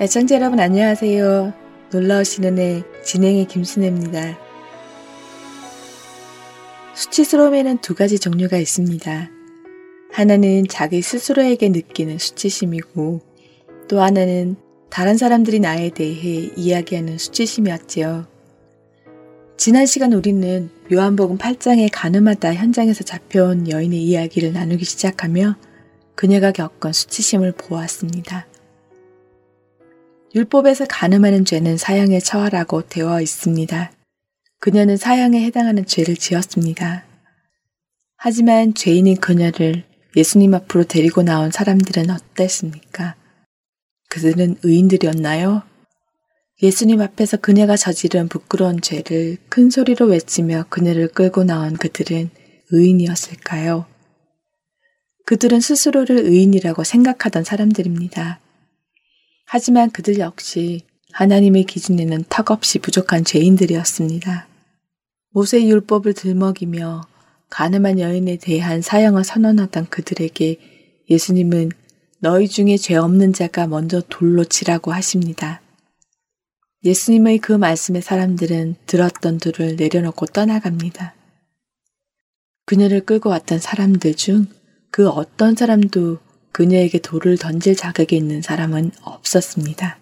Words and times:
애청자 0.00 0.36
여러분 0.36 0.60
안녕하세요. 0.60 1.52
놀라우신 1.90 2.44
은혜 2.44 2.84
진행의 3.04 3.46
김순혜입니다. 3.46 4.38
수치스러움에는 6.94 7.78
두 7.78 7.96
가지 7.96 8.20
종류가 8.20 8.58
있습니다. 8.58 9.28
하나는 10.12 10.68
자기 10.68 11.02
스스로에게 11.02 11.70
느끼는 11.70 12.18
수치심이고 12.18 13.22
또 13.88 14.00
하나는 14.00 14.54
다른 14.88 15.16
사람들이 15.16 15.58
나에 15.58 15.90
대해 15.90 16.52
이야기하는 16.56 17.18
수치심이었지요. 17.18 18.28
지난 19.56 19.84
시간 19.84 20.12
우리는 20.12 20.70
요한복음 20.92 21.38
8장의 21.38 21.88
가늠하다 21.92 22.54
현장에서 22.54 23.02
잡혀온 23.02 23.68
여인의 23.68 24.00
이야기를 24.00 24.52
나누기 24.52 24.84
시작하며 24.84 25.56
그녀가 26.14 26.52
겪은 26.52 26.92
수치심을 26.92 27.50
보았습니다. 27.50 28.47
율법에서 30.34 30.84
가늠하는 30.86 31.44
죄는 31.44 31.78
사형에 31.78 32.20
처하라고 32.20 32.82
되어 32.88 33.20
있습니다. 33.20 33.92
그녀는 34.60 34.96
사형에 34.96 35.42
해당하는 35.44 35.86
죄를 35.86 36.16
지었습니다. 36.16 37.04
하지만 38.16 38.74
죄인인 38.74 39.16
그녀를 39.18 39.84
예수님 40.16 40.54
앞으로 40.54 40.84
데리고 40.84 41.22
나온 41.22 41.50
사람들은 41.50 42.10
어땠습니까? 42.10 43.14
그들은 44.10 44.56
의인들이었나요? 44.62 45.62
예수님 46.60 47.00
앞에서 47.00 47.36
그녀가 47.36 47.76
저지른 47.76 48.28
부끄러운 48.28 48.80
죄를 48.80 49.36
큰 49.48 49.70
소리로 49.70 50.06
외치며 50.06 50.66
그녀를 50.68 51.08
끌고 51.08 51.44
나온 51.44 51.74
그들은 51.74 52.30
의인이었을까요? 52.70 53.86
그들은 55.24 55.60
스스로를 55.60 56.18
의인이라고 56.18 56.84
생각하던 56.84 57.44
사람들입니다. 57.44 58.40
하지만 59.50 59.90
그들 59.90 60.18
역시 60.18 60.82
하나님의 61.12 61.64
기준에는 61.64 62.24
턱없이 62.28 62.78
부족한 62.78 63.24
죄인들이었습니다. 63.24 64.46
모세 65.30 65.64
율법을 65.66 66.12
들먹이며 66.12 67.02
가늠한 67.48 67.98
여인에 67.98 68.36
대한 68.36 68.82
사형을 68.82 69.24
선언하던 69.24 69.86
그들에게 69.86 71.04
예수님은 71.08 71.70
너희 72.20 72.46
중에 72.46 72.76
죄 72.76 72.96
없는 72.96 73.32
자가 73.32 73.66
먼저 73.66 74.02
돌로 74.08 74.44
치라고 74.44 74.92
하십니다. 74.92 75.62
예수님의 76.84 77.38
그 77.38 77.52
말씀에 77.52 78.02
사람들은 78.02 78.76
들었던 78.86 79.38
둘을 79.38 79.76
내려놓고 79.76 80.26
떠나갑니다. 80.26 81.14
그녀를 82.66 83.00
끌고 83.06 83.30
왔던 83.30 83.58
사람들 83.58 84.14
중 84.14 84.58
그 84.90 85.08
어떤 85.08 85.54
사람도 85.54 86.18
그녀에게 86.52 86.98
돌을 86.98 87.38
던질 87.38 87.76
자격이 87.76 88.16
있는 88.16 88.42
사람은 88.42 88.92
없었습니다. 89.02 89.98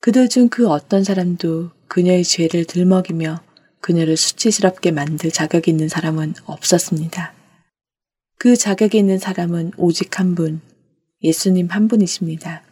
그들 0.00 0.28
중 0.28 0.48
그 0.48 0.68
어떤 0.68 1.04
사람도 1.04 1.70
그녀의 1.88 2.24
죄를 2.24 2.64
들먹이며 2.64 3.42
그녀를 3.80 4.16
수치스럽게 4.16 4.90
만들 4.90 5.30
자격이 5.30 5.70
있는 5.70 5.88
사람은 5.88 6.34
없었습니다. 6.44 7.34
그 8.38 8.56
자격이 8.56 8.98
있는 8.98 9.18
사람은 9.18 9.72
오직 9.76 10.18
한 10.18 10.34
분, 10.34 10.60
예수님 11.22 11.68
한 11.68 11.88
분이십니다. 11.88 12.62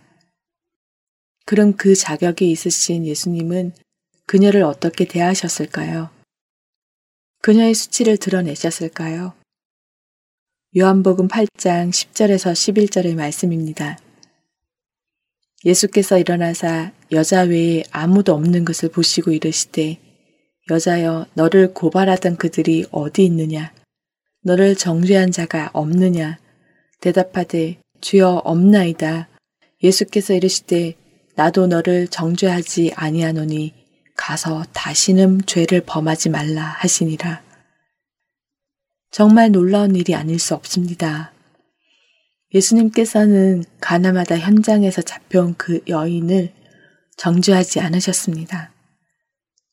그럼 1.47 1.75
그 1.77 1.95
자격이 1.95 2.51
있으신 2.51 3.07
예수님은 3.07 3.73
그녀를 4.27 4.63
어떻게 4.63 5.05
대하셨을까요? 5.05 6.11
그녀의 7.43 7.75
수치를 7.75 8.17
드러내셨을까요? 8.17 9.35
요한복음 10.77 11.29
8장 11.29 11.91
10절에서 11.91 12.51
11절의 12.51 13.15
말씀입니다. 13.15 13.97
예수께서 15.65 16.19
일어나사 16.19 16.91
여자 17.13 17.43
외에 17.43 17.85
아무도 17.93 18.35
없는 18.35 18.65
것을 18.65 18.89
보시고 18.89 19.31
이르시되 19.31 20.01
여자여 20.69 21.27
너를 21.35 21.75
고발하던 21.75 22.39
그들이 22.39 22.87
어디 22.91 23.25
있느냐 23.25 23.73
너를 24.43 24.75
정죄한 24.75 25.31
자가 25.31 25.71
없느냐 25.75 26.41
대답하되 27.01 27.79
주여 28.01 28.43
없나이다 28.45 29.29
예수께서 29.81 30.35
이르시되 30.35 30.95
나도 31.37 31.69
너를 31.69 32.09
정죄하지 32.09 32.95
아니하노니 32.97 33.75
가서 34.17 34.65
다시는 34.73 35.43
죄를 35.47 35.83
범하지 35.87 36.31
말라 36.31 36.63
하시니라. 36.63 37.44
정말 39.15 39.53
놀라운 39.53 39.95
일이 39.95 40.13
아닐 40.17 40.41
수 40.41 40.57
없습니다. 40.57 41.33
예수님께서는 42.53 43.63
가나마다 43.81 44.37
현장에서 44.37 45.03
잡혀온 45.03 45.55
그 45.57 45.83
여인을 45.87 46.53
정죄하지 47.17 47.79
않으셨습니다. 47.79 48.73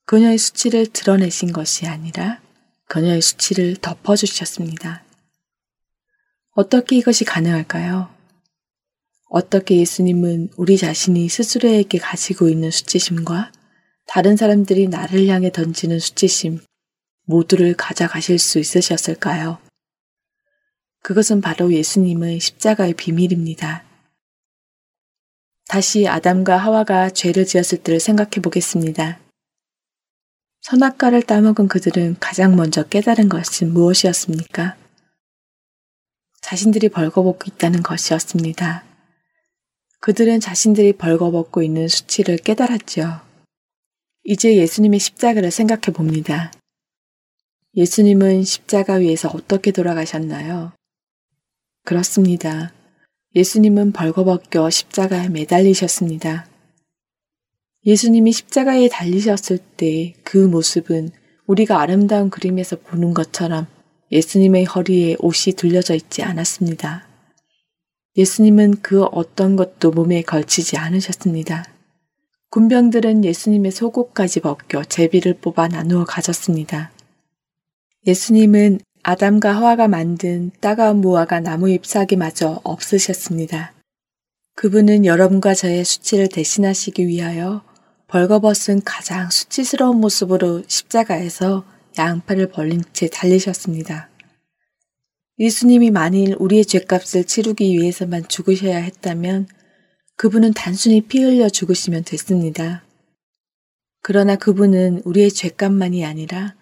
그녀의 0.05 0.37
수치를 0.37 0.85
드러내신 0.85 1.53
것이 1.53 1.87
아니라 1.87 2.39
그녀의 2.87 3.23
수치를 3.23 3.77
덮어주셨습니다. 3.77 5.03
어떻게 6.51 6.97
이것이 6.97 7.25
가능할까요? 7.25 8.13
어떻게 9.27 9.77
예수님은 9.77 10.49
우리 10.55 10.77
자신이 10.77 11.27
스스로에게 11.27 11.97
가지고 11.97 12.47
있는 12.47 12.69
수치심과 12.69 13.51
다른 14.05 14.37
사람들이 14.37 14.87
나를 14.87 15.25
향해 15.29 15.51
던지는 15.51 15.97
수치심, 15.97 16.59
모두를 17.25 17.75
가져가실 17.75 18.39
수 18.39 18.59
있으셨을까요? 18.59 19.59
그것은 21.03 21.41
바로 21.41 21.73
예수님의 21.73 22.39
십자가의 22.39 22.93
비밀입니다. 22.93 23.83
다시 25.67 26.07
아담과 26.07 26.57
하와가 26.57 27.09
죄를 27.09 27.45
지었을 27.45 27.79
때를 27.79 27.99
생각해 27.99 28.41
보겠습니다. 28.43 29.19
선악과를 30.61 31.23
따먹은 31.23 31.67
그들은 31.67 32.17
가장 32.19 32.55
먼저 32.55 32.83
깨달은 32.83 33.29
것은 33.29 33.73
무엇이었습니까? 33.73 34.77
자신들이 36.41 36.89
벌거벗고 36.89 37.45
있다는 37.47 37.81
것이었습니다. 37.81 38.83
그들은 40.01 40.39
자신들이 40.39 40.93
벌거벗고 40.93 41.63
있는 41.63 41.87
수치를 41.87 42.37
깨달았죠. 42.37 43.21
이제 44.23 44.55
예수님의 44.55 44.99
십자가를 44.99 45.51
생각해 45.51 45.93
봅니다. 45.93 46.51
예수님은 47.75 48.43
십자가 48.43 48.95
위에서 48.95 49.29
어떻게 49.29 49.71
돌아가셨나요? 49.71 50.73
그렇습니다. 51.85 52.73
예수님은 53.35 53.93
벌거벗겨 53.93 54.69
십자가에 54.69 55.29
매달리셨습니다. 55.29 56.47
예수님이 57.85 58.31
십자가에 58.33 58.89
달리셨을 58.89 59.57
때 59.77 60.13
그 60.23 60.37
모습은 60.37 61.09
우리가 61.47 61.81
아름다운 61.81 62.29
그림에서 62.29 62.77
보는 62.77 63.13
것처럼 63.13 63.67
예수님의 64.11 64.65
허리에 64.65 65.15
옷이 65.19 65.55
둘려져 65.55 65.95
있지 65.95 66.23
않았습니다. 66.23 67.07
예수님은 68.17 68.81
그 68.81 69.03
어떤 69.03 69.55
것도 69.55 69.91
몸에 69.91 70.21
걸치지 70.21 70.77
않으셨습니다. 70.77 71.65
군병들은 72.49 73.23
예수님의 73.23 73.71
속옷까지 73.71 74.41
벗겨 74.41 74.83
제비를 74.83 75.35
뽑아 75.35 75.69
나누어 75.69 76.03
가졌습니다. 76.03 76.91
예수님은 78.07 78.79
아담과 79.03 79.55
하와가 79.55 79.87
만든 79.87 80.49
따가운 80.59 81.01
무화과 81.01 81.41
나무 81.41 81.69
잎사귀마저 81.69 82.61
없으셨습니다. 82.63 83.73
그분은 84.55 85.05
여러분과 85.05 85.53
저의 85.53 85.85
수치를 85.85 86.27
대신하시기 86.29 87.05
위하여 87.05 87.63
벌거벗은 88.07 88.81
가장 88.83 89.29
수치스러운 89.29 90.01
모습으로 90.01 90.63
십자가에서 90.67 91.63
양팔을 91.97 92.49
벌린 92.49 92.81
채 92.91 93.07
달리셨습니다. 93.07 94.09
예수님이 95.37 95.91
만일 95.91 96.35
우리의 96.39 96.65
죄값을 96.65 97.25
치르기 97.25 97.71
위해서만 97.77 98.27
죽으셔야 98.27 98.77
했다면 98.77 99.47
그분은 100.15 100.53
단순히 100.53 101.01
피 101.01 101.21
흘려 101.21 101.49
죽으시면 101.49 102.03
됐습니다. 102.03 102.83
그러나 104.01 104.35
그분은 104.35 105.03
우리의 105.05 105.31
죄값만이 105.31 106.03
아니라 106.03 106.55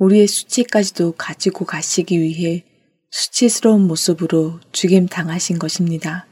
우리의 0.00 0.26
수치까지도 0.26 1.12
가지고 1.12 1.66
가시기 1.66 2.20
위해 2.20 2.64
수치스러운 3.10 3.86
모습으로 3.86 4.58
죽임 4.72 5.06
당하신 5.06 5.58
것입니다. 5.58 6.26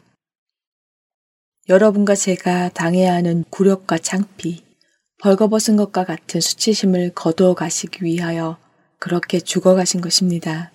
여러분과 1.69 2.15
제가 2.15 2.71
당해야 2.71 3.13
하는 3.13 3.45
굴욕과 3.51 3.99
창피, 3.99 4.65
벌거벗은 5.19 5.77
것과 5.77 6.05
같은 6.05 6.41
수치심을 6.41 7.13
거두어 7.15 7.53
가시기 7.55 8.05
위하여 8.05 8.57
그렇게 8.99 9.39
죽어가신 9.39 10.01
것입니다. 10.01 10.73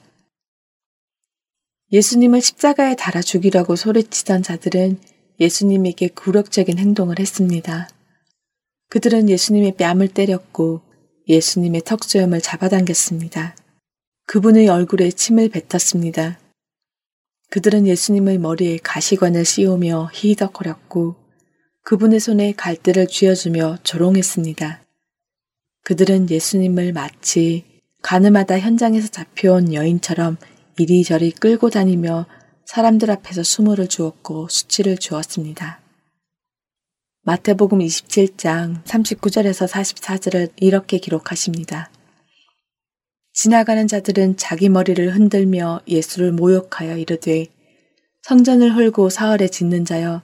예수님을 1.92 2.42
십자가에 2.42 2.96
달아 2.96 3.24
죽이라고 3.24 3.76
소리치던 3.76 4.44
자들은 4.44 5.00
예수님에게 5.40 6.10
굴욕적인 6.10 6.78
행동을 6.78 7.18
했습니다. 7.18 7.90
그들은 8.90 9.30
예수님의 9.30 9.78
뺨을 9.78 10.10
때렸고 10.10 10.93
예수님의 11.28 11.82
턱수염을 11.86 12.42
잡아당겼습니다. 12.42 13.56
그분의 14.26 14.68
얼굴에 14.68 15.12
침을 15.12 15.50
뱉었습니다. 15.50 16.40
그들은 17.50 17.86
예수님의 17.86 18.40
머리에 18.40 18.78
가시관을 18.82 19.46
씌우며 19.46 20.10
히덕거렸고 20.14 21.16
그분의 21.84 22.20
손에 22.20 22.54
갈대를 22.54 23.08
쥐어주며 23.08 23.80
조롱했습니다. 23.84 24.84
그들은 25.84 26.30
예수님을 26.30 26.94
마치 26.94 27.66
가늠하다 28.02 28.60
현장에서 28.60 29.10
잡혀온 29.10 29.74
여인처럼 29.74 30.38
이리저리 30.78 31.32
끌고 31.32 31.70
다니며 31.70 32.26
사람들 32.66 33.12
앞에서 33.12 33.44
수모를 33.44 33.88
주었고 33.88 34.48
수치를 34.50 34.98
주었습니다. 34.98 35.83
마태복음 37.26 37.80
27장 37.80 38.84
39절에서 38.84 39.66
44절을 39.66 40.52
이렇게 40.58 40.98
기록하십니다. 40.98 41.90
지나가는 43.32 43.88
자들은 43.88 44.36
자기 44.36 44.68
머리를 44.68 45.16
흔들며 45.16 45.80
예수를 45.88 46.34
모욕하여 46.34 46.98
이르되 46.98 47.48
성전을 48.24 48.76
헐고 48.76 49.10
사흘에 49.10 49.48
짓는 49.48 49.86
자여 49.86 50.22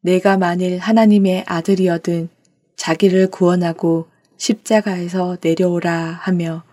내가 0.00 0.38
만일 0.38 0.78
하나님의 0.78 1.44
아들이어든 1.46 2.30
자기를 2.74 3.30
구원하고 3.30 4.08
십자가에서 4.38 5.36
내려오라 5.42 6.20
하며 6.22 6.64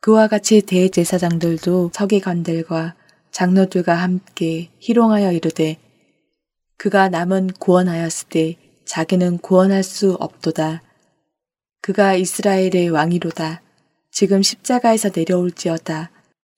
그와 0.00 0.28
같이 0.28 0.62
대제사장들도 0.62 1.90
서기관들과 1.92 2.94
장로들과 3.32 3.96
함께 3.96 4.68
희롱하여 4.78 5.32
이르되 5.32 5.76
그가 6.80 7.10
남은 7.10 7.48
구원하였을 7.58 8.28
때 8.30 8.56
자기는 8.86 9.36
구원할 9.40 9.82
수 9.82 10.14
없도다. 10.14 10.80
그가 11.82 12.14
이스라엘의 12.14 12.88
왕이로다. 12.88 13.60
지금 14.10 14.40
십자가에서 14.40 15.10
내려올지어다. 15.14 16.10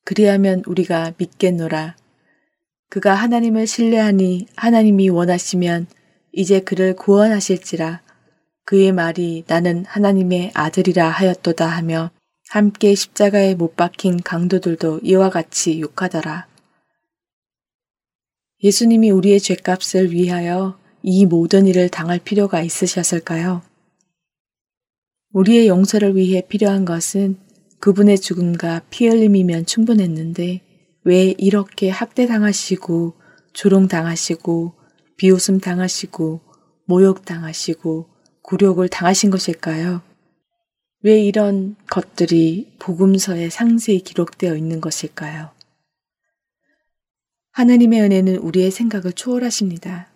그리하면 0.04 0.62
우리가 0.64 1.14
믿겠노라. 1.19 1.96
그가 2.88 3.14
하나님을 3.14 3.66
신뢰하니 3.66 4.46
하나님이 4.54 5.08
원하시면 5.08 5.88
이제 6.30 6.60
그를 6.60 6.94
구원하실지라. 6.94 8.00
그의 8.64 8.92
말이 8.92 9.42
나는 9.48 9.84
하나님의 9.88 10.52
아들이라 10.54 11.08
하였도다 11.08 11.66
하며 11.66 12.12
함께 12.48 12.94
십자가에 12.94 13.56
못 13.56 13.74
박힌 13.74 14.22
강도들도 14.22 15.00
이와 15.02 15.30
같이 15.30 15.80
욕하더라. 15.80 16.51
예수님이 18.62 19.10
우리의 19.10 19.40
죄값을 19.40 20.12
위하여 20.12 20.78
이 21.02 21.26
모든 21.26 21.66
일을 21.66 21.88
당할 21.88 22.20
필요가 22.20 22.62
있으셨을까요? 22.62 23.62
우리의 25.32 25.66
용서를 25.66 26.14
위해 26.14 26.42
필요한 26.48 26.84
것은 26.84 27.38
그분의 27.80 28.20
죽음과 28.20 28.82
피 28.90 29.08
흘림이면 29.08 29.66
충분했는데 29.66 30.60
왜 31.04 31.34
이렇게 31.38 31.90
학대당하시고 31.90 33.14
조롱당하시고 33.52 34.74
비웃음 35.16 35.58
당하시고 35.58 36.40
모욕당하시고 36.86 38.08
굴욕을 38.42 38.88
당하신 38.88 39.30
것일까요? 39.30 40.02
왜 41.02 41.20
이런 41.20 41.74
것들이 41.90 42.74
복음서에 42.78 43.50
상세히 43.50 44.00
기록되어 44.00 44.54
있는 44.54 44.80
것일까요? 44.80 45.50
하나님의 47.52 48.00
은혜는 48.00 48.37
우리의 48.37 48.70
생각을 48.70 49.12
초월하십니다. 49.12 50.08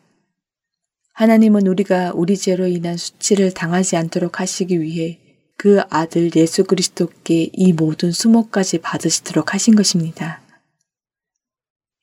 하나님은 1.12 1.66
우리가 1.66 2.12
우리 2.14 2.36
죄로 2.36 2.66
인한 2.66 2.96
수치를 2.96 3.52
당하지 3.52 3.96
않도록 3.96 4.40
하시기 4.40 4.80
위해 4.80 5.18
그 5.58 5.80
아들 5.90 6.30
예수 6.34 6.64
그리스도께 6.64 7.50
이 7.52 7.72
모든 7.74 8.10
수모까지 8.10 8.78
받으시도록 8.78 9.52
하신 9.52 9.74
것입니다. 9.74 10.40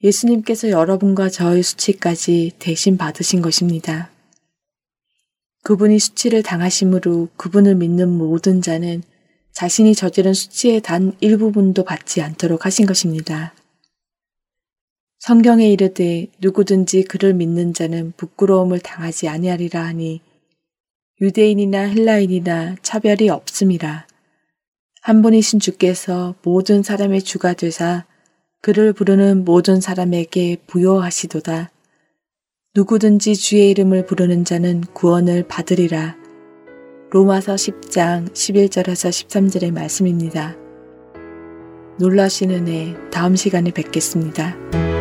예수님께서 0.03 0.69
여러분과 0.69 1.29
저의 1.29 1.63
수치까지 1.63 2.51
대신 2.59 2.97
받으신 2.97 3.41
것입니다. 3.41 4.11
그분이 5.63 5.97
수치를 5.97 6.43
당하심으로 6.43 7.29
그분을 7.37 7.75
믿는 7.75 8.09
모든 8.09 8.61
자는 8.61 9.01
자신이 9.51 9.95
저지른 9.95 10.33
수치의 10.33 10.81
단 10.81 11.15
일부분도 11.21 11.85
받지 11.85 12.21
않도록 12.21 12.65
하신 12.65 12.85
것입니다. 12.85 13.53
성경에 15.23 15.69
이르되 15.69 16.27
누구든지 16.41 17.03
그를 17.03 17.33
믿는 17.33 17.73
자는 17.73 18.11
부끄러움을 18.17 18.79
당하지 18.79 19.29
아니하리라 19.29 19.81
하니 19.81 20.19
유대인이나 21.21 21.79
헬라인이나 21.79 22.75
차별이 22.81 23.29
없음이라. 23.29 24.05
한 25.01 25.21
분이신 25.21 25.61
주께서 25.61 26.35
모든 26.43 26.83
사람의 26.83 27.21
주가 27.21 27.53
되사 27.53 28.03
그를 28.59 28.91
부르는 28.91 29.45
모든 29.45 29.79
사람에게 29.79 30.57
부여하시도다. 30.67 31.71
누구든지 32.75 33.37
주의 33.37 33.69
이름을 33.69 34.05
부르는 34.05 34.43
자는 34.43 34.81
구원을 34.81 35.47
받으리라. 35.47 36.17
로마서 37.11 37.55
10장 37.55 38.33
11절에서 38.33 39.09
13절의 39.09 39.71
말씀입니다. 39.71 40.57
놀라시는 41.97 42.67
애 42.67 42.93
다음 43.09 43.37
시간에 43.37 43.71
뵙겠습니다. 43.71 44.92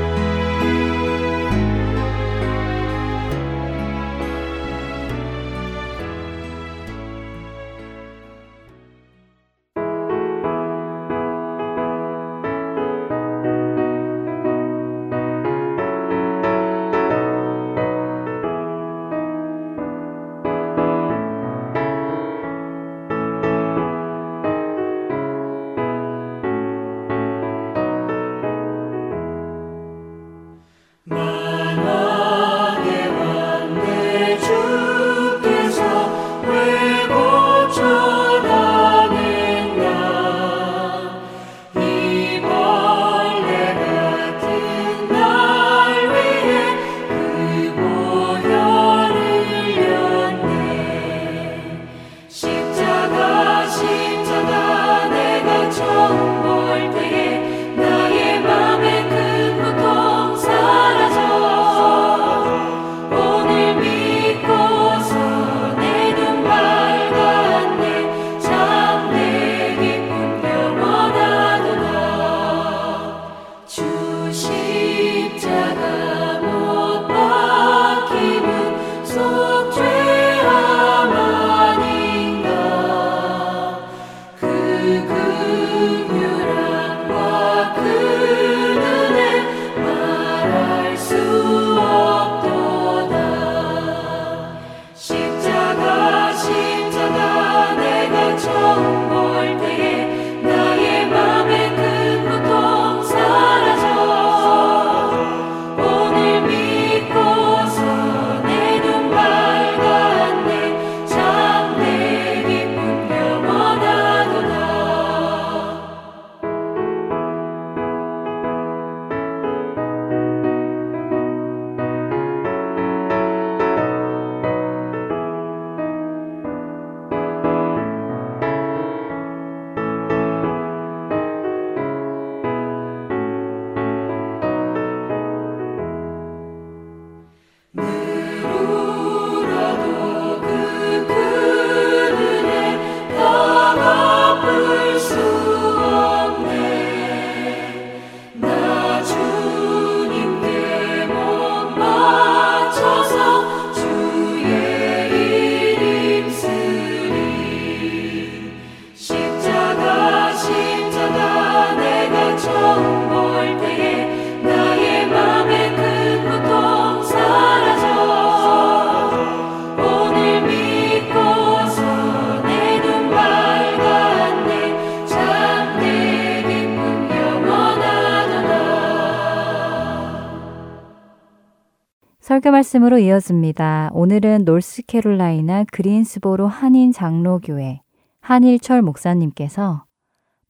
설교 182.33 182.51
말씀으로 182.51 182.99
이어집니다. 182.99 183.91
오늘은 183.93 184.47
노스캐롤라이나 184.47 185.65
그린스보로 185.65 186.49
한인 186.49 186.91
장로교회 186.91 187.83
한일철 188.23 188.81
목사님께서 188.81 189.85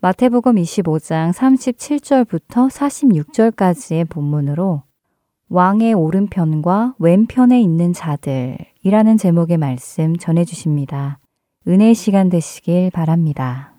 마태복음 0.00 0.54
25장 0.54 1.32
37절부터 1.32 2.70
46절까지의 2.70 4.08
본문으로 4.08 4.84
왕의 5.48 5.94
오른편과 5.94 6.94
왼편에 7.00 7.60
있는 7.60 7.92
자들이라는 7.92 9.16
제목의 9.18 9.56
말씀 9.56 10.16
전해 10.16 10.44
주십니다. 10.44 11.18
은혜 11.66 11.94
시간 11.94 12.28
되시길 12.28 12.92
바랍니다. 12.92 13.71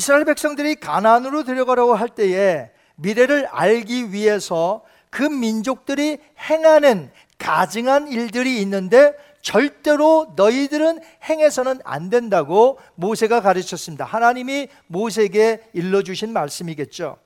이스라엘 0.00 0.24
백성들이 0.24 0.76
가나안으로 0.76 1.44
들어가려고 1.44 1.94
할 1.94 2.08
때에 2.08 2.70
미래를 2.96 3.46
알기 3.50 4.14
위해서 4.14 4.82
그 5.10 5.22
민족들이 5.22 6.16
행하는 6.38 7.10
가증한 7.36 8.08
일들이 8.08 8.62
있는데 8.62 9.12
절대로 9.42 10.32
너희들은 10.36 11.00
행해서는 11.28 11.80
안 11.84 12.08
된다고 12.08 12.78
모세가 12.94 13.42
가르쳤습니다. 13.42 14.06
하나님이 14.06 14.68
모세에게 14.86 15.68
일러주신 15.74 16.32
말씀이겠죠. 16.32 17.18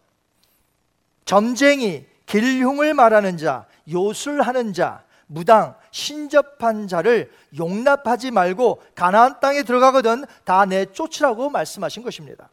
점쟁이, 1.27 2.05
길흉을 2.27 2.93
말하는 2.95 3.39
자, 3.39 3.67
요술하는 3.89 4.73
자, 4.73 5.05
무당, 5.29 5.77
신접한 5.93 6.89
자를 6.89 7.31
용납하지 7.57 8.33
말고 8.33 8.83
가나안 8.97 9.39
땅에 9.39 9.63
들어가거든 9.63 10.25
다 10.43 10.65
내쫓으라고 10.65 11.51
말씀하신 11.51 12.03
것입니다. 12.03 12.51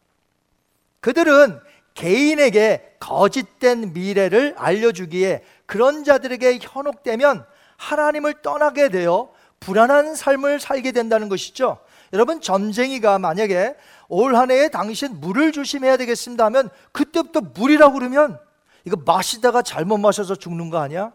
그들은 1.01 1.59
개인에게 1.93 2.95
거짓된 2.99 3.93
미래를 3.93 4.55
알려주기에 4.57 5.43
그런 5.65 6.03
자들에게 6.03 6.59
현혹되면 6.61 7.45
하나님을 7.77 8.41
떠나게 8.41 8.89
되어 8.89 9.31
불안한 9.59 10.15
삶을 10.15 10.59
살게 10.59 10.91
된다는 10.91 11.27
것이죠. 11.29 11.79
여러분 12.13 12.41
점쟁이가 12.41 13.19
만약에 13.19 13.75
올 14.09 14.35
한 14.35 14.51
해에 14.51 14.69
당신 14.69 15.19
물을 15.19 15.51
조심해야 15.51 15.97
되겠습니다 15.97 16.45
하면 16.45 16.69
그때부터 16.91 17.41
물이라고 17.41 17.93
그러면 17.93 18.39
이거 18.85 18.97
마시다가 19.05 19.61
잘못 19.61 19.97
마셔서 19.97 20.35
죽는 20.35 20.69
거 20.69 20.79
아니야? 20.79 21.13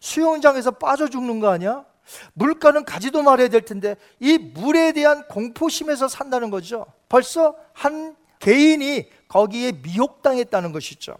수영장에서 0.00 0.72
빠져 0.72 1.08
죽는 1.08 1.40
거 1.40 1.50
아니야? 1.50 1.84
물가는 2.32 2.84
가지도 2.84 3.22
말아야 3.22 3.48
될 3.48 3.62
텐데 3.62 3.96
이 4.18 4.38
물에 4.38 4.92
대한 4.92 5.26
공포심에서 5.28 6.08
산다는 6.08 6.50
거죠. 6.50 6.86
벌써 7.08 7.54
한 7.72 8.16
개인이 8.38 9.06
거기에 9.30 9.72
미혹당했다는 9.82 10.72
것이죠. 10.72 11.16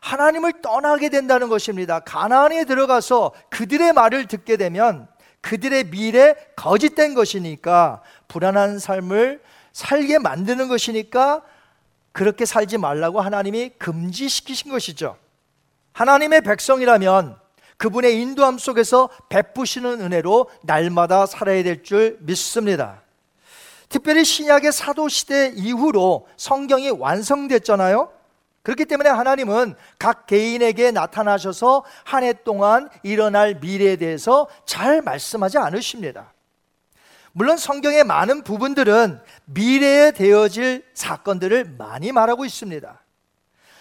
하나님을 0.00 0.60
떠나게 0.60 1.08
된다는 1.08 1.48
것입니다. 1.48 2.00
가나안에 2.00 2.64
들어가서 2.64 3.32
그들의 3.48 3.92
말을 3.92 4.26
듣게 4.26 4.56
되면 4.56 5.08
그들의 5.40 5.90
미래 5.90 6.34
거짓된 6.56 7.14
것이니까 7.14 8.02
불안한 8.26 8.80
삶을 8.80 9.40
살게 9.72 10.18
만드는 10.18 10.68
것이니까 10.68 11.42
그렇게 12.12 12.44
살지 12.44 12.78
말라고 12.78 13.20
하나님이 13.20 13.70
금지시키신 13.78 14.72
것이죠. 14.72 15.16
하나님의 15.92 16.40
백성이라면 16.40 17.38
그분의 17.76 18.20
인도함 18.20 18.58
속에서 18.58 19.08
베푸시는 19.28 20.00
은혜로 20.00 20.50
날마다 20.64 21.26
살아야 21.26 21.62
될 21.62 21.84
줄 21.84 22.18
믿습니다. 22.20 23.02
특별히 23.88 24.24
신약의 24.24 24.72
사도 24.72 25.08
시대 25.08 25.52
이후로 25.56 26.26
성경이 26.36 26.90
완성됐잖아요. 26.90 28.12
그렇기 28.62 28.84
때문에 28.84 29.08
하나님은 29.08 29.76
각 29.98 30.26
개인에게 30.26 30.90
나타나셔서 30.90 31.84
한 32.04 32.22
해 32.22 32.34
동안 32.44 32.90
일어날 33.02 33.54
미래에 33.54 33.96
대해서 33.96 34.46
잘 34.66 35.00
말씀하지 35.00 35.56
않으십니다. 35.58 36.34
물론 37.32 37.56
성경의 37.56 38.04
많은 38.04 38.42
부분들은 38.42 39.20
미래에 39.46 40.10
되어질 40.10 40.84
사건들을 40.92 41.76
많이 41.78 42.12
말하고 42.12 42.44
있습니다. 42.44 43.00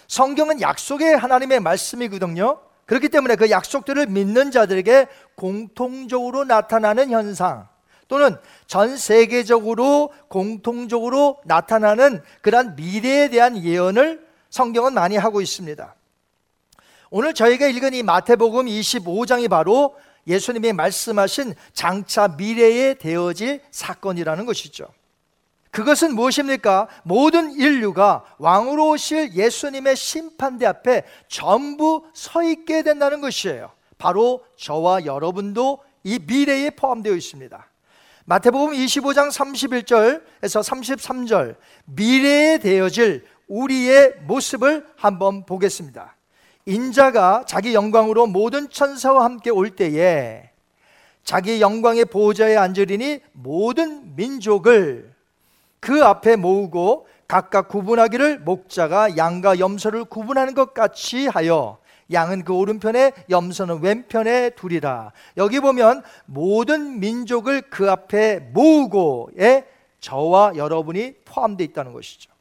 성경은 0.07 0.61
약속의 0.61 1.17
하나님의 1.17 1.59
말씀이거든요. 1.59 2.61
그렇기 2.85 3.09
때문에 3.09 3.35
그 3.35 3.49
약속들을 3.49 4.05
믿는 4.07 4.51
자들에게 4.51 5.07
공통적으로 5.35 6.45
나타나는 6.45 7.09
현상, 7.09 7.67
또는 8.07 8.37
전 8.67 8.97
세계적으로 8.97 10.11
공통적으로 10.27 11.37
나타나는 11.45 12.21
그러한 12.41 12.75
미래에 12.75 13.29
대한 13.29 13.61
예언을 13.61 14.25
성경은 14.49 14.93
많이 14.93 15.17
하고 15.17 15.41
있습니다. 15.41 15.95
오늘 17.09 17.33
저희가 17.33 17.67
읽은 17.67 17.93
이 17.93 18.03
마태복음 18.03 18.65
25장이 18.65 19.49
바로 19.49 19.95
예수님이 20.27 20.73
말씀하신 20.73 21.53
장차 21.73 22.27
미래에 22.27 22.95
되어질 22.95 23.61
사건이라는 23.71 24.45
것이죠. 24.45 24.87
그것은 25.71 26.15
무엇입니까? 26.15 26.87
모든 27.03 27.51
인류가 27.51 28.23
왕으로 28.39 28.89
오실 28.89 29.33
예수님의 29.33 29.95
심판대 29.95 30.65
앞에 30.65 31.03
전부 31.27 32.03
서 32.13 32.43
있게 32.43 32.83
된다는 32.83 33.21
것이에요. 33.21 33.71
바로 33.97 34.43
저와 34.57 35.05
여러분도 35.05 35.79
이 36.03 36.19
미래에 36.25 36.71
포함되어 36.71 37.13
있습니다. 37.13 37.66
마태복음 38.29 38.73
25장 38.73 39.29
31절에서 39.29 40.61
33절 40.61 41.55
미래에 41.85 42.57
되어질 42.57 43.23
우리의 43.47 44.15
모습을 44.23 44.85
한번 44.97 45.45
보겠습니다. 45.45 46.13
인자가 46.65 47.45
자기 47.47 47.73
영광으로 47.73 48.27
모든 48.27 48.69
천사와 48.69 49.23
함께 49.23 49.49
올 49.49 49.69
때에 49.69 50.49
자기 51.23 51.61
영광의 51.61 52.03
보호자에 52.03 52.57
앉으리니 52.57 53.21
모든 53.31 54.13
민족을 54.17 55.13
그 55.79 56.03
앞에 56.03 56.35
모으고 56.35 57.07
각각 57.29 57.69
구분하기를 57.69 58.39
목자가 58.39 59.15
양과 59.15 59.59
염소를 59.59 60.03
구분하는 60.03 60.53
것 60.53 60.73
같이 60.73 61.27
하여 61.27 61.77
양은 62.11 62.43
그 62.43 62.53
오른편에 62.53 63.11
염소는 63.29 63.81
왼편에 63.81 64.51
두리라. 64.51 65.11
여기 65.35 65.59
보면 65.59 66.03
모든 66.25 66.99
민족을 66.99 67.63
그 67.69 67.89
앞에 67.89 68.39
모으고의 68.53 69.65
저와 69.99 70.53
여러분이 70.55 71.15
포함되어 71.25 71.65
있다는 71.65 71.93
것이죠. 71.93 72.31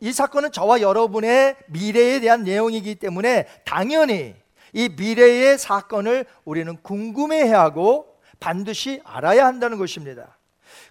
이 0.00 0.12
사건은 0.12 0.52
저와 0.52 0.80
여러분의 0.80 1.56
미래에 1.66 2.20
대한 2.20 2.44
내용이기 2.44 2.96
때문에 2.96 3.46
당연히 3.64 4.34
이 4.72 4.88
미래의 4.88 5.58
사건을 5.58 6.26
우리는 6.44 6.76
궁금해야 6.82 7.60
하고 7.60 8.18
반드시 8.38 9.00
알아야 9.04 9.46
한다는 9.46 9.78
것입니다. 9.78 10.38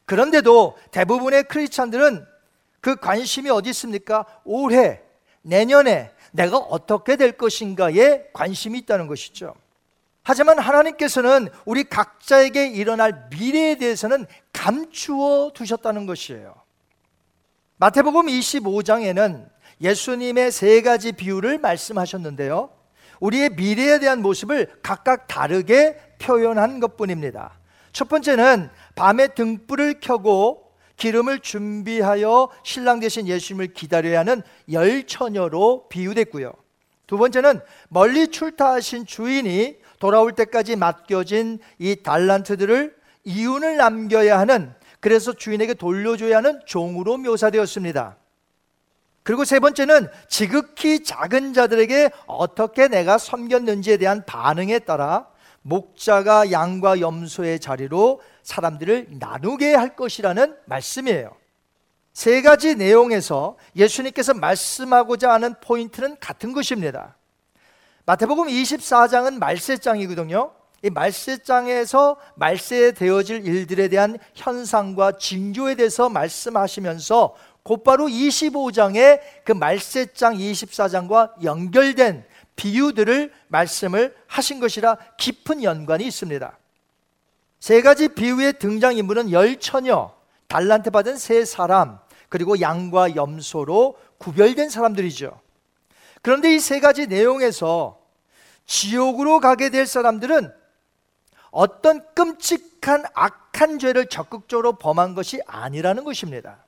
그런데도 0.05 0.77
대부분의 0.91 1.43
크리스찬들은 1.43 2.25
그 2.81 2.95
관심이 2.95 3.49
어디 3.49 3.69
있습니까? 3.71 4.25
올해, 4.43 5.01
내년에, 5.41 6.11
내가 6.31 6.57
어떻게 6.57 7.15
될 7.15 7.33
것인가에 7.33 8.25
관심이 8.33 8.79
있다는 8.79 9.07
것이죠. 9.07 9.53
하지만 10.23 10.59
하나님께서는 10.59 11.49
우리 11.65 11.83
각자에게 11.83 12.67
일어날 12.67 13.29
미래에 13.31 13.77
대해서는 13.77 14.27
감추어 14.53 15.51
두셨다는 15.53 16.05
것이에요. 16.05 16.53
마태복음 17.77 18.27
25장에는 18.27 19.49
예수님의 19.81 20.51
세 20.51 20.81
가지 20.81 21.13
비유를 21.13 21.57
말씀하셨는데요. 21.59 22.69
우리의 23.19 23.49
미래에 23.51 23.99
대한 23.99 24.21
모습을 24.21 24.67
각각 24.83 25.27
다르게 25.27 25.97
표현한 26.19 26.79
것 26.79 26.97
뿐입니다. 26.97 27.57
첫 27.91 28.07
번째는 28.07 28.69
밤에 28.95 29.29
등불을 29.29 29.99
켜고 29.99 30.68
기름을 30.99 31.39
준비하여 31.39 32.49
신랑 32.63 32.99
되신 32.99 33.27
예수님을 33.27 33.73
기다려야 33.73 34.19
하는 34.19 34.43
열처녀로 34.71 35.87
비유됐고요. 35.89 36.53
두 37.07 37.17
번째는 37.17 37.61
멀리 37.87 38.27
출타하신 38.27 39.07
주인이 39.07 39.77
돌아올 39.99 40.33
때까지 40.33 40.75
맡겨진 40.75 41.59
이 41.79 41.95
달란트들을 42.03 42.95
이윤을 43.23 43.77
남겨야 43.77 44.37
하는 44.37 44.73
그래서 44.99 45.33
주인에게 45.33 45.73
돌려줘야 45.73 46.37
하는 46.37 46.59
종으로 46.65 47.17
묘사되었습니다. 47.17 48.17
그리고 49.23 49.45
세 49.45 49.59
번째는 49.59 50.07
지극히 50.27 51.03
작은 51.03 51.53
자들에게 51.53 52.11
어떻게 52.25 52.87
내가 52.87 53.17
섬겼는지에 53.17 53.97
대한 53.97 54.23
반응에 54.25 54.79
따라 54.79 55.27
목자가 55.69 56.51
양과 56.51 56.99
염소의 56.99 57.59
자리로 57.59 58.21
사람들을 58.43 59.07
나누게 59.19 59.75
할 59.75 59.95
것이라는 59.95 60.55
말씀이에요. 60.65 61.31
세 62.11 62.41
가지 62.41 62.75
내용에서 62.75 63.55
예수님께서 63.75 64.33
말씀하고자 64.33 65.31
하는 65.31 65.53
포인트는 65.61 66.17
같은 66.19 66.51
것입니다. 66.53 67.15
마태복음 68.05 68.47
24장은 68.47 69.37
말세장이거든요. 69.37 70.51
이 70.83 70.89
말세장에서 70.89 72.17
말세에 72.35 72.93
되어질 72.93 73.45
일들에 73.45 73.89
대한 73.89 74.17
현상과 74.33 75.17
징조에 75.17 75.75
대해서 75.75 76.09
말씀하시면서 76.09 77.35
곧바로 77.63 78.07
25장에 78.07 79.19
그 79.43 79.51
말세장 79.51 80.37
24장과 80.37 81.43
연결된 81.43 82.25
비유들을 82.59 83.31
말씀을 83.47 84.13
하신 84.27 84.59
것이라 84.59 84.97
깊은 85.17 85.63
연관이 85.63 86.05
있습니다. 86.05 86.57
세 87.61 87.81
가지 87.81 88.09
비유의 88.09 88.59
등장인물은 88.59 89.31
열 89.31 89.57
처녀, 89.61 90.13
달란트 90.49 90.91
받은 90.91 91.15
세 91.15 91.45
사람, 91.45 91.99
그리고 92.27 92.59
양과 92.59 93.15
염소로 93.15 93.97
구별된 94.17 94.69
사람들이죠. 94.69 95.39
그런데 96.21 96.53
이 96.53 96.59
세 96.59 96.81
가지 96.81 97.07
내용에서 97.07 98.01
지옥으로 98.65 99.39
가게 99.39 99.69
될 99.69 99.87
사람들은 99.87 100.53
어떤 101.51 102.05
끔찍한 102.13 103.05
악한 103.13 103.79
죄를 103.79 104.07
적극적으로 104.07 104.73
범한 104.73 105.15
것이 105.15 105.39
아니라는 105.47 106.03
것입니다. 106.03 106.65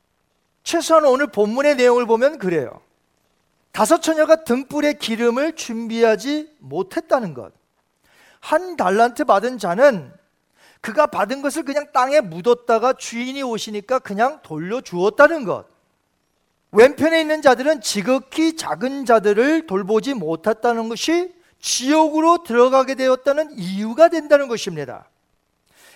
최소한 0.64 1.04
오늘 1.04 1.28
본문의 1.28 1.76
내용을 1.76 2.06
보면 2.06 2.38
그래요. 2.38 2.82
다섯 3.72 4.02
처녀가 4.02 4.44
등불에 4.44 4.94
기름을 4.94 5.56
준비하지 5.56 6.58
못했다는 6.60 7.34
것. 7.34 7.54
한 8.40 8.76
달란트 8.76 9.26
받은 9.26 9.60
자는 9.60 10.12
그가 10.82 11.06
받은 11.06 11.42
것을 11.42 11.64
그냥 11.64 11.92
땅에 11.94 12.22
묻었다가 12.22 12.94
주인이 12.94 13.42
오시니까 13.44 14.00
그냥 14.00 14.40
돌려주었다는 14.42 15.46
것. 15.46 15.66
왼편에 16.72 17.22
있는 17.22 17.42
자들은 17.42 17.82
지극히 17.82 18.56
작은 18.56 19.06
자들을 19.06 19.68
돌보지 19.68 20.14
못했다는 20.16 20.90
것이 20.90 21.34
지옥으로 21.60 22.44
들어가게 22.44 22.96
되었다는 22.96 23.58
이유가 23.58 24.10
된다는 24.10 24.48
것입니다. 24.48 25.08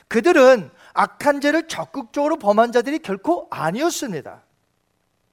그들은 0.07 0.69
악한 0.93 1.41
죄를 1.41 1.67
적극적으로 1.67 2.37
범한 2.37 2.71
자들이 2.71 2.99
결코 2.99 3.47
아니었습니다. 3.49 4.44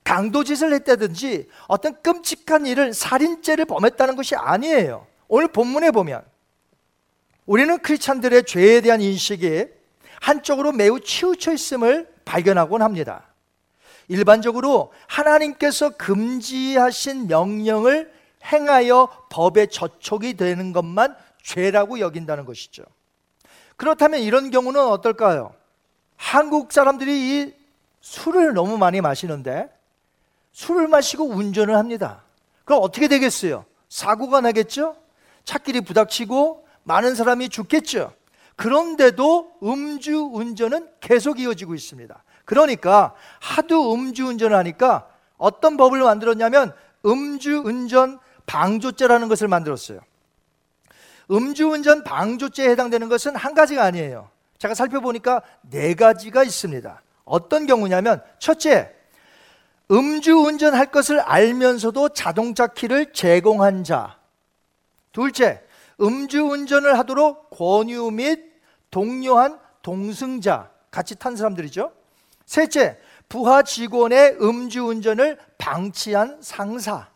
강도짓을 0.05 0.73
했다든지 0.75 1.49
어떤 1.69 2.01
끔찍한 2.03 2.67
일을 2.67 2.93
살인죄를 2.93 3.65
범했다는 3.65 4.17
것이 4.17 4.35
아니에요. 4.35 5.07
오늘 5.29 5.49
본문에 5.49 5.91
보면 5.91 6.23
우리는 7.47 7.79
크리스찬들의 7.79 8.45
죄에 8.45 8.81
대한 8.81 9.01
인식이 9.01 9.67
한쪽으로 10.21 10.73
매우 10.73 11.01
치우쳐 11.01 11.53
있음을 11.53 12.09
발견하곤 12.25 12.83
합니다. 12.83 13.25
일반적으로 14.09 14.93
하나님께서 15.07 15.91
금지하신 15.97 17.29
명령을 17.29 18.13
행하여 18.45 19.09
법에 19.31 19.67
저촉이 19.67 20.35
되는 20.35 20.73
것만 20.73 21.17
죄라고 21.43 22.01
여긴다는 22.01 22.45
것이죠. 22.45 22.85
그렇다면 23.77 24.21
이런 24.21 24.51
경우는 24.51 24.81
어떨까요? 24.81 25.55
한국 26.17 26.73
사람들이 26.73 27.13
이 27.13 27.55
술을 28.01 28.55
너무 28.55 28.79
많이 28.79 29.01
마시는데 29.01 29.69
술을 30.53 30.89
마시고 30.89 31.25
운전을 31.29 31.77
합니다. 31.77 32.23
그럼 32.65 32.83
어떻게 32.83 33.09
되겠어요? 33.09 33.65
사고가 33.89 34.41
나겠죠? 34.41 34.97
차끼리 35.45 35.81
부닥치고 35.81 36.67
많은 36.85 37.15
사람이 37.15 37.49
죽겠죠. 37.49 38.13
그런데도 38.57 39.53
음주 39.63 40.31
운전은 40.33 40.89
계속 41.01 41.41
이어지고 41.41 41.75
있습니다. 41.75 42.23
그러니까 42.45 43.15
하도 43.41 43.95
음주 43.95 44.27
운전을 44.27 44.57
하니까 44.57 45.09
어떤 45.37 45.77
법을 45.77 46.01
만들었냐면 46.01 46.73
음주 47.05 47.63
운전 47.65 48.19
방조죄라는 48.47 49.29
것을 49.29 49.49
만들었어요. 49.49 50.01
음주 51.31 51.69
운전 51.69 52.05
방조죄에 52.05 52.69
해당되는 52.71 53.09
것은 53.09 53.35
한 53.37 53.55
가지가 53.55 53.83
아니에요. 53.83 54.29
제가 54.59 54.75
살펴보니까 54.75 55.43
네 55.63 55.95
가지가 55.95 56.45
있습니다. 56.45 57.03
어떤 57.25 57.67
경우냐면 57.67 58.23
첫째, 58.39 58.95
음주운전 59.93 60.75
할 60.75 60.91
것을 60.91 61.21
알면서도 61.21 62.11
자동차 62.11 62.67
키를 62.67 63.13
제공한 63.13 63.85
자. 63.85 64.19
둘째, 65.13 65.63
음주운전을 66.01 66.99
하도록 66.99 67.51
권유 67.51 68.11
및 68.11 68.41
독려한 68.91 69.59
동승자, 69.83 70.71
같이 70.91 71.15
탄 71.17 71.37
사람들이죠. 71.37 71.93
셋째, 72.47 72.99
부하 73.29 73.63
직원의 73.63 74.39
음주운전을 74.41 75.39
방치한 75.59 76.39
상사. 76.41 77.09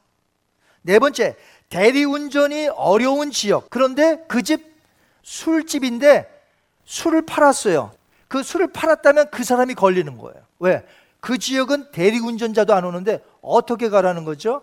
네 0.83 0.99
번째, 0.99 1.37
대리운전이 1.69 2.69
어려운 2.69 3.31
지역. 3.31 3.71
그런데 3.71 4.23
그 4.29 4.43
집 4.43 4.77
술집인데 5.27 6.31
술을 6.85 7.23
팔았어요. 7.23 7.91
그 8.29 8.45
술을 8.45 8.69
팔았다면 8.69 9.31
그 9.33 9.43
사람이 9.43 9.75
걸리는 9.75 10.17
거예요. 10.19 10.41
왜? 10.61 10.87
그 11.21 11.39
지역은 11.39 11.91
대리운전자도 11.93 12.75
안 12.75 12.85
오는데 12.85 13.23
어떻게 13.41 13.89
가라는 13.89 14.25
거죠? 14.25 14.63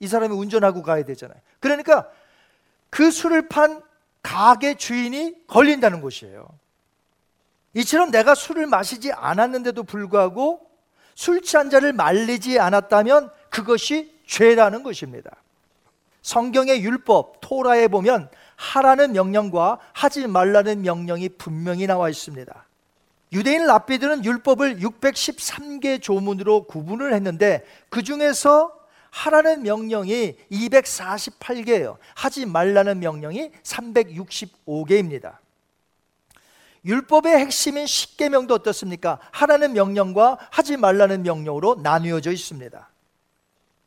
이 0.00 0.06
사람이 0.06 0.34
운전하고 0.34 0.82
가야 0.82 1.04
되잖아요. 1.04 1.38
그러니까 1.60 2.08
그 2.90 3.10
술을 3.10 3.48
판 3.48 3.82
가게 4.22 4.74
주인이 4.74 5.46
걸린다는 5.46 6.00
것이에요. 6.00 6.48
이처럼 7.74 8.10
내가 8.10 8.34
술을 8.34 8.66
마시지 8.66 9.12
않았는데도 9.12 9.84
불구하고 9.84 10.68
술 11.14 11.42
취한 11.42 11.70
자를 11.70 11.92
말리지 11.92 12.58
않았다면 12.58 13.30
그것이 13.50 14.14
죄라는 14.26 14.82
것입니다. 14.82 15.30
성경의 16.22 16.82
율법 16.82 17.40
토라에 17.40 17.88
보면 17.88 18.28
하라는 18.56 19.12
명령과 19.12 19.78
하지 19.92 20.26
말라는 20.26 20.82
명령이 20.82 21.30
분명히 21.30 21.86
나와 21.86 22.08
있습니다. 22.08 22.65
유대인 23.32 23.66
랍비들은 23.66 24.24
율법을 24.24 24.78
613개 24.78 26.00
조문으로 26.00 26.64
구분을 26.64 27.12
했는데 27.14 27.64
그 27.88 28.02
중에서 28.02 28.72
하라는 29.10 29.62
명령이 29.62 30.36
248개예요. 30.52 31.96
하지 32.14 32.46
말라는 32.46 33.00
명령이 33.00 33.50
365개입니다. 33.62 35.38
율법의 36.84 37.36
핵심인 37.38 37.84
10계명도 37.84 38.52
어떻습니까? 38.52 39.18
하라는 39.32 39.72
명령과 39.72 40.38
하지 40.50 40.76
말라는 40.76 41.22
명령으로 41.22 41.80
나누어져 41.82 42.30
있습니다. 42.30 42.88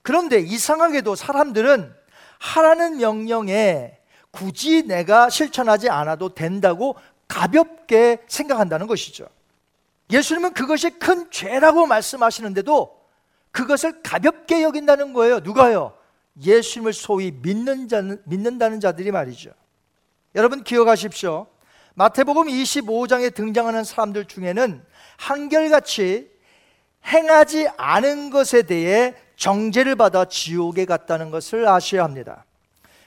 그런데 0.02 0.39
이상하게도 0.39 1.15
사람들은 1.15 1.93
하라는 2.39 2.97
명령에 2.97 3.99
굳이 4.32 4.84
내가 4.84 5.30
실천하지 5.30 5.89
않아도 5.89 6.36
된다고 6.36 6.95
가볍게 7.30 8.18
생각한다는 8.28 8.88
것이죠. 8.88 9.30
예수님은 10.12 10.54
그것이 10.54 10.89
큰 10.89 11.32
죄라고 11.32 11.86
말씀하시는데도 11.86 13.00
그것을 13.52 14.02
가볍게 14.02 14.63
여긴다는 14.63 15.13
거예요. 15.13 15.39
누가요? 15.39 15.94
예수님을 16.42 16.92
소위 16.92 17.32
믿는 17.32 17.88
자, 17.88 18.02
믿는다는 18.26 18.80
자들이 18.80 19.12
말이죠. 19.12 19.52
여러분 20.36 20.63
기억하십시오. 20.63 21.48
마태복음 21.96 22.48
25장에 22.48 23.34
등장하는 23.34 23.84
사람들 23.84 24.26
중에는 24.26 24.84
한결같이 25.18 26.32
행하지 27.06 27.70
않은 27.78 28.30
것에 28.30 28.63
대해 28.63 29.15
정죄를 29.36 29.96
받아 29.96 30.26
지옥에 30.26 30.86
갔다는 30.86 31.30
것을 31.32 31.68
아셔야 31.68 32.04
합니다. 32.04 32.46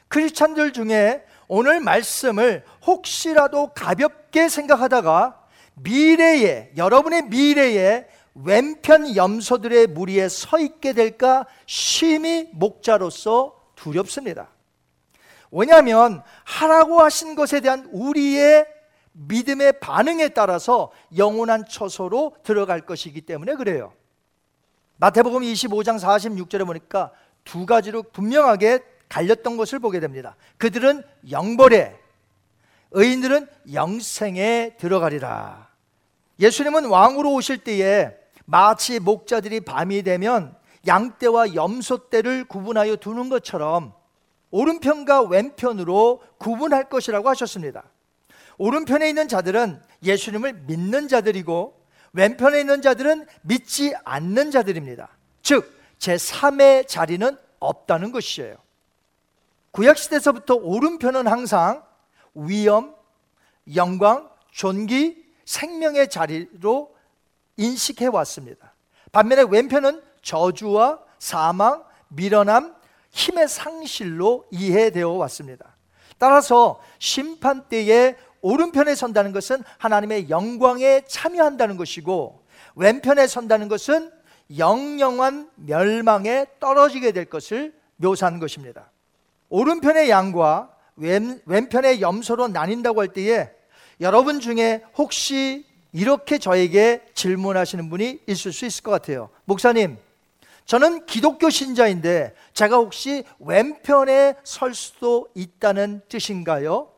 크리스찬들 0.09 0.73
중에 0.73 1.25
오늘 1.55 1.81
말씀을 1.81 2.65
혹시라도 2.87 3.75
가볍게 3.75 4.49
생각하다가 4.49 5.39
미래에 5.75 6.73
여러분의 6.79 7.25
미래에 7.25 8.07
왼편 8.35 9.15
염소들의 9.15 9.89
무리에 9.89 10.31
서 10.31 10.59
있게 10.59 10.95
될까 10.95 11.45
심히 11.67 12.49
목자로서 12.55 13.55
두렵습니다. 13.75 14.49
왜냐하면 15.51 16.23
하라고 16.45 17.03
하신 17.03 17.35
것에 17.35 17.61
대한 17.61 17.87
우리의 17.93 18.67
믿음의 19.13 19.79
반응에 19.79 20.31
따라서 20.31 20.91
영원한 21.19 21.67
처소로 21.69 22.35
들어갈 22.45 22.87
것이기 22.87 23.21
때문에 23.21 23.57
그래요. 23.57 23.93
마태복음 24.97 25.43
25장 25.43 26.01
46절에 26.01 26.65
보니까 26.65 27.13
두 27.45 27.67
가지로 27.67 28.05
분명하게 28.05 28.92
갈렸던 29.13 29.59
것을 29.59 29.79
보게 29.79 30.01
됩니다. 30.01 30.37
그들은 30.57 31.03
영벌에, 31.31 31.99
의인들은 32.93 33.47
영생에 33.75 34.77
들어가리라. 34.79 35.69
예수님은 36.41 36.87
왕으로 36.87 37.35
오실 37.35 37.59
때에 37.59 38.17
마치 38.47 39.01
목자들이 39.01 39.61
밤이 39.61 40.03
되면 40.03 40.57
양떼와 40.87 41.55
염소떼를 41.55 42.45
구분하여 42.45 42.97
두는 42.97 43.29
것처럼 43.29 43.93
오른편과 44.51 45.23
왼편으로 45.23 46.23
구분할 46.39 46.89
것이라고 46.89 47.29
하셨습니다. 47.29 47.85
오른편에 48.57 49.09
있는 49.09 49.29
자들은 49.29 49.81
예수님을 50.03 50.55
믿는 50.67 51.09
자들이고 51.09 51.81
왼편에 52.15 52.61
있는 52.61 52.81
자들은 52.81 53.27
믿지 53.43 53.95
않는 54.05 54.51
자들입니다. 54.51 55.09
즉, 55.43 55.71
제3의 55.99 56.89
자리는 56.89 57.37
없다는 57.59 58.13
것이에요. 58.13 58.57
구약시대에서부터 59.73 60.55
오른편은 60.55 61.27
항상 61.27 61.83
위엄, 62.35 62.95
영광, 63.75 64.31
존귀, 64.51 65.23
생명의 65.45 66.09
자리로 66.09 66.95
인식해 67.57 68.07
왔습니다. 68.07 68.75
반면에 69.11 69.45
왼편은 69.49 70.03
저주와 70.23 71.01
사망, 71.19 71.85
밀어남, 72.09 72.75
힘의 73.11 73.49
상실로 73.49 74.47
이해되어 74.51 75.11
왔습니다. 75.11 75.77
따라서 76.19 76.81
심판 76.99 77.69
때에 77.69 78.17
오른편에 78.41 78.95
선다는 78.95 79.33
것은 79.33 79.63
하나님의 79.79 80.31
영광에 80.31 81.03
참여한다는 81.07 81.77
것이고 81.77 82.45
왼편에 82.77 83.27
선다는 83.27 83.69
것은 83.69 84.11
영영한 84.57 85.51
멸망에 85.57 86.47
떨어지게 86.61 87.13
될 87.13 87.27
것을 87.27 87.75
묘사한 87.97 88.39
것입니다. 88.39 88.92
오른편의 89.53 90.09
양과 90.09 90.71
왼, 90.97 91.41
왼편의 91.45 92.01
염소로 92.01 92.49
나뉜다고 92.49 93.03
할 93.03 93.09
때에 93.09 93.51
여러분 94.01 94.41
중에 94.41 94.83
혹시 94.97 95.67
이렇게 95.93 96.39
저에게 96.39 97.03
질문하시는 97.13 97.91
분이 97.91 98.21
있을 98.27 98.51
수 98.51 98.65
있을 98.65 98.83
것 98.83 98.91
같아요. 98.93 99.29
목사님, 99.45 99.99
저는 100.65 101.05
기독교 101.05 101.51
신자인데 101.51 102.35
제가 102.55 102.77
혹시 102.77 103.25
왼편에 103.41 104.37
설 104.43 104.75
수도 104.75 105.29
있다는 105.35 106.01
뜻인가요? 106.09 106.89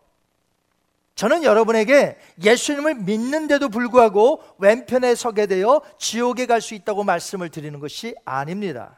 저는 1.16 1.42
여러분에게 1.42 2.16
예수님을 2.40 2.94
믿는데도 2.94 3.68
불구하고 3.68 4.42
왼편에 4.58 5.16
서게 5.16 5.46
되어 5.46 5.80
지옥에 5.98 6.46
갈 6.46 6.60
수 6.60 6.74
있다고 6.74 7.02
말씀을 7.02 7.48
드리는 7.48 7.80
것이 7.80 8.14
아닙니다. 8.24 8.96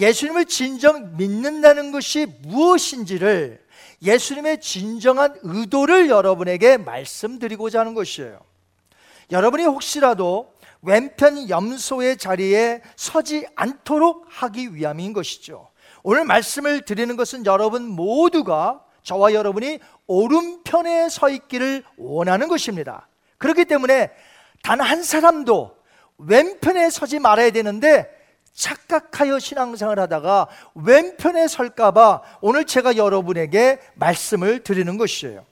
예수님을 0.00 0.46
진정 0.46 1.16
믿는다는 1.16 1.92
것이 1.92 2.26
무엇인지를 2.42 3.62
예수님의 4.02 4.60
진정한 4.60 5.36
의도를 5.42 6.08
여러분에게 6.08 6.78
말씀드리고자 6.78 7.80
하는 7.80 7.94
것이에요. 7.94 8.40
여러분이 9.30 9.64
혹시라도 9.64 10.54
왼편 10.82 11.48
염소의 11.50 12.16
자리에 12.16 12.80
서지 12.96 13.46
않도록 13.54 14.24
하기 14.28 14.74
위함인 14.74 15.12
것이죠. 15.12 15.68
오늘 16.02 16.24
말씀을 16.24 16.82
드리는 16.86 17.14
것은 17.16 17.44
여러분 17.44 17.86
모두가 17.86 18.82
저와 19.02 19.34
여러분이 19.34 19.78
오른편에 20.06 21.10
서 21.10 21.28
있기를 21.28 21.84
원하는 21.98 22.48
것입니다. 22.48 23.08
그렇기 23.38 23.66
때문에 23.66 24.10
단 24.62 24.80
한 24.80 25.02
사람도 25.02 25.76
왼편에 26.18 26.90
서지 26.90 27.18
말아야 27.18 27.50
되는데 27.50 28.19
착각하여 28.52 29.38
신앙생활 29.38 29.98
하다가 29.98 30.48
왼편에 30.74 31.48
설까봐 31.48 32.22
오늘 32.40 32.64
제가 32.64 32.96
여러분에게 32.96 33.80
말씀을 33.94 34.62
드리는 34.62 34.96
것이에요. 34.96 35.44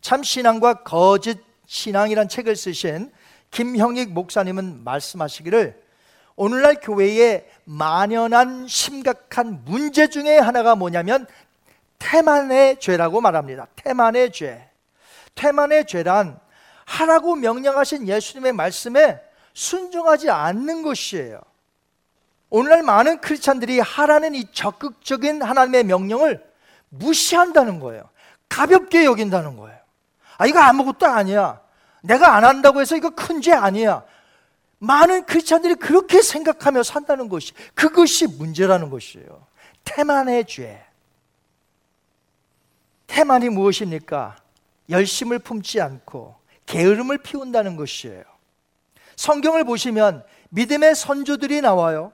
참 0.00 0.22
신앙과 0.22 0.82
거짓 0.82 1.38
신앙이란 1.66 2.28
책을 2.28 2.56
쓰신 2.56 3.12
김형익 3.50 4.12
목사님은 4.12 4.84
말씀하시기를 4.84 5.80
오늘날 6.36 6.76
교회에 6.80 7.46
만연한 7.64 8.66
심각한 8.66 9.62
문제 9.64 10.08
중에 10.08 10.38
하나가 10.38 10.74
뭐냐면 10.74 11.26
태만의 11.98 12.80
죄라고 12.80 13.20
말합니다. 13.20 13.66
태만의 13.76 14.32
죄. 14.32 14.70
태만의 15.34 15.86
죄란 15.86 16.40
하라고 16.86 17.36
명령하신 17.36 18.08
예수님의 18.08 18.52
말씀에 18.52 19.20
순종하지 19.52 20.30
않는 20.30 20.82
것이에요. 20.82 21.40
오늘날 22.50 22.82
많은 22.82 23.20
크리스찬들이 23.20 23.78
하라는 23.78 24.34
이 24.34 24.44
적극적인 24.52 25.42
하나님의 25.42 25.84
명령을 25.84 26.44
무시한다는 26.88 27.78
거예요. 27.78 28.08
가볍게 28.48 29.04
여긴다는 29.04 29.56
거예요. 29.56 29.78
아, 30.36 30.46
이거 30.46 30.58
아무것도 30.58 31.06
아니야. 31.06 31.60
내가 32.02 32.34
안 32.34 32.44
한다고 32.44 32.80
해서 32.80 32.96
이거 32.96 33.10
큰 33.10 33.40
죄 33.40 33.52
아니야. 33.52 34.04
많은 34.78 35.26
크리스찬들이 35.26 35.74
그렇게 35.74 36.22
생각하며 36.22 36.82
산다는 36.82 37.28
것이 37.28 37.52
그것이 37.74 38.26
문제라는 38.26 38.90
것이에요. 38.90 39.46
태만의 39.84 40.46
죄. 40.46 40.82
태만이 43.06 43.50
무엇입니까? 43.50 44.36
열심을 44.88 45.38
품지 45.38 45.80
않고 45.80 46.34
게으름을 46.66 47.18
피운다는 47.18 47.76
것이에요. 47.76 48.24
성경을 49.16 49.64
보시면 49.64 50.24
믿음의 50.48 50.94
선조들이 50.94 51.60
나와요. 51.60 52.12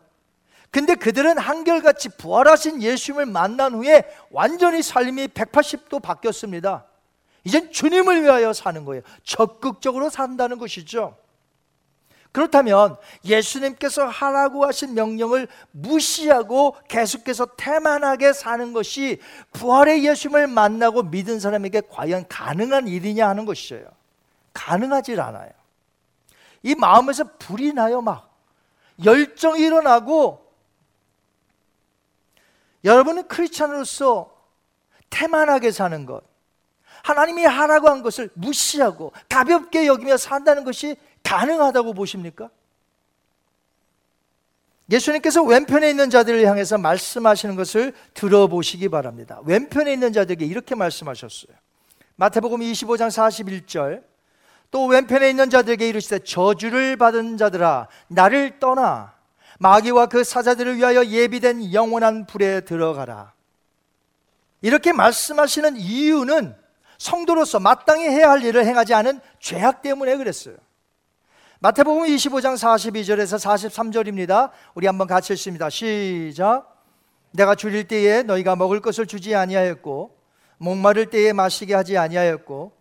근데 0.71 0.95
그들은 0.95 1.39
한결같이 1.39 2.11
부활하신 2.11 2.83
예수님을 2.83 3.27
만난 3.27 3.75
후에 3.75 4.05
완전히 4.31 4.83
삶이 4.83 5.29
180도 5.29 6.03
바뀌었습니다. 6.03 6.87
이젠 7.45 7.71
주님을 7.71 8.23
위하여 8.23 8.53
사는 8.53 8.85
거예요. 8.85 9.03
적극적으로 9.23 10.11
산다는 10.11 10.59
것이죠. 10.59 11.17
그렇다면 12.33 12.97
예수님께서 13.25 14.07
하라고 14.07 14.67
하신 14.67 14.93
명령을 14.93 15.49
무시하고 15.71 16.77
계속해서 16.89 17.47
태만하게 17.57 18.35
사는 18.35 18.75
것이 18.75 19.21
부활의 19.53 20.05
예수님을 20.05 20.47
만나고 20.47 21.05
믿은 21.05 21.41
사람에게 21.41 21.83
과연 21.89 22.27
가능한 22.29 22.89
일이냐 22.89 23.27
하는 23.27 23.47
것이에요. 23.47 23.87
가능하지 24.53 25.19
않아요. 25.19 25.51
이 26.63 26.75
마음에서 26.75 27.25
불이 27.39 27.73
나요, 27.73 28.03
막. 28.03 28.37
열정이 29.03 29.63
일어나고 29.63 30.46
여러분은 32.87 33.29
크리스찬으로서 33.29 34.35
태만하게 35.11 35.71
사는 35.73 36.07
것, 36.07 36.23
하나님이 37.03 37.45
하라고 37.45 37.89
한 37.89 38.03
것을 38.03 38.31
무시하고 38.35 39.13
가볍게 39.29 39.87
여기며 39.87 40.17
산다는 40.17 40.65
것이 40.65 40.97
가능하다고 41.23 41.93
보십니까? 41.93 42.49
예수님께서 44.91 45.43
왼편에 45.43 45.91
있는 45.91 46.11
자들을 46.11 46.47
향해서 46.47 46.79
말씀하시는 46.79 47.57
것을 47.57 47.93
들어보시기 48.15 48.89
바랍니다. 48.89 49.41
왼편에 49.45 49.93
있는 49.93 50.13
자들에게 50.13 50.47
이렇게 50.47 50.77
말씀하셨어요. 50.77 51.57
마태복음 52.15 52.61
25장 52.61 53.09
41절. 53.09 54.05
또 54.71 54.87
왼편에 54.87 55.29
있는 55.29 55.51
자들에게 55.51 55.89
이르시되 55.89 56.21
저주를 56.21 56.97
받은 56.97 57.37
자들아 57.37 57.89
나를 58.09 58.59
떠나 58.61 59.16
마귀와 59.59 60.07
그 60.07 60.25
사자들을 60.25 60.77
위하여 60.77 61.05
예비된 61.05 61.73
영원한 61.73 62.27
불에 62.27 62.61
들어가라. 62.61 63.33
이렇게 64.63 64.93
말씀하시는 64.93 65.77
이유는 65.77 66.57
성도로서 66.99 67.61
마땅히 67.61 68.09
해야 68.09 68.31
할 68.31 68.43
일을 68.43 68.65
행하지 68.65 68.95
않은 68.95 69.21
죄악 69.39 69.83
때문에 69.83 70.17
그랬어요. 70.17 70.57
마태복음 71.61 72.05
25장 72.05 72.55
42절에서 72.55 73.39
43절입니다. 73.39 74.51
우리 74.75 74.87
한번 74.87 75.07
같이 75.07 75.33
읽습니다. 75.33 75.71
시작. 75.71 76.75
내가 77.33 77.55
줄일 77.55 77.89
때에 77.89 78.23
너희가 78.23 78.57
먹을 78.57 78.81
것을 78.81 79.07
주지 79.07 79.35
아니하였고 79.35 80.17
목마를 80.59 81.07
때에 81.07 81.33
마시게 81.33 81.75
하지 81.75 81.99
아니하였고 81.99 82.73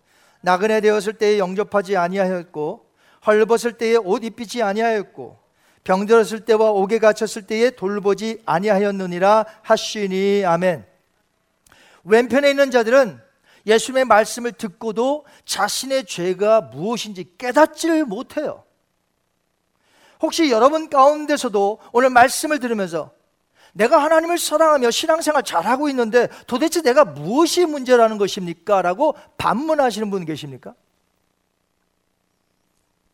나그네 0.42 0.82
되었을 0.82 1.14
때에 1.14 1.40
영접하지 1.40 1.98
아니하였고 1.98 2.86
헐벗을 3.26 3.74
때에 3.78 3.96
옷 3.96 4.24
입히지 4.24 4.62
아니하였고 4.62 5.45
병들었을 5.86 6.42
때와 6.42 6.72
옥에 6.72 7.00
갇혔을 7.00 7.44
때에 7.44 7.70
돌보지 7.70 8.42
아니하였느니라 8.46 9.46
하시니 9.62 10.44
아멘. 10.44 10.86
왼편에 12.04 12.50
있는 12.50 12.72
자들은 12.72 13.22
예수님의 13.66 14.06
말씀을 14.06 14.52
듣고도 14.52 15.26
자신의 15.46 16.06
죄가 16.06 16.62
무엇인지 16.62 17.36
깨닫지를 17.38 18.06
못해요. 18.06 18.64
혹시 20.22 20.50
여러분 20.52 20.90
가운데서도 20.90 21.80
오늘 21.92 22.10
말씀을 22.10 22.60
들으면서 22.60 23.12
내가 23.74 24.02
하나님을 24.02 24.38
사랑하며 24.40 24.90
신앙생활 24.90 25.44
잘하고 25.44 25.90
있는데 25.90 26.30
도대체 26.48 26.82
내가 26.82 27.06
무엇이 27.06 27.66
문제라는 27.66 28.18
것입니까? 28.18 28.82
라고 28.82 29.16
반문하시는 29.38 30.10
분 30.10 30.26
계십니까? 30.26 30.74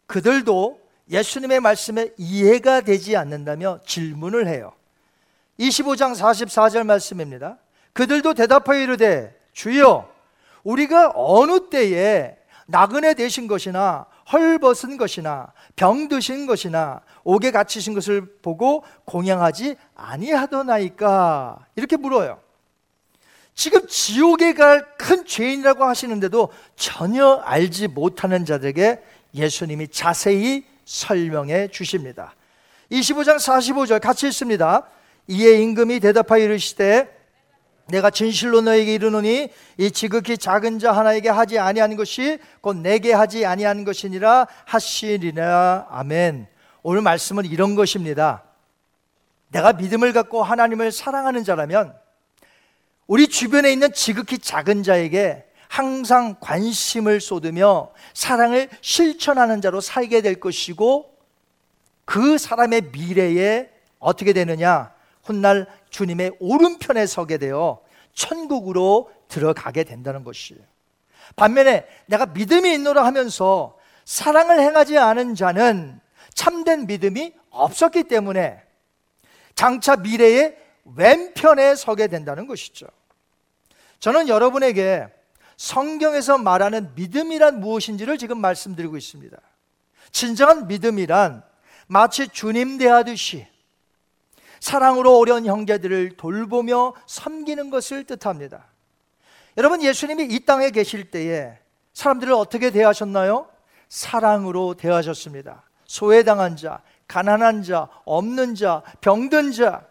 그들도 0.05 0.80
예수님의 1.11 1.59
말씀에 1.59 2.09
이해가 2.17 2.81
되지 2.81 3.17
않는다며 3.17 3.79
질문을 3.85 4.47
해요. 4.47 4.71
25장 5.59 6.15
44절 6.15 6.85
말씀입니다. 6.85 7.57
그들도 7.93 8.33
대답하여 8.33 8.79
이르되 8.79 9.37
주여 9.53 10.09
우리가 10.63 11.11
어느 11.13 11.69
때에 11.69 12.37
나그네 12.67 13.15
되신 13.15 13.47
것이나 13.47 14.05
헐벗은 14.31 14.97
것이나 14.97 15.51
병 15.75 16.07
드신 16.07 16.45
것이나 16.45 17.01
옥에 17.23 17.51
갇히신 17.51 17.93
것을 17.93 18.37
보고 18.41 18.83
공양하지 19.05 19.75
아니하더나이까 19.93 21.65
이렇게 21.75 21.97
물어요. 21.97 22.39
지금 23.53 23.85
지옥에 23.87 24.53
갈 24.53 24.91
큰 25.11 25.25
죄인이라고 25.25 25.83
하시는데도 25.83 26.53
전혀 26.77 27.41
알지 27.43 27.89
못하는 27.89 28.45
자들에게 28.45 29.03
예수님이 29.33 29.89
자세히 29.89 30.65
설명해 30.85 31.69
주십니다. 31.69 32.35
25장 32.91 33.37
45절 33.37 34.01
같이 34.01 34.27
읽습니다. 34.27 34.87
이에 35.27 35.61
임금이 35.61 35.99
대답하여 35.99 36.43
이르시되 36.43 37.21
내가 37.87 38.09
진실로 38.09 38.61
너에게 38.61 38.93
이르노니 38.93 39.49
이 39.77 39.91
지극히 39.91 40.37
작은 40.37 40.79
자 40.79 40.91
하나에게 40.91 41.29
하지 41.29 41.59
아니하는 41.59 41.97
것이 41.97 42.39
곧 42.61 42.77
내게 42.77 43.13
하지 43.13 43.45
아니하는 43.45 43.83
것이니라 43.83 44.47
하시리라 44.65 45.87
아멘. 45.89 46.47
오늘 46.83 47.01
말씀은 47.01 47.45
이런 47.45 47.75
것입니다. 47.75 48.43
내가 49.49 49.73
믿음을 49.73 50.13
갖고 50.13 50.43
하나님을 50.43 50.91
사랑하는 50.91 51.43
자라면 51.43 51.93
우리 53.07 53.27
주변에 53.27 53.71
있는 53.71 53.91
지극히 53.91 54.39
작은 54.39 54.83
자에게 54.83 55.45
항상 55.71 56.35
관심을 56.41 57.21
쏟으며 57.21 57.93
사랑을 58.13 58.67
실천하는 58.81 59.61
자로 59.61 59.79
살게 59.79 60.19
될 60.21 60.37
것이고 60.37 61.17
그 62.03 62.37
사람의 62.37 62.89
미래에 62.91 63.69
어떻게 63.97 64.33
되느냐? 64.33 64.93
훗날 65.23 65.67
주님의 65.89 66.33
오른편에 66.41 67.05
서게 67.05 67.37
되어 67.37 67.79
천국으로 68.13 69.11
들어가게 69.29 69.85
된다는 69.85 70.25
것이에요. 70.25 70.61
반면에 71.37 71.87
내가 72.05 72.25
믿음이 72.25 72.73
있노라 72.73 73.05
하면서 73.05 73.77
사랑을 74.03 74.59
행하지 74.59 74.97
않은 74.97 75.35
자는 75.35 76.01
참된 76.33 76.85
믿음이 76.85 77.33
없었기 77.49 78.03
때문에 78.09 78.61
장차 79.55 79.95
미래의 79.95 80.57
왼편에 80.97 81.75
서게 81.75 82.07
된다는 82.07 82.45
것이죠. 82.45 82.87
저는 84.01 84.27
여러분에게 84.27 85.07
성경에서 85.61 86.39
말하는 86.39 86.91
믿음이란 86.95 87.59
무엇인지를 87.59 88.17
지금 88.17 88.41
말씀드리고 88.41 88.97
있습니다. 88.97 89.37
진정한 90.11 90.65
믿음이란 90.65 91.43
마치 91.85 92.27
주님 92.27 92.79
대하듯이 92.79 93.45
사랑으로 94.59 95.19
어려운 95.19 95.45
형제들을 95.45 96.17
돌보며 96.17 96.95
섬기는 97.05 97.69
것을 97.69 98.05
뜻합니다. 98.05 98.65
여러분, 99.55 99.83
예수님이 99.83 100.33
이 100.33 100.45
땅에 100.45 100.71
계실 100.71 101.11
때에 101.11 101.59
사람들을 101.93 102.33
어떻게 102.33 102.71
대하셨나요? 102.71 103.47
사랑으로 103.87 104.73
대하셨습니다. 104.73 105.61
소외당한 105.85 106.57
자, 106.57 106.81
가난한 107.07 107.61
자, 107.61 107.87
없는 108.05 108.55
자, 108.55 108.81
병든 109.01 109.51
자, 109.51 109.85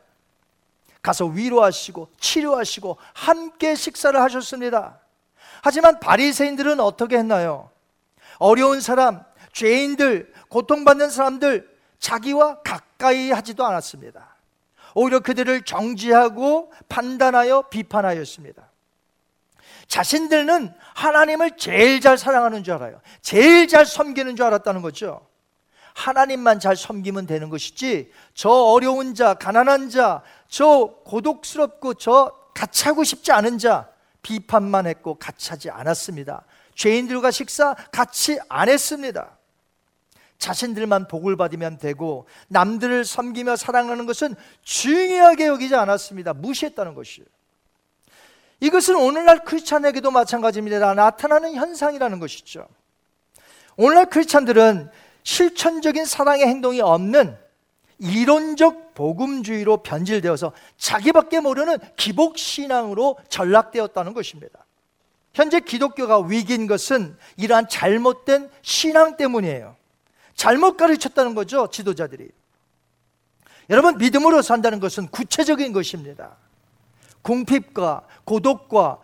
가서 1.00 1.26
위로하시고 1.26 2.08
치료하시고 2.18 2.96
함께 3.14 3.76
식사를 3.76 4.20
하셨습니다. 4.20 4.98
하지만 5.62 6.00
바리새인들은 6.00 6.80
어떻게 6.80 7.18
했나요? 7.18 7.70
어려운 8.38 8.80
사람, 8.80 9.22
죄인들, 9.52 10.32
고통받는 10.48 11.10
사람들 11.10 11.68
자기와 11.98 12.60
가까이 12.62 13.30
하지도 13.30 13.64
않았습니다. 13.66 14.36
오히려 14.94 15.20
그들을 15.20 15.62
정지하고 15.62 16.72
판단하여 16.88 17.62
비판하였습니다. 17.70 18.68
자신들은 19.86 20.72
하나님을 20.94 21.56
제일 21.56 22.00
잘 22.00 22.16
사랑하는 22.16 22.64
줄 22.64 22.74
알아요. 22.74 23.00
제일 23.20 23.68
잘 23.68 23.84
섬기는 23.84 24.36
줄 24.36 24.46
알았다는 24.46 24.82
거죠. 24.82 25.26
하나님만 25.94 26.60
잘 26.60 26.76
섬기면 26.76 27.26
되는 27.26 27.50
것이지 27.50 28.10
저 28.32 28.48
어려운 28.48 29.14
자, 29.14 29.34
가난한 29.34 29.90
자, 29.90 30.22
저 30.48 30.94
고독스럽고 31.04 31.94
저 31.94 32.32
같이 32.54 32.84
하고 32.84 33.04
싶지 33.04 33.32
않은 33.32 33.58
자 33.58 33.89
비판만 34.22 34.86
했고 34.86 35.14
같이 35.14 35.50
하지 35.50 35.70
않았습니다. 35.70 36.44
죄인들과 36.74 37.30
식사 37.30 37.74
같이 37.92 38.38
안 38.48 38.68
했습니다. 38.68 39.36
자신들만 40.38 41.08
복을 41.08 41.36
받으면 41.36 41.78
되고 41.78 42.26
남들을 42.48 43.04
섬기며 43.04 43.56
사랑하는 43.56 44.06
것은 44.06 44.34
중요하게 44.62 45.46
여기지 45.46 45.74
않았습니다. 45.74 46.32
무시했다는 46.32 46.94
것이에요. 46.94 47.26
이것은 48.60 48.96
오늘날 48.96 49.44
크리스찬에게도 49.44 50.10
마찬가지입니다. 50.10 50.94
나타나는 50.94 51.54
현상이라는 51.54 52.18
것이죠. 52.20 52.66
오늘날 53.76 54.06
크리스찬들은 54.06 54.90
실천적인 55.22 56.04
사랑의 56.04 56.46
행동이 56.46 56.80
없는 56.80 57.36
이론적 57.98 58.89
복음주의로 59.00 59.78
변질되어서 59.78 60.52
자기밖에 60.76 61.40
모르는 61.40 61.78
기복 61.96 62.36
신앙으로 62.36 63.16
전락되었다는 63.30 64.12
것입니다. 64.12 64.66
현재 65.32 65.58
기독교가 65.60 66.18
위기인 66.18 66.66
것은 66.66 67.16
이러한 67.38 67.66
잘못된 67.70 68.50
신앙 68.60 69.16
때문이에요. 69.16 69.74
잘못 70.34 70.76
가르쳤다는 70.76 71.34
거죠, 71.34 71.68
지도자들이. 71.68 72.28
여러분, 73.70 73.96
믿음으로 73.96 74.42
산다는 74.42 74.80
것은 74.80 75.08
구체적인 75.08 75.72
것입니다. 75.72 76.36
궁핍과 77.22 78.02
고독과 78.24 78.98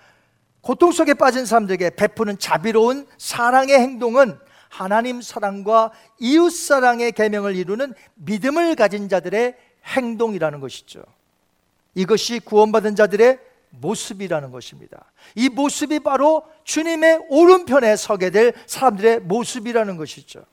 고통 0.61 0.93
속에 0.93 1.15
빠진 1.15 1.47
사람들에게 1.47 1.91
베푸는 1.91 2.39
자비로운 2.39 3.07
사랑의 3.17 3.79
행동은 3.79 4.39
하나님 4.69 5.23
사랑과 5.23 5.91
이웃 6.19 6.51
사랑의 6.51 7.13
계명을 7.13 7.57
이루는 7.57 7.95
믿음을 8.17 8.75
가진 8.75 9.09
자들의 9.09 9.57
행동이라는 9.87 10.61
것이죠. 10.61 11.03
이것이 11.95 12.41
구원받은 12.41 12.97
자들의 12.97 13.39
모습이라는 13.71 14.51
것입니다. 14.51 15.13
이 15.35 15.49
모습이 15.49 16.01
바로 16.01 16.45
주님의 16.65 17.27
오른편에 17.29 17.97
서게 17.97 18.31
될 18.31 18.53
사람들의 18.67 19.21
모습이라는 19.21 19.97
것이죠. 19.97 20.45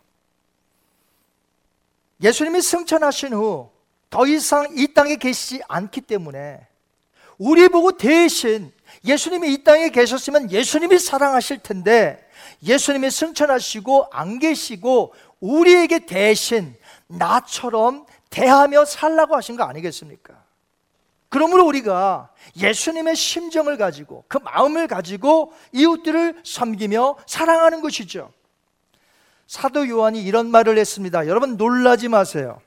예수님이 2.22 2.62
승천하신 2.62 3.34
후 3.34 3.74
더 4.14 4.28
이상 4.28 4.68
이 4.78 4.94
땅에 4.94 5.16
계시지 5.16 5.64
않기 5.68 6.02
때문에 6.02 6.68
우리 7.40 7.68
보고 7.68 7.98
대신 7.98 8.72
예수님이 9.04 9.52
이 9.52 9.64
땅에 9.64 9.90
계셨으면 9.90 10.52
예수님이 10.52 11.00
사랑하실 11.00 11.64
텐데 11.64 12.24
예수님이 12.62 13.10
승천하시고 13.10 14.10
안 14.12 14.38
계시고 14.38 15.16
우리에게 15.40 16.06
대신 16.06 16.76
나처럼 17.08 18.06
대하며 18.34 18.86
살라고 18.86 19.36
하신 19.36 19.56
거 19.56 19.64
아니겠습니까? 19.64 20.34
그러므로 21.30 21.66
우리가 21.66 22.30
예수님의 22.58 23.16
심정을 23.16 23.78
가지고 23.78 24.24
그 24.28 24.40
마음을 24.40 24.88
가지고 24.88 25.54
이웃들을 25.72 26.42
섬기며 26.44 27.18
사랑하는 27.28 27.82
것이죠. 27.82 28.32
사도 29.46 29.88
요한이 29.88 30.24
이런 30.24 30.50
말을 30.50 30.78
했습니다. 30.78 31.28
여러분 31.28 31.58
놀라지 31.58 32.08
마세요. 32.08 32.60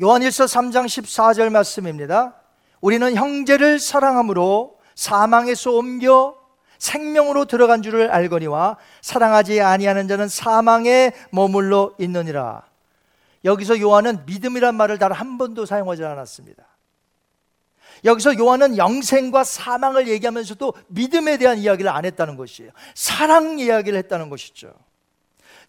요한일서 0.00 0.44
3장 0.44 0.86
14절 0.86 1.50
말씀입니다. 1.50 2.34
우리는 2.80 3.14
형제를 3.14 3.78
사랑함으로 3.80 4.78
사망에서 4.94 5.72
옮겨 5.72 6.36
생명으로 6.78 7.46
들어간 7.46 7.82
줄을 7.82 8.10
알거니와 8.10 8.76
사랑하지 9.00 9.60
아니하는 9.60 10.08
자는 10.08 10.28
사망에 10.28 11.12
머물러 11.30 11.94
있느니라. 11.98 12.71
여기서 13.44 13.80
요한은 13.80 14.24
믿음이란 14.26 14.74
말을 14.74 14.98
단 14.98 15.12
한 15.12 15.38
번도 15.38 15.66
사용하지 15.66 16.04
않았습니다. 16.04 16.64
여기서 18.04 18.38
요한은 18.38 18.76
영생과 18.76 19.44
사망을 19.44 20.08
얘기하면서도 20.08 20.74
믿음에 20.88 21.36
대한 21.36 21.58
이야기를 21.58 21.90
안 21.90 22.04
했다는 22.04 22.36
것이에요. 22.36 22.72
사랑 22.94 23.58
이야기를 23.58 23.98
했다는 23.98 24.30
것이죠. 24.30 24.72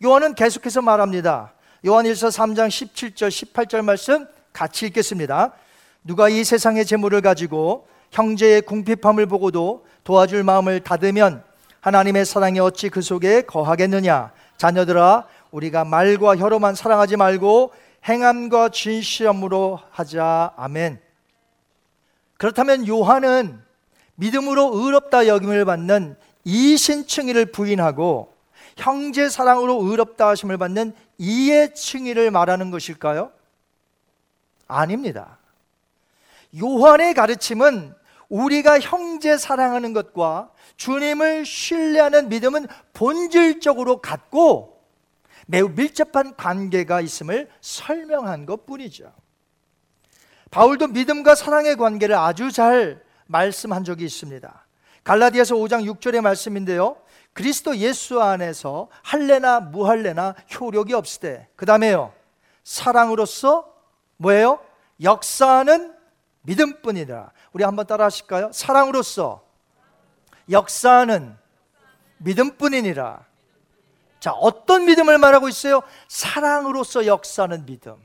요한은 0.03 0.33
계속해서 0.33 0.81
말합니다. 0.81 1.53
요한일서 1.85 2.29
3장 2.29 2.69
17절 2.69 3.29
18절 3.29 3.83
말씀 3.83 4.25
같이 4.51 4.87
읽겠습니다. 4.87 5.53
누가 6.03 6.29
이 6.29 6.43
세상의 6.43 6.85
재물을 6.85 7.21
가지고 7.21 7.87
형제의 8.11 8.61
궁핍함을 8.61 9.25
보고도 9.25 9.85
도와줄 10.03 10.43
마음을 10.43 10.79
닫으면 10.79 11.43
하나님의 11.81 12.25
사랑이 12.25 12.59
어찌 12.59 12.89
그 12.89 13.01
속에 13.01 13.41
거하겠느냐 13.41 14.31
자녀들아 14.57 15.27
우리가 15.53 15.85
말과 15.85 16.35
혀로만 16.35 16.73
사랑하지 16.73 17.15
말고 17.15 17.71
행함과 18.05 18.69
진실함으로 18.69 19.79
하자 19.91 20.53
아멘 20.57 20.99
그렇다면 22.37 22.87
요한은 22.87 23.61
믿음으로 24.15 24.71
의롭다 24.73 25.27
여김을 25.27 25.63
받는 25.65 26.17
이신층이를 26.43 27.51
부인하고 27.51 28.33
형제 28.77 29.29
사랑으로 29.29 29.83
의롭다 29.83 30.29
하심을 30.29 30.57
받는 30.57 30.93
이의 31.19 31.75
칭의를 31.75 32.31
말하는 32.31 32.71
것일까요? 32.71 33.31
아닙니다. 34.67 35.37
요한의 36.59 37.13
가르침은 37.13 37.93
우리가 38.29 38.79
형제 38.79 39.37
사랑하는 39.37 39.93
것과 39.93 40.49
주님을 40.77 41.45
신뢰하는 41.45 42.29
믿음은 42.29 42.67
본질적으로 42.93 44.01
같고 44.01 44.72
매우 45.47 45.69
밀접한 45.69 46.35
관계가 46.35 47.01
있음을 47.01 47.49
설명한 47.61 48.45
것 48.45 48.65
뿐이죠. 48.65 49.11
바울도 50.51 50.87
믿음과 50.87 51.35
사랑의 51.35 51.75
관계를 51.77 52.15
아주 52.15 52.51
잘 52.51 53.03
말씀한 53.25 53.83
적이 53.83 54.05
있습니다. 54.05 54.65
갈라디아서 55.03 55.55
5장 55.55 55.83
6절의 55.91 56.21
말씀인데요. 56.21 56.97
그리스도 57.33 57.75
예수 57.77 58.21
안에서 58.21 58.89
할례나 59.01 59.59
무할례나 59.59 60.35
효력이 60.59 60.93
없으되 60.93 61.49
그 61.55 61.65
다음에요 61.65 62.13
사랑으로서 62.63 63.73
뭐예요? 64.17 64.59
역사하는 65.01 65.93
믿음뿐이라 66.43 67.31
우리 67.51 67.63
한번 67.63 67.87
따라 67.87 68.05
하실까요? 68.05 68.51
사랑으로서 68.53 69.43
역사하는 70.49 71.35
믿음뿐이니라 72.19 73.25
자 74.23 74.31
어떤 74.31 74.85
믿음을 74.85 75.17
말하고 75.17 75.49
있어요? 75.49 75.81
사랑으로서 76.07 77.07
역사하는 77.07 77.65
믿음 77.65 77.97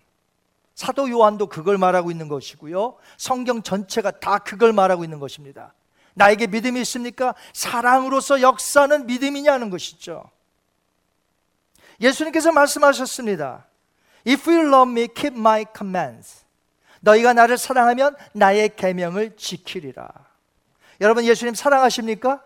사도 0.74 1.08
요한도 1.08 1.46
그걸 1.46 1.78
말하고 1.78 2.10
있는 2.10 2.26
것이고요 2.26 2.96
성경 3.16 3.62
전체가 3.62 4.18
다 4.18 4.38
그걸 4.38 4.72
말하고 4.72 5.04
있는 5.04 5.20
것입니다 5.20 5.74
나에게 6.14 6.48
믿음이 6.48 6.80
있습니까? 6.80 7.36
사랑으로서 7.52 8.40
역사는 8.40 9.06
믿음이냐는 9.06 9.70
것이죠. 9.70 10.28
예수님께서 12.00 12.50
말씀하셨습니다. 12.50 13.66
If 14.26 14.50
you 14.50 14.66
love 14.66 14.90
me, 14.90 15.06
keep 15.14 15.38
my 15.38 15.66
commands. 15.76 16.44
너희가 17.02 17.34
나를 17.34 17.56
사랑하면 17.56 18.16
나의 18.32 18.74
계명을 18.74 19.36
지키리라. 19.36 20.08
여러분 21.00 21.24
예수님 21.24 21.54
사랑하십니까? 21.54 22.42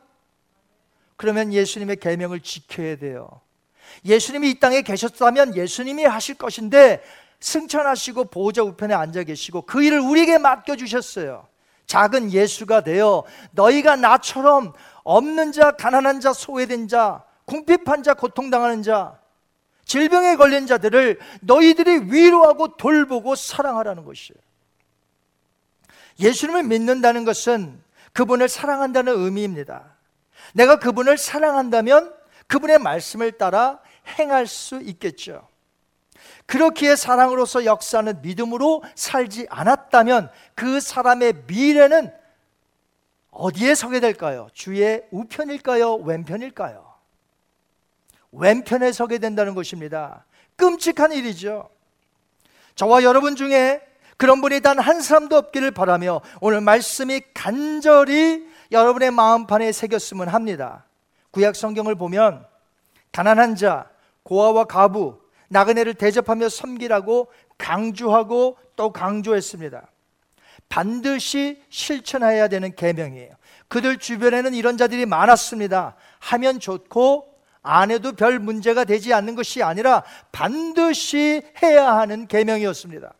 그러면 1.17 1.55
예수님의 1.55 1.97
계명을 1.97 2.41
지켜야 2.41 2.97
돼요. 2.97 3.41
예수님이 4.05 4.51
이 4.51 4.61
땅에 4.61 4.83
계셨다면 4.83 5.57
예수님이 5.57 6.05
하실 6.05 6.35
것인데 6.35 7.03
승천하시고 7.41 8.25
보호자 8.27 8.63
우편에 8.63 8.95
앉아 8.95 9.25
계시고 9.25 9.63
그 9.63 9.83
일을 9.83 10.01
우리에게 10.01 10.39
맡겨 10.39 10.77
주셨어요. 10.77 11.47
작은 11.87 12.33
예수가 12.33 12.83
되어 12.83 13.25
너희가 13.51 13.97
나처럼 13.97 14.73
없는 15.05 15.53
자, 15.53 15.73
가난한 15.73 16.21
자, 16.21 16.33
소외된 16.33 16.89
자, 16.89 17.25
궁핍한 17.45 18.03
자, 18.03 18.15
고통당하는 18.15 18.83
자, 18.83 19.19
질병에 19.85 20.37
걸린 20.37 20.67
자들을 20.67 21.19
너희들이 21.41 22.13
위로하고 22.13 22.77
돌보고 22.77 23.35
사랑하라는 23.35 24.05
것이에요. 24.05 24.41
예수님을 26.21 26.63
믿는다는 26.63 27.25
것은 27.25 27.83
그분을 28.13 28.49
사랑한다는 28.49 29.19
의미입니다. 29.19 29.85
내가 30.55 30.79
그분을 30.79 31.19
사랑한다면 31.19 32.15
그분의 32.53 32.81
말씀을 32.81 33.33
따라 33.33 33.81
행할 34.19 34.47
수 34.47 34.83
있겠죠. 34.83 35.49
그렇기에 36.45 36.97
사랑으로서 36.97 37.65
역사는 37.65 38.21
믿음으로 38.21 38.83
살지 38.95 39.47
않았다면 39.49 40.31
그 40.55 40.79
사람의 40.79 41.45
미래는 41.47 42.13
어디에 43.31 43.75
서게 43.75 44.01
될까요? 44.01 44.49
주의 44.53 45.03
우편일까요? 45.11 45.95
왼편일까요? 45.95 46.93
왼편에 48.33 48.93
서게 48.93 49.17
된다는 49.17 49.55
것입니다. 49.55 50.27
끔찍한 50.57 51.13
일이죠. 51.13 51.71
저와 52.75 53.03
여러분 53.03 53.35
중에 53.35 53.81
그런 54.19 54.43
분이 54.43 54.61
단 54.61 54.79
한 54.79 55.01
사람도 55.01 55.39
없기를 55.39 55.71
바라며 55.71 56.21
오늘 56.43 56.61
말씀이 56.61 57.23
간절히 57.33 58.47
여러분의 58.71 59.11
마음판에 59.11 59.73
새겼으면 59.73 60.29
합니다. 60.29 60.85
구약 61.33 61.57
성경을 61.57 61.97
보면 61.97 62.47
가난한 63.11 63.57
자, 63.57 63.91
고아와 64.23 64.65
가부, 64.65 65.21
나그네를 65.49 65.95
대접하며 65.95 66.49
섬기라고 66.49 67.31
강조하고 67.59 68.57
또 68.77 68.93
강조했습니다. 68.93 69.87
반드시 70.69 71.63
실천해야 71.69 72.49
되는 72.49 72.75
계명이에요. 72.75 73.35
그들 73.69 73.99
주변에는 73.99 74.55
이런 74.55 74.77
자들이 74.77 75.05
많았습니다. 75.07 75.97
하면 76.19 76.61
좋고 76.61 77.33
안 77.63 77.91
해도 77.91 78.13
별 78.13 78.39
문제가 78.39 78.85
되지 78.85 79.13
않는 79.13 79.35
것이 79.35 79.63
아니라 79.63 80.03
반드시 80.33 81.43
해야 81.63 81.97
하는 81.97 82.27
계명이었습니다. 82.27 83.13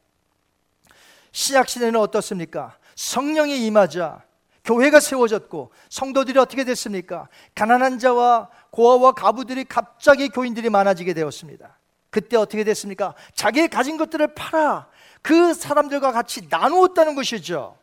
신약 1.33 1.69
시대는 1.69 1.99
어떻습니까? 2.01 2.77
성령이 2.95 3.67
임하자 3.67 4.23
교회가 4.65 5.01
세워졌고 5.01 5.73
성도들이 5.89 6.39
어떻게 6.39 6.65
됐습니까? 6.65 7.29
가난한 7.55 7.99
자와 7.99 8.49
고아와 8.71 9.13
가부들이 9.13 9.65
갑자기 9.65 10.29
교인들이 10.29 10.71
많아지게 10.71 11.15
되었습니다. 11.15 11.79
그때 12.11 12.37
어떻게 12.37 12.63
됐습니까? 12.63 13.15
자기의 13.35 13.69
가진 13.69 13.97
것들을 13.97 14.35
팔아 14.35 14.87
그 15.23 15.55
사람들과 15.55 16.13
같이 16.13 16.47
나누었다는 16.49 17.15
것이죠. 17.15 17.77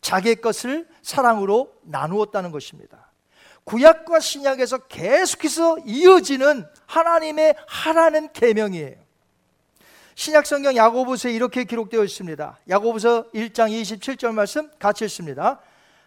자기의 0.00 0.36
것을 0.36 0.88
사랑으로 1.02 1.72
나누었다는 1.82 2.50
것입니다. 2.50 3.12
구약과 3.64 4.18
신약에서 4.20 4.78
계속해서 4.88 5.78
이어지는 5.86 6.66
하나님의 6.86 7.54
하라는 7.66 8.32
계명이에요. 8.32 9.01
신약 10.14 10.46
성경 10.46 10.76
야고보서에 10.76 11.32
이렇게 11.32 11.64
기록되어 11.64 12.04
있습니다. 12.04 12.58
야고보서 12.68 13.30
1장 13.30 13.70
27절 13.70 14.32
말씀 14.32 14.70
같이 14.78 15.04
읽습니다. 15.04 15.60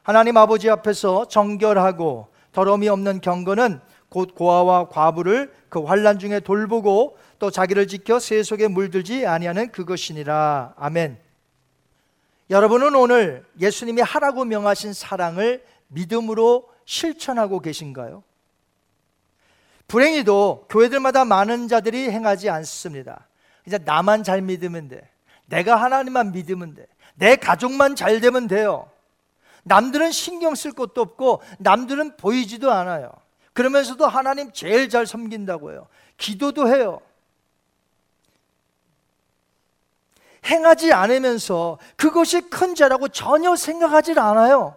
하나님 0.03 0.37
아버지 0.37 0.69
앞에서 0.69 1.27
정결하고 1.27 2.27
더러움이 2.51 2.87
없는 2.87 3.21
경건은 3.21 3.81
곧 4.09 4.35
고아와 4.35 4.89
과부를 4.89 5.51
그 5.69 5.83
환란 5.83 6.19
중에 6.19 6.39
돌보고 6.39 7.17
또 7.39 7.51
자기를 7.51 7.87
지켜 7.87 8.19
세속에 8.19 8.67
물들지 8.67 9.25
아니하는 9.25 9.71
그것이니라. 9.71 10.75
아멘. 10.77 11.19
여러분은 12.49 12.95
오늘 12.95 13.43
예수님이 13.59 14.01
하라고 14.01 14.45
명하신 14.45 14.93
사랑을 14.93 15.65
믿음으로 15.87 16.69
실천하고 16.85 17.59
계신가요? 17.59 18.23
불행히도 19.87 20.67
교회들마다 20.69 21.25
많은 21.25 21.67
자들이 21.67 22.09
행하지 22.09 22.49
않습니다. 22.49 23.27
이제 23.65 23.77
나만 23.77 24.23
잘 24.23 24.41
믿으면 24.41 24.87
돼. 24.87 25.09
내가 25.47 25.75
하나님만 25.75 26.31
믿으면 26.31 26.75
돼. 26.75 26.87
내 27.15 27.35
가족만 27.35 27.95
잘 27.95 28.19
되면 28.19 28.47
돼요. 28.47 28.89
남들은 29.63 30.11
신경 30.11 30.53
쓸 30.53 30.71
것도 30.71 31.01
없고 31.01 31.41
남들은 31.59 32.17
보이지도 32.17 32.71
않아요. 32.71 33.11
그러면서도 33.53 34.05
하나님 34.07 34.51
제일 34.51 34.89
잘 34.89 35.07
섬긴다고 35.07 35.71
해요. 35.71 35.87
기도도 36.17 36.67
해요. 36.67 37.01
행하지 40.45 40.93
않으면서 40.93 41.79
그것이 41.95 42.41
큰 42.49 42.75
죄라고 42.75 43.07
전혀 43.07 43.55
생각하지 43.55 44.11
않아요. 44.19 44.75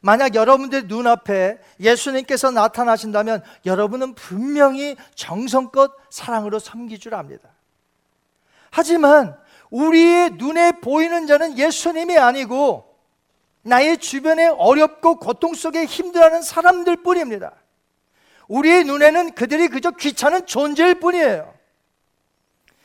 만약 0.00 0.34
여러분들 0.34 0.86
눈앞에 0.86 1.58
예수님께서 1.80 2.50
나타나신다면 2.50 3.42
여러분은 3.66 4.14
분명히 4.14 4.96
정성껏 5.14 5.92
사랑으로 6.10 6.58
섬길 6.58 7.00
줄 7.00 7.14
압니다. 7.14 7.48
하지만 8.70 9.36
우리의 9.70 10.30
눈에 10.32 10.72
보이는 10.80 11.26
자는 11.26 11.58
예수님이 11.58 12.18
아니고 12.18 12.96
나의 13.62 13.98
주변에 13.98 14.46
어렵고 14.46 15.18
고통 15.18 15.54
속에 15.54 15.84
힘들어하는 15.84 16.42
사람들 16.42 17.02
뿐입니다. 17.02 17.52
우리의 18.46 18.84
눈에는 18.84 19.34
그들이 19.34 19.68
그저 19.68 19.90
귀찮은 19.90 20.46
존재일 20.46 21.00
뿐이에요. 21.00 21.54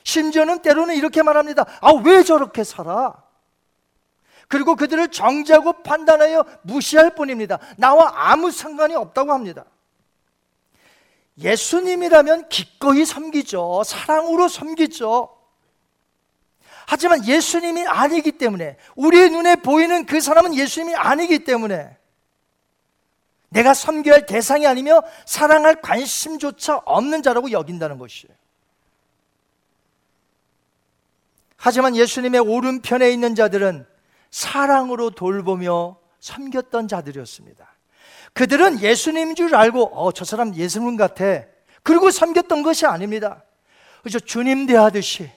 심지어는 0.03 0.61
때로는 0.61 0.95
이렇게 0.95 1.23
말합니다. 1.23 1.65
아, 1.79 1.93
왜 2.03 2.23
저렇게 2.23 2.65
살아? 2.65 3.22
그리고 4.47 4.75
그들을 4.75 5.07
정죄하고 5.09 5.83
판단하여 5.83 6.45
무시할 6.61 7.15
뿐입니다. 7.15 7.59
나와 7.77 8.11
아무 8.31 8.51
상관이 8.51 8.95
없다고 8.95 9.31
합니다. 9.31 9.65
예수님이라면 11.37 12.49
기꺼이 12.49 13.05
섬기죠. 13.05 13.83
사랑으로 13.85 14.47
섬기죠. 14.47 15.35
하지만 16.85 17.25
예수님이 17.25 17.87
아니기 17.87 18.33
때문에 18.33 18.77
우리의 18.95 19.29
눈에 19.29 19.55
보이는 19.55 20.05
그 20.05 20.19
사람은 20.19 20.53
예수님이 20.53 20.95
아니기 20.95 21.43
때문에 21.43 21.97
내가 23.49 23.73
섬겨야 23.73 24.15
할 24.15 24.25
대상이 24.25 24.67
아니며 24.67 25.01
사랑할 25.25 25.81
관심조차 25.81 26.77
없는 26.85 27.21
자라고 27.21 27.51
여긴다는 27.51 27.97
것이에요. 27.99 28.35
하지만 31.55 31.95
예수님의 31.95 32.41
오른편에 32.41 33.09
있는 33.11 33.35
자들은 33.35 33.87
사랑으로 34.33 35.11
돌보며 35.11 35.95
섬겼던 36.19 36.87
자들이었습니다. 36.87 37.71
그들은 38.33 38.81
예수님인 38.81 39.35
줄 39.35 39.55
알고, 39.55 39.95
어, 39.95 40.11
저 40.11 40.25
사람 40.25 40.55
예수님 40.55 40.97
같아. 40.97 41.43
그리고 41.83 42.09
섬겼던 42.09 42.63
것이 42.63 42.87
아닙니다. 42.87 43.43
그저 44.01 44.19
주님 44.19 44.65
대하듯이 44.65 45.29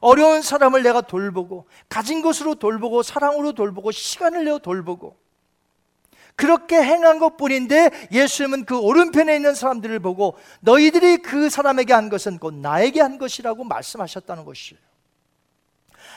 어려운 0.00 0.40
사람을 0.40 0.82
내가 0.82 1.02
돌보고 1.02 1.66
가진 1.90 2.22
것으로 2.22 2.54
돌보고 2.54 3.02
사랑으로 3.02 3.52
돌보고 3.52 3.92
시간을 3.92 4.46
내어 4.46 4.58
돌보고 4.58 5.18
그렇게 6.36 6.76
행한 6.76 7.18
것 7.18 7.36
뿐인데 7.36 7.90
예수님은 8.12 8.64
그 8.64 8.78
오른편에 8.78 9.36
있는 9.36 9.54
사람들을 9.54 10.00
보고 10.00 10.38
너희들이 10.60 11.18
그 11.18 11.50
사람에게 11.50 11.92
한 11.92 12.08
것은 12.08 12.38
곧 12.38 12.54
나에게 12.54 13.00
한 13.00 13.18
것이라고 13.18 13.64
말씀하셨다는 13.64 14.44
것이에요. 14.44 14.80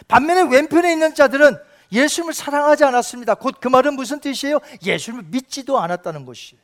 반면에 0.07 0.43
왼편에 0.43 0.91
있는 0.91 1.13
자들은 1.13 1.68
예수님을 1.91 2.33
사랑하지 2.33 2.83
않았습니다. 2.83 3.35
곧 3.35 3.59
그 3.59 3.67
말은 3.67 3.95
무슨 3.95 4.19
뜻이에요? 4.19 4.59
예수님을 4.85 5.25
믿지도 5.29 5.79
않았다는 5.79 6.25
것이. 6.25 6.57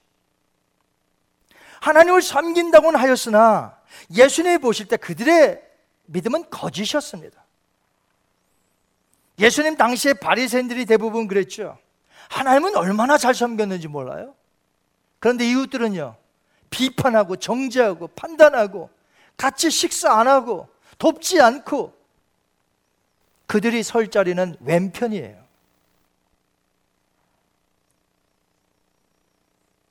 하나님을 1.81 2.21
섬긴다고는 2.21 2.99
하였으나 2.99 3.77
예수님이 4.15 4.57
보실 4.59 4.87
때 4.87 4.97
그들의 4.97 5.61
믿음은 6.05 6.49
거짓이었습니다. 6.49 7.43
예수님 9.39 9.75
당시에 9.77 10.13
바리새인들이 10.13 10.85
대부분 10.85 11.27
그랬죠. 11.27 11.77
하나님은 12.29 12.75
얼마나 12.75 13.17
잘 13.17 13.35
섬겼는지 13.35 13.87
몰라요. 13.87 14.35
그런데 15.19 15.47
이웃들은요. 15.49 16.15
비판하고 16.69 17.35
정죄하고 17.37 18.07
판단하고 18.09 18.89
같이 19.37 19.69
식사 19.69 20.13
안 20.19 20.27
하고 20.27 20.67
돕지 20.97 21.41
않고 21.41 21.94
그들이 23.47 23.83
설 23.83 24.09
자리는 24.09 24.57
왼편이에요. 24.59 25.43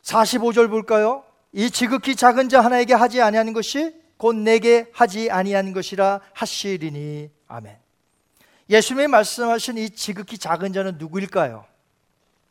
45절 0.02 0.68
볼까요? 0.68 1.24
이 1.52 1.70
지극히 1.70 2.14
작은 2.14 2.48
자 2.48 2.60
하나에게 2.60 2.94
하지 2.94 3.22
아니하는 3.22 3.52
것이 3.52 3.94
곧 4.16 4.34
내게 4.36 4.90
하지 4.92 5.30
아니한 5.30 5.72
것이라 5.72 6.20
하시리니 6.32 7.30
아멘. 7.48 7.76
예수님이 8.70 9.06
말씀하신 9.08 9.78
이 9.78 9.90
지극히 9.90 10.38
작은 10.38 10.72
자는 10.72 10.98
누구일까요? 10.98 11.64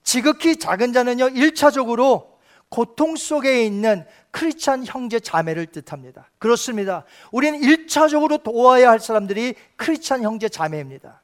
지극히 0.04 0.58
작은 0.58 0.94
자는요, 0.94 1.30
1차적으로 1.30 2.33
고통 2.74 3.16
속에 3.16 3.64
있는 3.64 4.04
크리스찬 4.32 4.84
형제 4.88 5.20
자매를 5.20 5.68
뜻합니다. 5.68 6.32
그렇습니다. 6.40 7.04
우리는 7.32 7.60
1차적으로 7.62 8.42
도와야 8.42 8.90
할 8.90 9.00
사람들이 9.00 9.54
크리스찬 9.76 10.24
형제 10.24 10.50
자매입니다. 10.50 11.22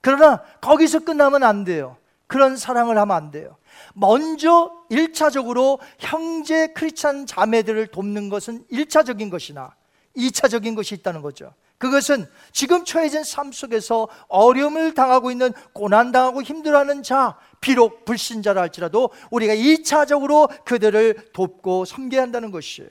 그러나 0.00 0.40
거기서 0.60 1.00
끝나면 1.00 1.42
안 1.42 1.64
돼요. 1.64 1.96
그런 2.28 2.56
사랑을 2.56 2.96
하면 2.96 3.16
안 3.16 3.32
돼요. 3.32 3.56
먼저 3.92 4.70
1차적으로 4.88 5.80
형제 5.98 6.68
크리스찬 6.68 7.26
자매들을 7.26 7.88
돕는 7.88 8.28
것은 8.28 8.66
1차적인 8.70 9.32
것이나 9.32 9.74
2차적인 10.16 10.76
것이 10.76 10.94
있다는 10.94 11.22
거죠. 11.22 11.52
그것은 11.78 12.26
지금 12.52 12.84
처해진 12.84 13.24
삶 13.24 13.52
속에서 13.52 14.08
어려움을 14.28 14.94
당하고 14.94 15.30
있는 15.30 15.52
고난당하고 15.72 16.42
힘들어하는 16.42 17.02
자, 17.02 17.36
비록 17.64 18.04
불신자라 18.04 18.60
할지라도 18.60 19.08
우리가 19.30 19.54
2차적으로 19.54 20.50
그들을 20.66 21.30
돕고 21.32 21.86
섬겨야 21.86 22.20
한다는 22.20 22.50
것이에요. 22.50 22.90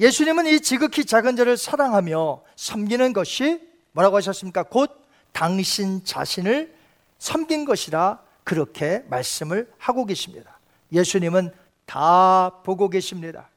예수님은 0.00 0.46
이 0.46 0.60
지극히 0.60 1.04
작은 1.04 1.36
자를 1.36 1.58
사랑하며 1.58 2.42
섬기는 2.56 3.12
것이 3.12 3.60
뭐라고 3.92 4.16
하셨습니까? 4.16 4.62
곧 4.62 4.90
당신 5.32 6.02
자신을 6.02 6.74
섬긴 7.18 7.66
것이라 7.66 8.22
그렇게 8.44 9.04
말씀을 9.10 9.70
하고 9.76 10.06
계십니다. 10.06 10.58
예수님은 10.90 11.52
다 11.84 12.62
보고 12.64 12.88
계십니다. 12.88 13.50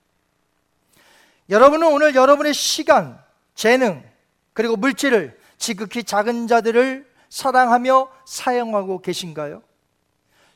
여러분은 1.49 1.87
오늘 1.87 2.13
여러분의 2.13 2.53
시간, 2.53 3.17
재능, 3.53 4.03
그리고 4.51 4.75
물질을 4.75 5.39
지극히 5.57 6.03
작은 6.03 6.47
자들을 6.47 7.14
사랑하며 7.29 8.09
사용하고 8.25 9.01
계신가요? 9.01 9.61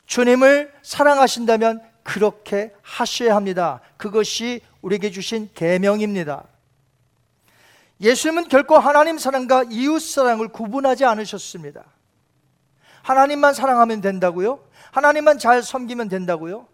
주님을 0.05 0.74
사랑하신다면 0.82 1.82
그렇게 2.03 2.74
하셔야 2.82 3.36
합니다. 3.36 3.82
그것이 3.97 4.61
우리에게 4.82 5.11
주신 5.11 5.49
계명입니다. 5.53 6.43
예수님은 8.01 8.47
결코 8.47 8.78
하나님 8.78 9.17
사랑과 9.17 9.63
이웃 9.70 9.99
사랑을 9.99 10.47
구분하지 10.47 11.05
않으셨습니다. 11.05 11.84
하나님만 13.03 13.53
사랑하면 13.53 14.01
된다고요? 14.01 14.59
하나님만 14.91 15.38
잘 15.38 15.61
섬기면 15.61 16.09
된다고요? 16.09 16.67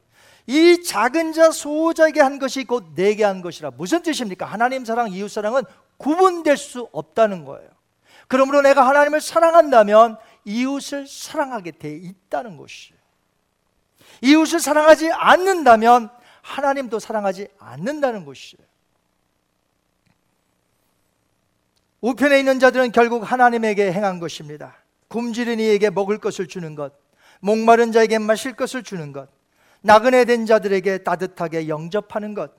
이 0.48 0.84
작은 0.84 1.34
자 1.34 1.52
소자에게 1.52 2.22
한 2.22 2.38
것이 2.38 2.64
곧 2.64 2.94
내게 2.96 3.24
한 3.24 3.42
것이라 3.42 3.72
무슨 3.72 4.04
뜻입니까? 4.04 4.46
하나님 4.46 4.86
사랑, 4.86 5.12
이웃 5.12 5.30
사랑은 5.30 5.64
구분될 5.98 6.56
수 6.58 6.88
없다는 6.92 7.46
거예요. 7.46 7.75
그러므로 8.28 8.62
내가 8.62 8.88
하나님을 8.88 9.22
사랑한다면 9.22 10.18
이웃을 10.46 11.08
사랑하게 11.08 11.72
돼 11.72 11.94
있다는 11.96 12.58
것이에요. 12.58 13.00
이웃을 14.22 14.60
사랑하지 14.60 15.12
않는다면 15.12 16.10
하나님도 16.42 17.00
사랑하지 17.00 17.48
않는다는 17.58 18.26
것이에요. 18.26 18.64
우편에 22.02 22.38
있는 22.38 22.60
자들은 22.60 22.92
결국 22.92 23.30
하나님에게 23.30 23.92
행한 23.92 24.20
것입니다. 24.20 24.76
굶주린 25.08 25.60
이에게 25.60 25.90
먹을 25.90 26.20
것을 26.20 26.48
주는 26.48 26.76
것, 26.76 26.94
목마른 27.40 27.92
자에게 27.92 28.20
마실 28.20 28.56
것을 28.56 28.84
주는 28.84 29.12
것, 29.12 29.30
나그네 29.82 30.26
된 30.26 30.46
자들에게 30.46 31.00
따뜻하게 31.00 31.68
영접하는 31.68 32.34
것, 32.34 32.52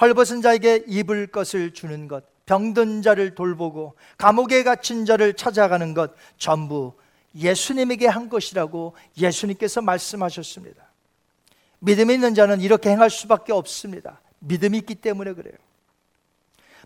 헐벗은 0.00 0.42
자에게 0.42 0.84
입을 0.86 1.28
것을 1.28 1.72
주는 1.72 2.08
것, 2.08 2.24
병든 2.46 3.02
자를 3.02 3.34
돌보고 3.34 3.94
감옥에 4.18 4.62
갇힌 4.62 5.06
자를 5.06 5.34
찾아가는 5.34 5.94
것 5.94 6.12
전부 6.36 6.94
예수님에게 7.34 8.06
한 8.06 8.28
것이라고 8.28 8.94
예수님께서 9.18 9.80
말씀하셨습니다. 9.80 10.82
믿음이 11.80 12.14
있는 12.14 12.34
자는 12.34 12.60
이렇게 12.60 12.90
행할 12.90 13.10
수밖에 13.10 13.52
없습니다. 13.52 14.20
믿음이 14.40 14.78
있기 14.78 14.94
때문에 14.94 15.32
그래요. 15.34 15.54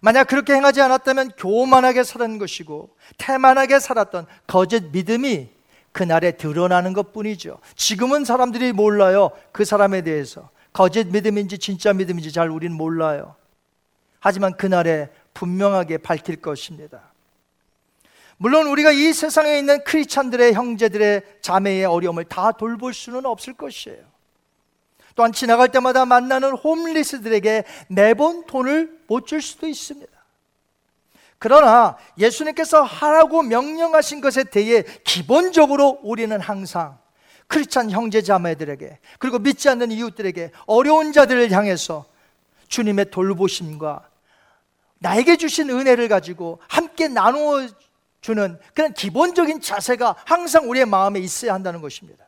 만약 0.01 0.29
그렇게 0.29 0.55
행하지 0.55 0.81
않았다면 0.81 1.33
교만하게 1.37 2.05
살은 2.05 2.39
것이고 2.39 2.91
태만하게 3.19 3.81
살았던 3.81 4.27
거짓 4.47 4.85
믿음이 4.93 5.49
그날에 5.93 6.33
드러나는 6.33 6.93
것 6.93 7.13
뿐이죠. 7.13 7.59
지금은 7.75 8.25
사람들이 8.25 8.73
몰라요. 8.73 9.31
그 9.53 9.65
사람에 9.65 10.03
대해서. 10.03 10.51
거짓 10.73 11.09
믿음인지 11.09 11.59
진짜 11.59 11.93
믿음인지 11.93 12.31
잘 12.31 12.51
우리는 12.51 12.77
몰라요. 12.77 13.35
하지만 14.21 14.57
그날에 14.57 15.09
분명하게 15.39 15.99
밝힐 15.99 16.43
것입니다. 16.43 17.13
물론 18.39 18.67
우리가 18.67 18.91
이 18.91 19.13
세상에 19.13 19.57
있는 19.57 19.83
크리스찬들의 19.85 20.53
형제들의 20.55 21.23
자매의 21.43 21.85
어려움을 21.85 22.25
다 22.25 22.51
돌볼 22.51 22.93
수는 22.93 23.25
없을 23.25 23.55
것이에요. 23.55 24.03
또한 25.15 25.33
지나갈 25.33 25.69
때마다 25.69 26.05
만나는 26.05 26.53
홈리스들에게 26.53 27.65
매번 27.89 28.47
돈을 28.47 28.99
못 29.07 29.27
줄 29.27 29.41
수도 29.41 29.69
있습니다. 29.69 30.13
그러나 31.39 31.97
예수님께서 32.19 32.83
하라고 32.83 33.43
명령하신 33.43 34.21
것에 34.21 34.43
대해 34.43 34.83
기본적으로 35.05 36.01
우리는 36.03 36.41
항상 36.41 36.99
크리스찬 37.47 37.91
형제 37.93 38.23
자매들에게 38.23 38.99
그리고 39.21 39.39
믿지 39.39 39.69
않는 39.69 39.93
이웃들에게 39.93 40.51
어려운 40.67 41.13
자들을 41.13 41.53
향해서 41.53 42.07
주님의 42.67 43.11
돌보심과 43.13 44.08
나에게 44.99 45.37
주신 45.37 45.71
은혜를 45.71 46.09
가지고 46.09 46.61
함께 46.69 47.09
나누어 47.09 47.67
주는 48.21 48.59
그런 48.75 48.93
기본적인 48.95 49.61
자세가 49.61 50.17
항상 50.25 50.69
우리의 50.69 50.87
마음에 50.87 51.21
있어야 51.21 51.55
한다는 51.55 51.81
것입니다. 51.81 52.27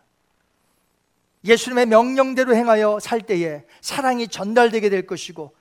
예수님의 1.45 1.87
명령대로 1.87 2.55
행하여 2.55 3.01
살 3.01 3.23
때에 3.23 3.64
사랑이 3.81 4.29
전달되게 4.29 4.91
될 4.91 5.07
것이고 5.07 5.55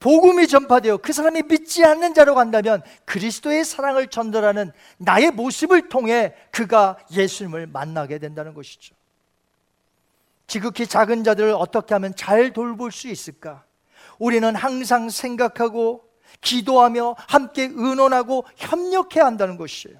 복음이 0.00 0.48
전파되어 0.48 0.96
그 0.98 1.12
사람이 1.12 1.42
믿지 1.42 1.84
않는 1.84 2.14
자로 2.14 2.34
간다면 2.34 2.82
그리스도의 3.04 3.64
사랑을 3.64 4.08
전달하는 4.08 4.72
나의 4.96 5.30
모습을 5.30 5.88
통해 5.88 6.34
그가 6.50 6.98
예수님을 7.12 7.66
만나게 7.66 8.18
된다는 8.18 8.54
것이죠. 8.54 8.94
지극히 10.46 10.86
작은 10.86 11.22
자들을 11.22 11.52
어떻게 11.52 11.94
하면 11.94 12.16
잘 12.16 12.52
돌볼 12.52 12.90
수 12.90 13.08
있을까? 13.08 13.64
우리는 14.18 14.56
항상 14.56 15.08
생각하고 15.10 16.09
기도하며 16.40 17.16
함께 17.28 17.70
의논하고 17.72 18.44
협력해야 18.56 19.24
한다는 19.24 19.56
것이에요. 19.56 19.98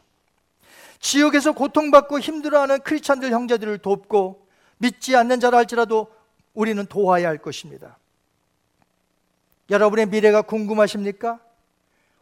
지역에서 1.01 1.53
고통받고 1.53 2.21
힘들어하는 2.21 2.81
크리스찬들 2.81 3.31
형제들을 3.31 3.79
돕고 3.79 4.47
믿지 4.79 5.17
않는 5.17 5.41
자라 5.41 5.59
할지라도 5.59 6.09
우리는 6.55 6.85
도와야 6.87 7.29
할 7.29 7.39
것입니다. 7.39 7.99
여러분의 9.71 10.07
미래가 10.07 10.43
궁금하십니까? 10.43 11.41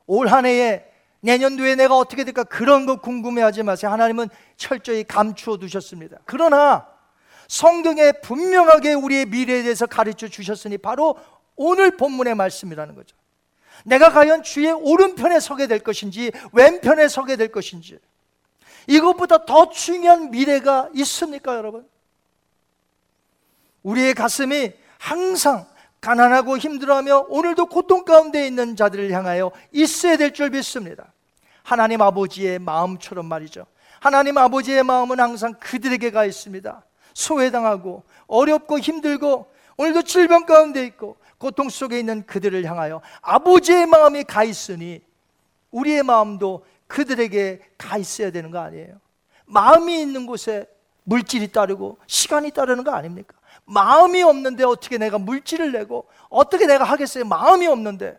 올 0.07 0.29
한 0.29 0.47
해에 0.47 0.85
내년도에 1.21 1.75
내가 1.75 1.97
어떻게 1.97 2.25
될까 2.25 2.45
그런 2.45 2.87
거 2.87 3.01
궁금해하지 3.01 3.63
마세요. 3.65 3.91
하나님은 3.91 4.29
철저히 4.57 5.05
감추어 5.05 5.57
두셨습니다. 5.57 6.19
그러나 6.25 6.87
성경에 7.49 8.13
분명하게 8.23 8.95
우리의 8.95 9.27
미래에 9.27 9.63
대해서 9.63 9.87
가르쳐 9.87 10.29
주셨으니 10.29 10.79
바로 10.79 11.17
오늘 11.57 11.97
본문의 11.97 12.35
말씀이라는 12.37 12.95
거죠. 12.95 13.17
내가 13.85 14.11
과연 14.11 14.43
주의 14.43 14.71
오른편에 14.73 15.41
서게 15.41 15.67
될 15.67 15.81
것인지 15.81 16.33
왼편에 16.53 17.09
서게 17.09 17.37
될 17.37 17.53
것인지 17.53 17.99
이것보다 18.87 19.45
더 19.45 19.69
중요한 19.69 20.31
미래가 20.31 20.89
있습니까, 20.95 21.55
여러분? 21.57 21.87
우리의 23.83 24.15
가슴이 24.15 24.73
항상 24.99 25.67
가난하고 26.01 26.59
힘들어하며 26.59 27.27
오늘도 27.29 27.67
고통 27.67 28.05
가운데 28.05 28.47
있는 28.47 28.77
자들을 28.77 29.11
향하여 29.11 29.51
있어야 29.73 30.17
될 30.17 30.33
줄 30.33 30.51
믿습니다. 30.51 31.13
하나님 31.63 32.01
아버지의 32.01 32.61
마음처럼 32.61 33.27
말이죠. 33.27 33.67
하나님 34.01 34.39
아버지의 34.39 34.85
마음은 34.85 35.21
항상 35.21 35.55
그들에게 35.59 36.11
가 36.11 36.25
있습니다. 36.25 36.85
소외당하고 37.15 38.05
어렵고 38.27 38.79
힘들고 38.79 39.53
오늘도 39.77 40.03
질병 40.03 40.47
가운데 40.47 40.85
있고 40.87 41.17
고통 41.39 41.69
속에 41.69 41.99
있는 41.99 42.27
그들을 42.27 42.65
향하여 42.65 43.01
아버지의 43.23 43.87
마음이 43.87 44.25
가 44.25 44.45
있으니 44.45 45.01
우리의 45.71 46.03
마음도 46.03 46.67
그들에게 46.89 47.61
가 47.79 47.97
있어야 47.97 48.31
되는 48.31 48.51
거 48.51 48.59
아니에요. 48.59 49.01
마음이 49.47 50.01
있는 50.01 50.27
곳에 50.27 50.67
물질이 51.05 51.53
따르고 51.53 51.99
시간이 52.07 52.51
따르는 52.51 52.85
거 52.85 52.91
아닙니까? 52.93 53.35
마음이 53.65 54.23
없는데 54.23 54.65
어떻게 54.65 54.99
내가 54.99 55.19
물질을 55.19 55.73
내고 55.73 56.07
어떻게 56.29 56.67
내가 56.67 56.85
하겠어요? 56.85 57.25
마음이 57.25 57.67
없는데. 57.67 58.19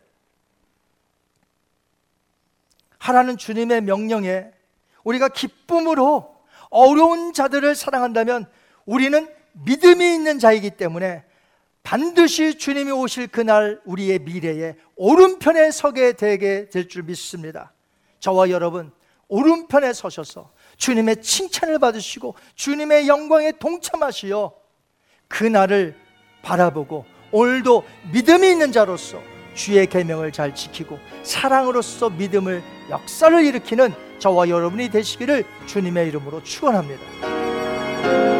하라는 3.00 3.38
주님의 3.38 3.82
명령에 3.82 4.52
우리가 5.04 5.30
기쁨으로 5.30 6.36
어려운 6.70 7.34
자들을 7.34 7.74
사랑한다면 7.76 8.48
우리는 8.86 9.28
믿음이 9.54 10.14
있는 10.14 10.40
자이기 10.40 10.72
때문에 10.72 11.24
반드시 11.84 12.58
주님이 12.58 12.92
오실 12.92 13.28
그날 13.28 13.80
우리의 13.86 14.20
미래에 14.20 14.76
오른편에 14.96 15.72
서게 15.72 16.14
되게 16.14 16.70
될 16.70 16.88
줄 16.88 17.04
믿습니다. 17.04 17.74
저와 18.20 18.50
여러분, 18.50 18.92
오른편에 19.28 19.94
서셔서 19.94 20.52
주님의 20.78 21.22
칭찬을 21.22 21.80
받으시고 21.80 22.36
주님의 22.56 23.08
영광에 23.08 23.54
동참하시어 23.54 24.54
그날을 25.28 25.96
바라보고 26.42 27.06
오늘도 27.32 27.84
믿음이 28.12 28.50
있는 28.50 28.72
자로서 28.72 29.22
주의 29.54 29.86
계명을 29.86 30.32
잘 30.32 30.56
지키고 30.56 31.00
사랑으로서 31.24 32.10
믿음을 32.10 32.64
역사를 32.90 33.46
일으키는 33.46 33.94
저와 34.20 34.50
여러분이 34.50 34.90
되시기를 34.90 35.44
주님의 35.68 36.08
이름으로 36.10 36.44
축원합니다. 36.44 38.39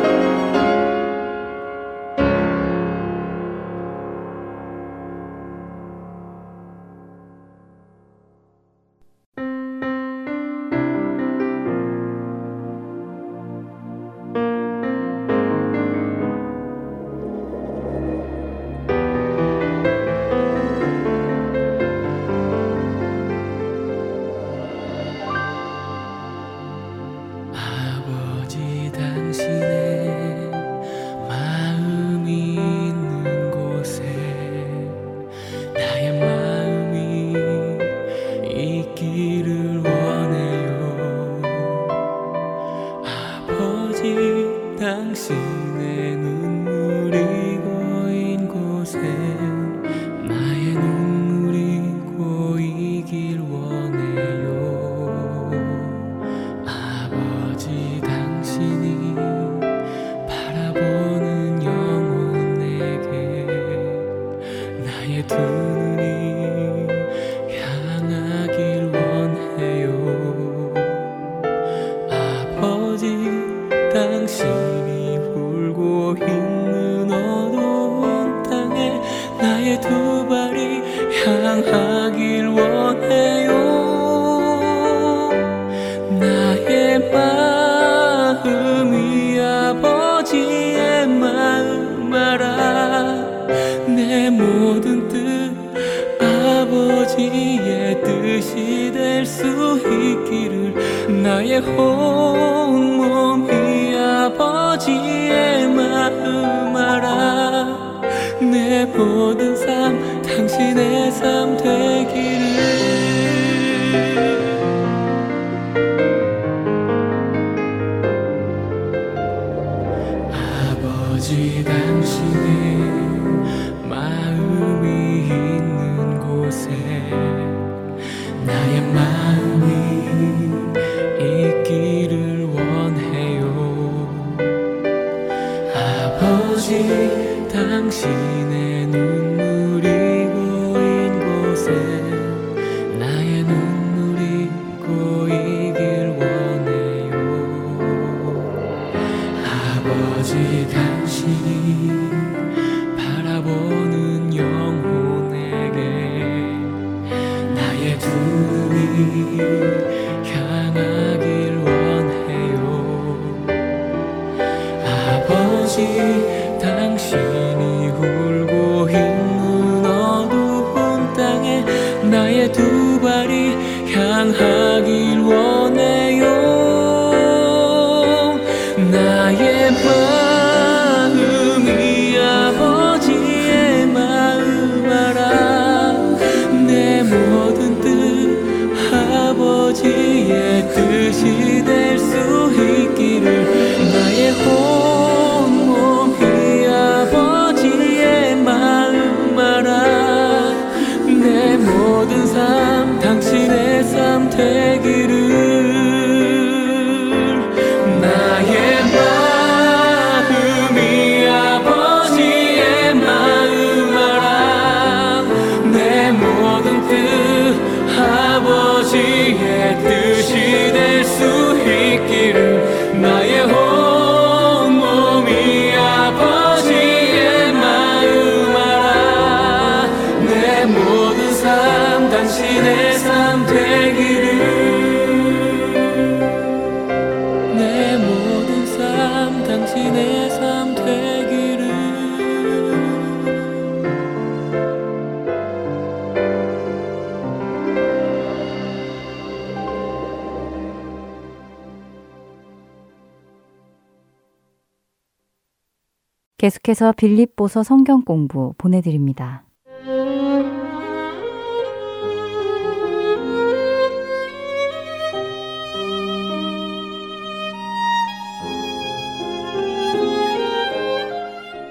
계속해서 256.70 256.92
빌립보서 256.92 257.64
성경 257.64 258.04
공부 258.04 258.54
보내드립니다. 258.58 259.44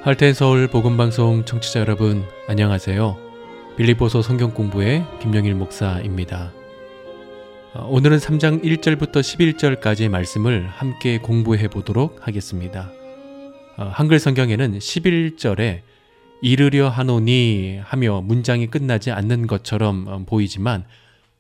할텐 0.02 0.34
서울 0.34 0.66
복음 0.66 0.96
방송 0.96 1.44
청취자 1.44 1.80
여러분 1.80 2.24
안녕하세요. 2.48 3.16
빌립보서 3.76 4.22
성경 4.22 4.52
공부의 4.52 5.04
김영일 5.20 5.54
목사입니다. 5.54 6.52
어, 7.74 7.86
오늘은 7.88 8.18
3장 8.18 8.64
1절부터 8.64 9.20
11절까지의 9.20 10.08
말씀을 10.08 10.66
함께 10.66 11.18
공부해 11.18 11.68
보도록 11.68 12.26
하겠습니다. 12.26 12.90
어, 13.78 13.84
한글 13.94 14.18
성경에는 14.18 14.80
11절에 14.80 15.82
이르려 16.42 16.88
하노니 16.88 17.78
하며 17.84 18.20
문장이 18.20 18.66
끝나지 18.66 19.12
않는 19.12 19.46
것처럼 19.46 20.06
어, 20.08 20.24
보이지만 20.26 20.84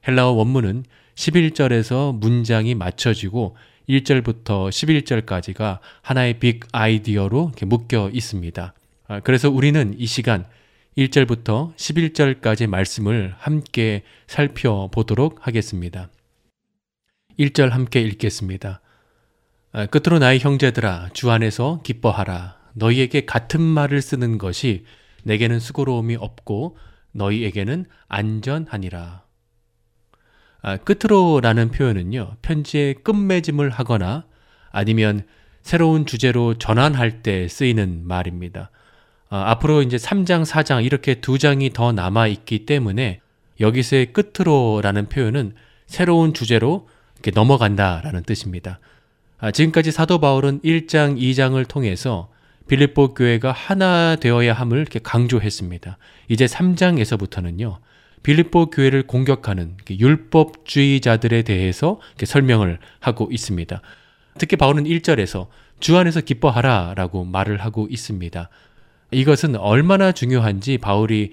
헬라어 0.06 0.30
원문은 0.30 0.84
11절에서 1.16 2.16
문장이 2.16 2.76
맞춰지고 2.76 3.56
1절부터 3.88 4.68
11절까지가 4.68 5.80
하나의 6.02 6.38
빅 6.38 6.64
아이디어로 6.70 7.52
묶여 7.66 8.08
있습니다. 8.12 8.74
아, 9.08 9.20
그래서 9.20 9.50
우리는 9.50 9.96
이 9.98 10.06
시간 10.06 10.46
1절부터 10.96 11.74
11절까지 11.74 12.68
말씀을 12.68 13.34
함께 13.36 14.04
살펴보도록 14.28 15.44
하겠습니다. 15.44 16.08
1절 17.36 17.70
함께 17.70 18.00
읽겠습니다. 18.00 18.80
아, 19.78 19.86
끝으로 19.86 20.18
나의 20.18 20.40
형제들아 20.40 21.10
주 21.12 21.30
안에서 21.30 21.82
기뻐하라 21.84 22.56
너희에게 22.74 23.26
같은 23.26 23.62
말을 23.62 24.02
쓰는 24.02 24.36
것이 24.36 24.84
내게는 25.22 25.60
수고로움이 25.60 26.16
없고 26.16 26.76
너희에게는 27.12 27.84
안전하니라. 28.08 29.22
아, 30.62 30.76
끝으로라는 30.78 31.70
표현은요 31.70 32.38
편지의 32.42 33.04
끝맺음을 33.04 33.70
하거나 33.70 34.26
아니면 34.72 35.22
새로운 35.62 36.06
주제로 36.06 36.58
전환할 36.58 37.22
때 37.22 37.46
쓰이는 37.46 38.04
말입니다. 38.04 38.72
아, 39.28 39.50
앞으로 39.52 39.82
이제 39.82 39.96
3장, 39.96 40.44
4장 40.44 40.84
이렇게 40.84 41.20
두 41.20 41.38
장이 41.38 41.70
더 41.70 41.92
남아 41.92 42.26
있기 42.26 42.66
때문에 42.66 43.20
여기서의 43.60 44.12
끝으로라는 44.12 45.08
표현은 45.08 45.54
새로운 45.86 46.34
주제로 46.34 46.88
이렇게 47.14 47.30
넘어간다라는 47.30 48.24
뜻입니다. 48.24 48.80
아, 49.40 49.52
지금까지 49.52 49.92
사도 49.92 50.18
바울은 50.18 50.60
1장, 50.62 51.16
2장을 51.16 51.68
통해서 51.68 52.28
빌립보 52.66 53.14
교회가 53.14 53.52
하나 53.52 54.16
되어야 54.16 54.52
함을 54.52 54.78
이렇게 54.78 54.98
강조했습니다. 54.98 55.96
이제 56.28 56.46
3장에서부터는요. 56.46 57.78
빌립보 58.24 58.70
교회를 58.70 59.06
공격하는 59.06 59.76
율법주의자들에 59.88 61.42
대해서 61.42 62.00
설명을 62.26 62.80
하고 62.98 63.28
있습니다. 63.30 63.80
특히 64.38 64.56
바울은 64.56 64.84
1절에서 64.84 65.46
주 65.78 65.96
안에서 65.96 66.20
기뻐하라 66.20 66.94
라고 66.96 67.24
말을 67.24 67.58
하고 67.58 67.86
있습니다. 67.88 68.50
이것은 69.12 69.56
얼마나 69.56 70.10
중요한지 70.10 70.78
바울이 70.78 71.32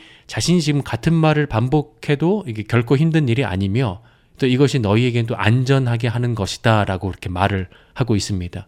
지금 0.62 0.84
같은 0.84 1.14
말을 1.14 1.48
반복해도 1.48 2.46
이게 2.48 2.64
결코 2.64 2.96
힘든 2.96 3.28
일이 3.28 3.44
아니며 3.44 4.02
또 4.38 4.48
이것이 4.48 4.80
너희에겐 4.80 5.26
또 5.26 5.36
안전하게 5.36 6.08
하는 6.08 6.36
것이다 6.36 6.86
라고 6.86 7.10
이렇게 7.10 7.30
말을 7.30 7.70
하고 7.94 8.16
있습니다. 8.16 8.68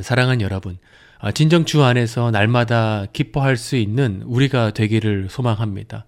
사랑하는 0.00 0.40
여러분, 0.40 0.78
아, 1.18 1.32
진정 1.32 1.64
주 1.64 1.82
안에서 1.82 2.30
날마다 2.30 3.06
기뻐할 3.12 3.56
수 3.56 3.76
있는 3.76 4.22
우리가 4.22 4.70
되기를 4.70 5.28
소망합니다. 5.30 6.06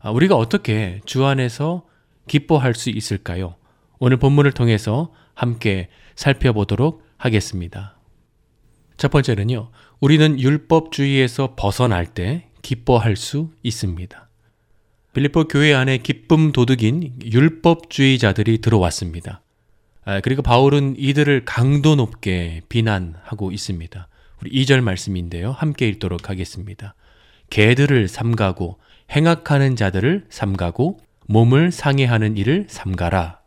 아, 0.00 0.10
우리가 0.10 0.36
어떻게 0.36 1.00
주 1.04 1.24
안에서 1.24 1.86
기뻐할 2.26 2.74
수 2.74 2.90
있을까요? 2.90 3.56
오늘 3.98 4.16
본문을 4.16 4.52
통해서 4.52 5.12
함께 5.34 5.88
살펴보도록 6.16 7.04
하겠습니다. 7.16 7.96
첫 8.96 9.10
번째는요, 9.10 9.70
우리는 10.00 10.38
율법주의에서 10.38 11.54
벗어날 11.56 12.06
때 12.06 12.48
기뻐할 12.62 13.16
수 13.16 13.50
있습니다. 13.62 14.29
빌립보 15.12 15.48
교회 15.48 15.74
안에 15.74 15.98
기쁨 15.98 16.52
도둑인 16.52 17.14
율법주의자들이 17.24 18.58
들어왔습니다. 18.58 19.42
아, 20.04 20.20
그리고 20.20 20.40
바울은 20.42 20.94
이들을 20.98 21.44
강도 21.44 21.96
높게 21.96 22.60
비난하고 22.68 23.50
있습니다. 23.50 24.06
우리 24.40 24.50
2절 24.62 24.82
말씀인데요. 24.82 25.50
함께 25.50 25.88
읽도록 25.88 26.30
하겠습니다. 26.30 26.94
개들을 27.50 28.06
삼가고 28.06 28.78
행악하는 29.10 29.74
자들을 29.74 30.26
삼가고 30.30 31.00
몸을 31.26 31.72
상해하는 31.72 32.36
일을 32.36 32.66
삼가라. 32.68 33.40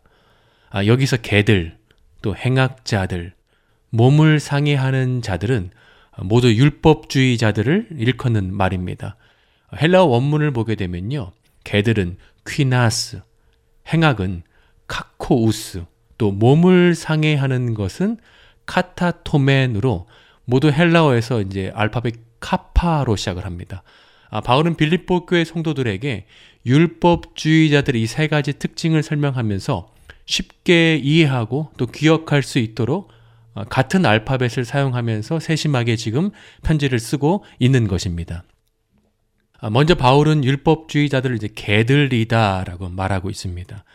아, 0.70 0.86
여기서 0.86 1.18
개들, 1.18 1.78
또 2.22 2.36
행악자들, 2.36 3.34
몸을 3.90 4.42
상해하는 4.42 5.22
자들은 5.22 5.70
모두 6.24 6.54
율법주의자들을 6.54 7.88
일컫는 7.98 8.54
말입니다. 8.54 9.16
헬라어 9.82 10.04
원문을 10.06 10.52
보게 10.52 10.76
되면요. 10.76 11.32
개들은 11.64 12.18
퀴나스, 12.48 13.22
행악은 13.88 14.44
카코우스, 14.88 15.86
또 16.18 16.32
몸을 16.32 16.96
상해하는 16.96 17.74
것은 17.74 18.18
카타토멘으로 18.66 20.08
모두 20.46 20.72
헬라어에서 20.72 21.42
이제 21.42 21.72
알파벳 21.74 22.16
카파로 22.40 23.16
시작을 23.16 23.46
합니다. 23.46 23.84
아, 24.30 24.42
바울은 24.42 24.76
빌립보 24.76 25.26
교회 25.26 25.44
성도들에게 25.46 26.26
율법주의자들의 26.66 28.02
이 28.02 28.08
세 28.08 28.28
가지 28.28 28.54
특징을 28.54 29.04
설명하면서 29.04 29.94
쉽게 30.26 30.96
이해하고 30.98 31.72
또 31.78 31.86
기억할 31.86 32.42
수 32.44 32.60
있도록 32.60 33.12
아, 33.54 33.64
같은 33.66 34.06
알파벳을 34.06 34.66
사용하면서 34.66 35.40
세심하게 35.40 35.96
지금 35.96 36.32
편지를 36.64 37.00
쓰고 37.00 37.46
있는 37.60 37.88
것입니다. 37.88 38.44
아, 39.64 39.70
먼저 39.70 39.96
바울은 39.96 40.44
율법주의자들을 40.44 41.38
이제 41.38 41.48
개들이다라고 41.56 42.90
말하고 42.90 43.30
있습니다. 43.30 43.86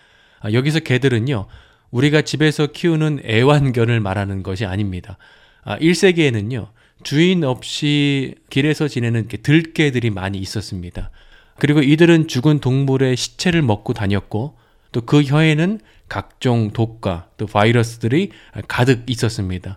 아, 0.40 0.52
여기서 0.52 0.80
개들은요, 0.80 1.46
우리가 1.90 2.22
집에서 2.22 2.68
키우는 2.68 3.20
애완견을 3.22 4.00
말하는 4.00 4.42
것이 4.42 4.64
아닙니다. 4.64 5.18
1세기에는요, 5.66 6.68
주인 7.02 7.44
없이 7.44 8.34
길에서 8.48 8.88
지내는 8.88 9.28
들개들이 9.28 10.08
많이 10.08 10.38
있었습니다. 10.38 11.10
그리고 11.58 11.82
이들은 11.82 12.28
죽은 12.28 12.60
동물의 12.60 13.14
시체를 13.16 13.60
먹고 13.60 13.92
다녔고 13.92 14.56
또 14.92 15.00
그 15.02 15.22
혀에는 15.22 15.80
각종 16.08 16.70
독과 16.70 17.28
또 17.36 17.44
바이러스들이 17.44 18.30
가득 18.68 19.04
있었습니다. 19.10 19.76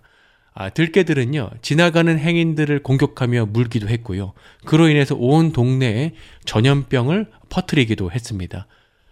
아, 0.54 0.70
들개들은요, 0.70 1.50
지나가는 1.62 2.18
행인들을 2.18 2.84
공격하며 2.84 3.48
물기도 3.48 3.88
했고요. 3.88 4.34
그로 4.66 4.90
인해서 4.90 5.16
온 5.16 5.54
동네에 5.54 6.12
전염병을 6.46 7.28
퍼뜨리기도 7.50 8.12
했습니다. 8.12 8.68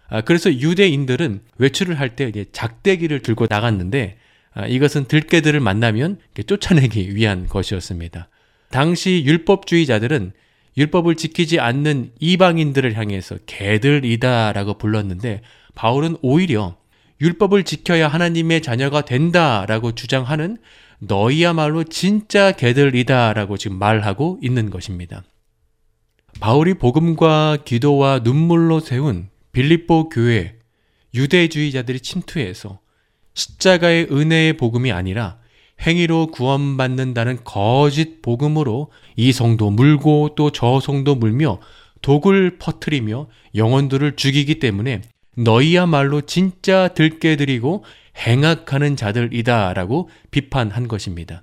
아, 0.08 0.20
그래서 0.20 0.52
유대인들은 0.52 1.40
외출을 1.58 1.98
할때 1.98 2.30
작대기를 2.52 3.20
들고 3.20 3.46
나갔는데 3.48 4.18
아, 4.52 4.66
이것은 4.66 5.04
들개들을 5.04 5.58
만나면 5.60 6.18
쫓아내기 6.46 7.14
위한 7.14 7.46
것이었습니다. 7.46 8.28
당시 8.70 9.22
율법주의자들은 9.24 10.32
율법을 10.76 11.16
지키지 11.16 11.58
않는 11.58 12.12
이방인들을 12.20 12.96
향해서 12.96 13.38
개들이다라고 13.46 14.78
불렀는데 14.78 15.42
바울은 15.74 16.16
오히려 16.22 16.76
율법을 17.20 17.64
지켜야 17.64 18.08
하나님의 18.08 18.62
자녀가 18.62 19.02
된다라고 19.02 19.92
주장하는 19.92 20.58
너희야말로 21.00 21.84
진짜 21.84 22.52
개들이다라고 22.52 23.56
지금 23.56 23.78
말하고 23.78 24.38
있는 24.42 24.70
것입니다. 24.70 25.24
바울이 26.40 26.74
복음과 26.74 27.58
기도와 27.64 28.20
눈물로 28.20 28.80
세운 28.80 29.28
빌립보 29.52 30.10
교회 30.10 30.56
유대주의자들이 31.14 32.00
침투해서 32.00 32.80
십자가의 33.34 34.08
은혜의 34.10 34.56
복음이 34.56 34.92
아니라 34.92 35.38
행위로 35.80 36.28
구원받는다는 36.28 37.38
거짓 37.42 38.22
복음으로 38.22 38.92
이 39.16 39.32
성도 39.32 39.70
물고 39.70 40.34
또 40.36 40.50
저 40.50 40.78
성도 40.80 41.14
물며 41.14 41.60
독을 42.02 42.58
퍼뜨리며 42.58 43.28
영혼들을 43.54 44.16
죽이기 44.16 44.58
때문에 44.58 45.02
너희야말로 45.36 46.22
진짜 46.22 46.88
들깨들이고 46.88 47.84
행악하는 48.16 48.96
자들이다라고 48.96 50.10
비판한 50.30 50.88
것입니다. 50.88 51.42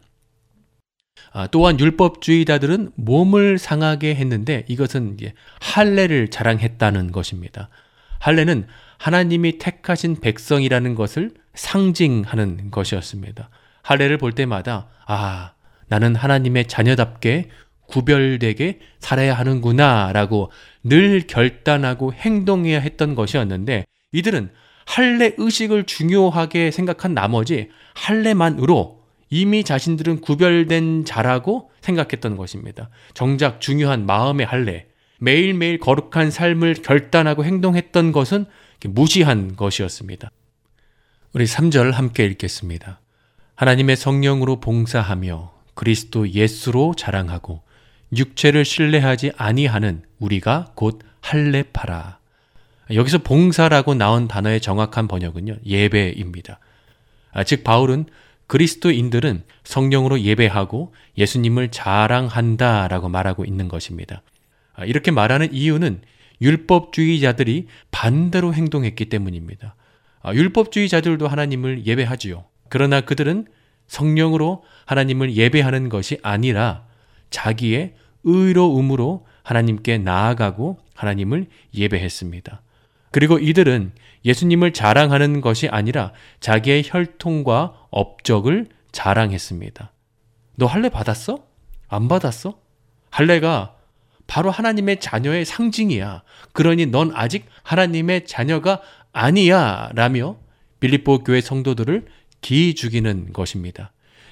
아, 1.33 1.47
또한 1.47 1.79
율법주의자들은 1.79 2.91
몸을 2.95 3.57
상하게 3.57 4.15
했는데 4.15 4.65
이것은 4.67 5.17
할례를 5.59 6.29
자랑했다는 6.29 7.11
것입니다. 7.11 7.69
할례는 8.19 8.67
하나님이 8.97 9.57
택하신 9.59 10.19
백성이라는 10.19 10.95
것을 10.95 11.31
상징하는 11.53 12.71
것이었습니다. 12.71 13.49
할례를 13.83 14.17
볼 14.17 14.33
때마다 14.33 14.87
아 15.05 15.53
나는 15.87 16.15
하나님의 16.15 16.67
자녀답게 16.67 17.49
구별되게 17.87 18.79
살아야 18.99 19.33
하는구나 19.33 20.11
라고 20.13 20.51
늘 20.83 21.25
결단하고 21.25 22.13
행동해야 22.13 22.79
했던 22.79 23.15
것이었는데 23.15 23.85
이들은 24.11 24.51
할례 24.87 25.33
의식을 25.37 25.83
중요하게 25.83 26.71
생각한 26.71 27.13
나머지 27.13 27.69
할례만으로 27.93 29.03
이미 29.29 29.65
자신들은 29.65 30.21
구별된 30.21 31.03
자라고 31.03 31.69
생각했던 31.81 32.37
것입니다. 32.37 32.89
정작 33.13 33.59
중요한 33.59 34.05
마음의 34.05 34.45
할례, 34.45 34.87
매일매일 35.19 35.79
거룩한 35.79 36.31
삶을 36.31 36.75
결단하고 36.75 37.43
행동했던 37.43 38.13
것은 38.13 38.45
무시한 38.85 39.57
것이었습니다. 39.57 40.31
우리 41.33 41.43
3절 41.43 41.91
함께 41.91 42.25
읽겠습니다. 42.25 43.01
하나님의 43.55 43.97
성령으로 43.97 44.61
봉사하며 44.61 45.51
그리스도 45.73 46.29
예수로 46.29 46.93
자랑하고 46.95 47.61
육체를 48.15 48.63
신뢰하지 48.63 49.33
아니하는 49.35 50.03
우리가 50.19 50.71
곧 50.75 51.01
할례파라. 51.19 52.19
여기서 52.93 53.19
봉사라고 53.19 53.93
나온 53.95 54.27
단어의 54.27 54.61
정확한 54.61 55.07
번역은요. 55.07 55.57
예배입니다. 55.65 56.59
아, 57.31 57.43
즉 57.43 57.63
바울은 57.63 58.05
그리스도인들은 58.47 59.43
성령으로 59.63 60.21
예배하고 60.21 60.93
예수님을 61.17 61.69
자랑한다 61.69 62.87
라고 62.87 63.09
말하고 63.09 63.43
있는 63.43 63.67
것입니다. 63.67 64.21
아, 64.73 64.85
이렇게 64.85 65.11
말하는 65.11 65.53
이유는 65.53 66.01
율법주의자들이 66.41 67.67
반대로 67.91 68.53
행동했기 68.53 69.05
때문입니다. 69.05 69.75
아, 70.21 70.33
율법주의자들도 70.33 71.27
하나님을 71.27 71.85
예배하지요. 71.85 72.45
그러나 72.69 73.01
그들은 73.01 73.47
성령으로 73.87 74.63
하나님을 74.85 75.35
예배하는 75.35 75.89
것이 75.89 76.19
아니라 76.21 76.85
자기의 77.29 77.95
의로움으로 78.23 79.25
하나님께 79.43 79.97
나아가고 79.97 80.79
하나님을 80.93 81.47
예배했습니다. 81.73 82.61
그리고 83.11 83.39
이들은 83.39 83.91
예수님을 84.25 84.73
자랑하는 84.73 85.41
것이 85.41 85.67
아니라 85.69 86.11
자기의 86.39 86.83
혈통과 86.85 87.87
업적을 87.89 88.67
자랑했습니다. 88.91 89.91
너 90.55 90.65
할례 90.65 90.89
받았어? 90.89 91.43
안 91.87 92.07
받았어? 92.07 92.59
할례가 93.09 93.75
바로 94.25 94.51
하나님의 94.51 94.99
자녀의 94.99 95.45
상징이야. 95.45 96.23
그러니 96.51 96.87
넌 96.87 97.11
아직 97.13 97.45
하나님의 97.63 98.25
자녀가 98.25 98.81
아니야. 99.13 99.89
라며 99.93 100.37
빌립보 100.79 101.23
교회 101.23 101.41
성도들을 101.41 102.05
기 102.41 102.75
죽이는 102.75 103.33
것입니다. 103.33 103.91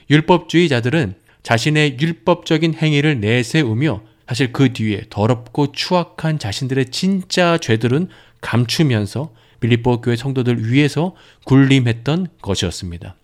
율법주의자들은 0.09 1.15
자신의 1.43 1.97
율법적인 1.99 2.75
행위를 2.75 3.19
내세우며 3.19 4.01
사실 4.27 4.51
그 4.51 4.73
뒤에 4.73 5.03
더럽고 5.09 5.71
추악한 5.71 6.39
자신들의 6.39 6.87
진짜 6.87 7.57
죄들은 7.57 8.09
감추면서 8.45 9.33
빌립보 9.59 10.01
교회 10.01 10.15
성도들 10.15 10.71
위해서 10.71 11.15
군림했던 11.45 12.27
것이었습니다. 12.41 13.15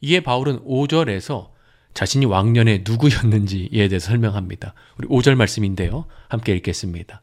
이에 0.00 0.20
바울은 0.20 0.64
5절에서 0.64 1.50
자신이 1.94 2.26
왕년에 2.26 2.82
누구였는지에 2.84 3.88
대해서 3.88 4.08
설명합니다. 4.08 4.74
우리 4.98 5.06
5절 5.06 5.36
말씀인데요. 5.36 6.06
함께 6.28 6.54
읽겠습니다. 6.56 7.22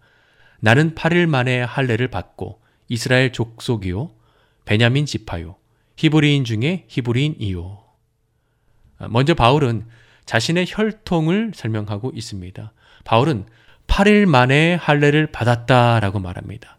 나는 0.61 0.95
8일 0.95 1.27
만에 1.27 1.61
할례를 1.61 2.07
받고 2.07 2.61
이스라엘 2.87 3.33
족속이요 3.33 4.11
베냐민 4.63 5.05
지파요 5.05 5.57
히브리인 5.97 6.45
중에 6.45 6.85
히브리인이요. 6.87 7.83
먼저 9.09 9.33
바울은 9.33 9.87
자신의 10.25 10.65
혈통을 10.69 11.51
설명하고 11.53 12.11
있습니다. 12.15 12.71
바울은 13.03 13.45
8일 13.87 14.25
만에 14.25 14.75
할례를 14.75 15.27
받았다라고 15.31 16.19
말합니다. 16.19 16.76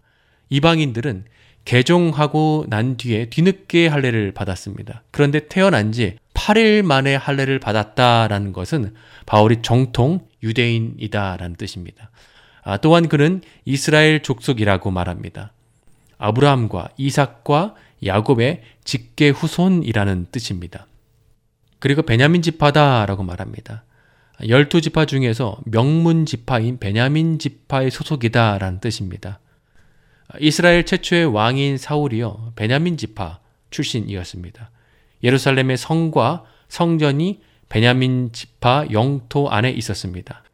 이방인들은 0.51 1.25
개종하고 1.65 2.65
난 2.69 2.97
뒤에 2.97 3.27
뒤늦게 3.27 3.89
할례를 3.89 4.33
받았습니다. 4.33 5.03
그런데 5.11 5.49
태어난 5.49 5.93
지 5.93 6.17
8일 6.33 6.83
만에 6.83 7.15
할례를 7.15 7.59
받았다라는 7.59 8.53
것은 8.53 8.95
바울이 9.27 9.61
정통 9.63 10.21
유대인이다라는 10.43 11.57
뜻입니다. 11.57 12.11
아, 12.63 12.79
또한 12.79 13.09
그는 13.09 13.43
이스라엘 13.65 14.23
족속이라고 14.23 14.91
말합니다. 14.91 15.53
아브라함과 16.17 16.91
이삭과 16.97 17.75
야곱의 18.05 18.63
직계 18.85 19.29
후손이라는 19.31 20.27
뜻입니다. 20.33 20.87
그리고 21.79 22.03
베냐민 22.03 22.43
지파다라고 22.43 23.23
말합니다. 23.23 23.85
열두 24.47 24.81
지파 24.81 25.05
중에서 25.05 25.59
명문 25.65 26.25
지파인 26.25 26.79
베냐민 26.79 27.39
지파의 27.39 27.91
소속이다라는 27.91 28.81
뜻입니다. 28.81 29.41
이스라엘 30.41 30.85
최초의 30.85 31.27
왕인 31.27 31.79
사울이요 31.79 32.53
베냐민 32.55 32.97
지파 32.97 33.41
출신이었습니다. 33.71 34.71
예루살렘의 35.23 35.77
성과 35.77 36.45
성전이 36.69 37.41
베냐민 37.69 38.31
지파 38.33 38.89
영토 38.93 39.49
안에 39.49 39.71
있었습니다. 39.71 40.45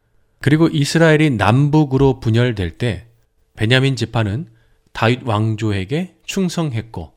그리고 0.41 0.67
이스라엘이 0.67 1.31
남북으로 1.31 2.19
분열될 2.19 2.77
때 2.77 3.07
베냐민 3.55 3.95
지파는 3.95 4.47
다윗 4.91 5.21
왕조에게 5.23 6.15
충성했고 6.25 7.13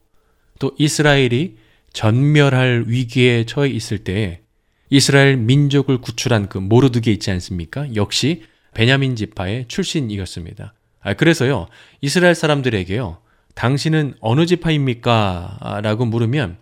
또 0.58 0.74
이스라엘이 0.78 1.56
전멸할 1.92 2.84
위기에 2.86 3.44
처해 3.44 3.70
있을 3.70 3.98
때 3.98 4.42
이스라엘 4.90 5.36
민족을 5.36 6.00
구출한 6.00 6.48
그 6.48 6.58
모르드게 6.58 7.12
있지 7.12 7.30
않습니까? 7.30 7.94
역시 7.94 8.44
베냐민 8.74 9.16
지파의 9.16 9.66
출신이었습니다. 9.68 10.74
아, 11.00 11.14
그래서요, 11.14 11.68
이스라엘 12.00 12.34
사람들에게요, 12.34 13.18
당신은 13.54 14.14
어느 14.20 14.46
지파입니까? 14.46 15.80
라고 15.82 16.04
물으면, 16.04 16.58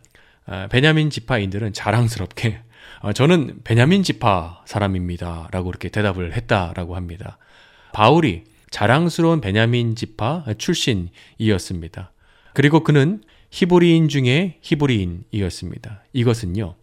아, 0.47 0.66
베냐민 0.68 1.11
지파인들은 1.11 1.72
자랑스럽게, 1.72 2.61
아, 3.01 3.12
저는 3.12 3.61
베냐민 3.64 4.03
지파 4.03 4.62
사람입니다. 4.64 5.49
라고 5.53 5.68
이렇게 5.70 5.89
대답을 5.89 6.34
했다라고 6.34 6.97
합니다. 6.97 7.39
바울이 7.93 8.45
자랑스러운 8.70 9.41
베냐민 9.41 9.95
지파 9.95 10.45
출신이었습니다. 10.59 12.12
그리고 12.53 12.82
그는 12.82 13.22
히브리인 13.51 14.09
중에 14.09 14.59
히브리인이었습니다. 14.61 16.05
이것은요, 16.12 16.74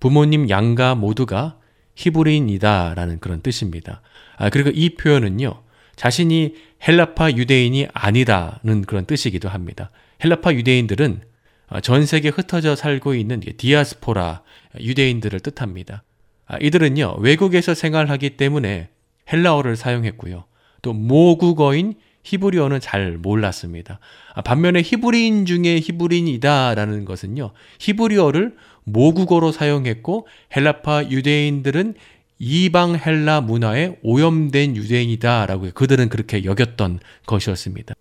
부모님 0.00 0.48
양가 0.50 0.94
모두가 0.94 1.58
히브리인이다라는 1.94 3.20
그런 3.20 3.40
뜻입니다. 3.40 4.02
아, 4.36 4.50
그리고 4.50 4.70
이 4.70 4.94
표현은요, 4.94 5.61
자신이 5.96 6.54
헬라파 6.86 7.32
유대인이 7.32 7.88
아니다는 7.92 8.82
그런 8.82 9.06
뜻이기도 9.06 9.48
합니다. 9.48 9.90
헬라파 10.24 10.54
유대인들은 10.54 11.22
전 11.82 12.04
세계에 12.06 12.30
흩어져 12.30 12.76
살고 12.76 13.14
있는 13.14 13.40
디아스포라 13.40 14.42
유대인들을 14.80 15.40
뜻합니다. 15.40 16.02
아, 16.46 16.58
이들은요, 16.60 17.16
외국에서 17.20 17.74
생활하기 17.74 18.30
때문에 18.36 18.88
헬라어를 19.32 19.76
사용했고요. 19.76 20.44
또 20.82 20.92
모국어인 20.92 21.94
히브리어는 22.24 22.80
잘 22.80 23.16
몰랐습니다. 23.16 23.98
아, 24.34 24.42
반면에 24.42 24.82
히브리인 24.82 25.46
중에 25.46 25.80
히브리인이다라는 25.82 27.04
것은요. 27.04 27.52
히브리어를 27.78 28.54
모국어로 28.84 29.52
사용했고 29.52 30.26
헬라파 30.54 31.04
유대인들은 31.10 31.94
이방 32.44 32.96
헬라 32.96 33.42
문화에 33.42 34.00
오염된 34.02 34.74
유대인이다라고 34.74 35.70
그들은 35.74 36.08
그렇게 36.08 36.44
여겼던 36.44 36.98
것이었습니다. 37.24 37.94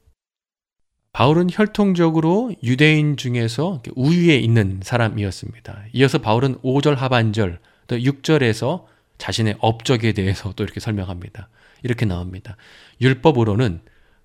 바울은 1.14 1.50
혈통적으로 1.52 2.52
유대인 2.64 3.18
중에서 3.18 3.84
우위에 3.96 4.38
있는 4.38 4.80
사람이었습니다. 4.82 5.84
이어서 5.94 6.18
바울은 6.18 6.56
5절 6.64 6.96
하반절 6.96 7.60
또 7.86 7.96
6절에서 7.96 8.86
자신의 9.20 9.58
업적에 9.60 10.12
대해서 10.14 10.52
또 10.56 10.64
이렇게 10.64 10.80
설명합니다. 10.80 11.48
이렇게 11.84 12.08
나옵니다. 12.08 12.58
율법으로는 13.00 13.82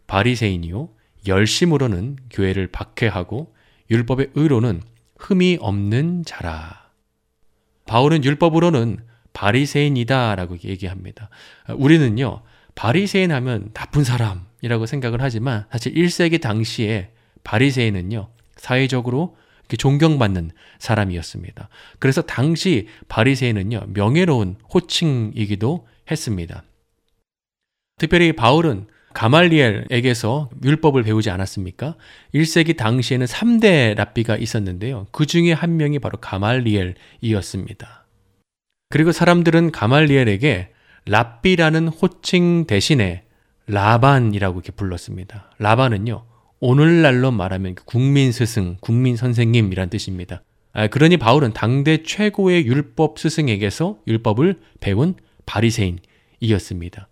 바리새인이요 0.06 0.88
열심으로는 1.26 2.16
교회를 2.30 2.68
박해하고 2.68 3.54
율법의 3.90 4.30
의로는 4.34 4.80
흠이 5.18 5.58
없는 5.60 6.24
자라. 6.24 6.90
바울은 7.84 8.24
율법으로는 8.24 9.04
바리새인이다라고 9.36 10.56
얘기합니다. 10.64 11.28
우리는요. 11.76 12.40
바리새인 12.74 13.32
하면 13.32 13.70
나쁜 13.74 14.02
사람이라고 14.02 14.86
생각을 14.86 15.20
하지만 15.20 15.66
사실 15.70 15.92
1세기 15.92 16.40
당시에 16.40 17.10
바리새인은요. 17.44 18.28
사회적으로 18.56 19.36
존경받는 19.76 20.52
사람이었습니다. 20.78 21.68
그래서 21.98 22.22
당시 22.22 22.88
바리새인은요. 23.08 23.88
명예로운 23.88 24.56
호칭이기도 24.72 25.86
했습니다. 26.10 26.62
특별히 27.98 28.32
바울은 28.32 28.86
가말리엘에게서 29.12 30.50
율법을 30.64 31.02
배우지 31.02 31.28
않았습니까? 31.30 31.96
1세기 32.34 32.76
당시에는 32.76 33.26
3대 33.26 33.96
랍비가 33.96 34.36
있었는데요. 34.36 35.06
그 35.10 35.26
중에 35.26 35.52
한 35.52 35.76
명이 35.76 35.98
바로 35.98 36.18
가말리엘이었습니다. 36.20 38.05
그리고 38.88 39.12
사람들은 39.12 39.72
가말리엘에게 39.72 40.70
랍비라는 41.06 41.88
호칭 41.88 42.66
대신에 42.66 43.24
라반이라고 43.66 44.60
이렇게 44.60 44.72
불렀습니다. 44.72 45.50
라반은요, 45.58 46.24
오늘날로 46.60 47.32
말하면 47.32 47.74
국민 47.84 48.30
스승, 48.32 48.76
국민 48.80 49.16
선생님이란 49.16 49.90
뜻입니다. 49.90 50.42
아, 50.72 50.86
그러니 50.86 51.16
바울은 51.16 51.52
당대 51.52 52.02
최고의 52.02 52.66
율법 52.66 53.18
스승에게서 53.18 53.98
율법을 54.06 54.60
배운 54.80 55.14
바리새인이었습니다. 55.46 57.08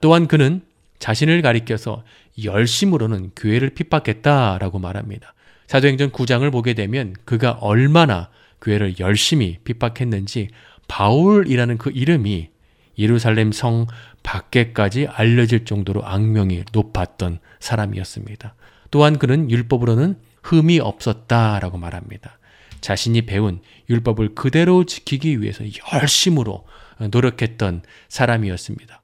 또한 0.00 0.26
그는 0.26 0.62
자신을 0.98 1.42
가리켜서 1.42 2.04
열심으로는 2.42 3.32
교회를 3.36 3.70
핍박했다라고 3.70 4.78
말합니다. 4.78 5.34
사도행전 5.66 6.10
9장을 6.12 6.50
보게 6.52 6.74
되면 6.74 7.14
그가 7.24 7.52
얼마나 7.60 8.30
교회를 8.62 8.98
열심히 9.00 9.58
핍박했는지 9.64 10.48
바울이라는 10.88 11.78
그 11.78 11.90
이름이 11.90 12.50
예루살렘 12.98 13.52
성 13.52 13.86
밖에까지 14.22 15.06
알려질 15.06 15.64
정도로 15.64 16.04
악명이 16.04 16.64
높았던 16.72 17.40
사람이었습니다. 17.60 18.54
또한 18.90 19.18
그는 19.18 19.50
율법으로는 19.50 20.16
흠이 20.42 20.80
없었다라고 20.80 21.78
말합니다. 21.78 22.38
자신이 22.80 23.22
배운 23.22 23.60
율법을 23.88 24.34
그대로 24.34 24.84
지키기 24.84 25.40
위해서 25.40 25.64
열심으로 25.92 26.66
노력했던 27.10 27.82
사람이었습니다. 28.08 29.02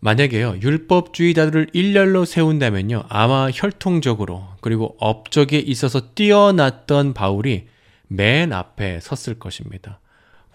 만약에요, 0.00 0.58
율법주의자들을 0.60 1.70
일렬로 1.72 2.26
세운다면요, 2.26 3.04
아마 3.08 3.50
혈통적으로 3.50 4.46
그리고 4.60 4.94
업적에 5.00 5.58
있어서 5.58 6.14
뛰어났던 6.14 7.14
바울이 7.14 7.66
맨 8.08 8.52
앞에 8.52 9.00
섰을 9.00 9.38
것입니다. 9.38 10.00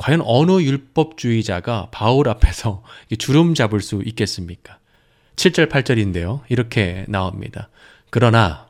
과연 0.02 0.24
어느 0.26 0.60
율법주의자가 0.64 1.90
바울 1.92 2.28
앞에서 2.28 2.82
주름 3.20 3.54
잡을 3.54 3.82
수 3.82 4.02
있겠습니까? 4.04 4.80
7절, 5.36 5.70
8절인데요. 5.70 6.42
이렇게 6.50 7.06
나옵니다. 7.08 7.70
그러나 8.10 8.68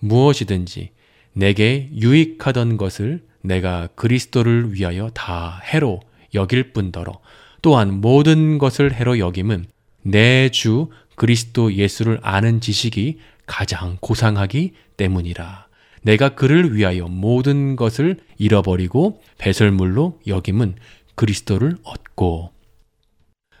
무엇이든지 0.00 0.90
내게 1.32 1.88
유익하던 1.94 2.76
것을 2.76 3.24
내가 3.40 3.88
그리스도를 3.94 4.74
위하여 4.74 5.08
다 5.14 5.62
해로 5.64 6.00
여길 6.34 6.74
뿐더러 6.74 7.20
또한 7.62 8.02
모든 8.02 8.58
것을 8.58 8.92
해로 8.92 9.18
여김은 9.18 9.64
내 10.02 10.50
주 10.50 10.90
그리스도 11.14 11.72
예수를 11.72 12.18
아는 12.22 12.60
지식이 12.60 13.18
가장 13.46 13.96
고상하기 14.00 14.74
때문이라. 14.98 15.65
내가 16.06 16.36
그를 16.36 16.72
위하여 16.76 17.08
모든 17.08 17.74
것을 17.74 18.18
잃어버리고 18.38 19.20
배설물로 19.38 20.20
여김은 20.28 20.76
그리스도를 21.16 21.76
얻고 21.82 22.52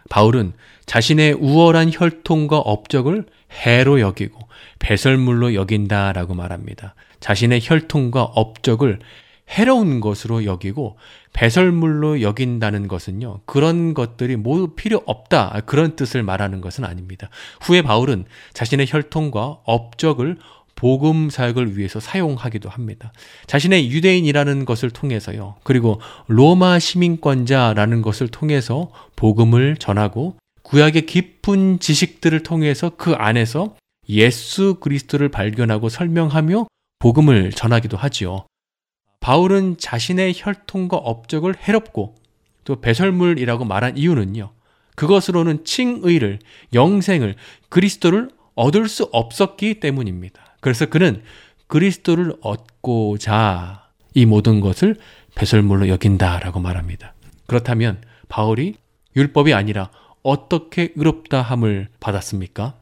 바울은 0.08 0.52
자신의 0.86 1.32
우월한 1.32 1.90
혈통과 1.92 2.58
업적을 2.58 3.26
해로 3.50 4.00
여기고 4.00 4.46
배설물로 4.78 5.54
여긴다라고 5.54 6.34
말합니다. 6.34 6.94
자신의 7.18 7.60
혈통과 7.64 8.22
업적을 8.22 9.00
해로운 9.48 10.00
것으로 10.00 10.44
여기고 10.44 10.98
배설물로 11.32 12.20
여긴다는 12.20 12.88
것은요, 12.88 13.40
그런 13.46 13.94
것들이 13.94 14.36
모두 14.36 14.74
필요 14.74 15.02
없다. 15.06 15.60
그런 15.66 15.96
뜻을 15.96 16.22
말하는 16.22 16.60
것은 16.60 16.84
아닙니다. 16.84 17.28
후에 17.60 17.82
바울은 17.82 18.24
자신의 18.54 18.86
혈통과 18.88 19.58
업적을 19.64 20.38
복음 20.76 21.30
사역을 21.30 21.76
위해서 21.76 21.98
사용하기도 21.98 22.68
합니다. 22.68 23.12
자신의 23.46 23.90
유대인이라는 23.90 24.64
것을 24.66 24.90
통해서요. 24.90 25.56
그리고 25.64 26.00
로마 26.28 26.78
시민권자라는 26.78 28.02
것을 28.02 28.28
통해서 28.28 28.92
복음을 29.16 29.76
전하고 29.76 30.36
구약의 30.62 31.06
깊은 31.06 31.80
지식들을 31.80 32.42
통해서 32.42 32.90
그 32.96 33.12
안에서 33.12 33.74
예수 34.08 34.76
그리스도를 34.78 35.30
발견하고 35.30 35.88
설명하며 35.88 36.66
복음을 36.98 37.50
전하기도 37.52 37.96
하지요. 37.96 38.46
바울은 39.20 39.78
자신의 39.78 40.34
혈통과 40.36 40.98
업적을 40.98 41.56
해롭고 41.56 42.14
또 42.64 42.80
배설물이라고 42.80 43.64
말한 43.64 43.96
이유는요. 43.96 44.50
그것으로는 44.94 45.64
칭의를, 45.64 46.38
영생을, 46.74 47.36
그리스도를 47.68 48.30
얻을 48.54 48.88
수 48.88 49.08
없었기 49.12 49.80
때문입니다. 49.80 50.45
그래서 50.66 50.86
그는 50.86 51.22
그리스도를 51.68 52.34
얻고자 52.40 53.88
이 54.14 54.26
모든 54.26 54.58
것을 54.58 54.96
배설물로 55.36 55.86
여긴다라고 55.86 56.58
말합니다. 56.58 57.14
그렇다면 57.46 58.02
바울이 58.28 58.74
율법이 59.14 59.54
아니라 59.54 59.92
어떻게 60.24 60.92
의롭다 60.96 61.40
함을 61.40 61.86
받았습니까? 62.00 62.74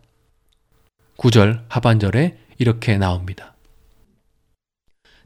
9절 1.19 1.65
하반절에 1.69 2.39
이렇게 2.57 2.97
나옵니다. 2.97 3.55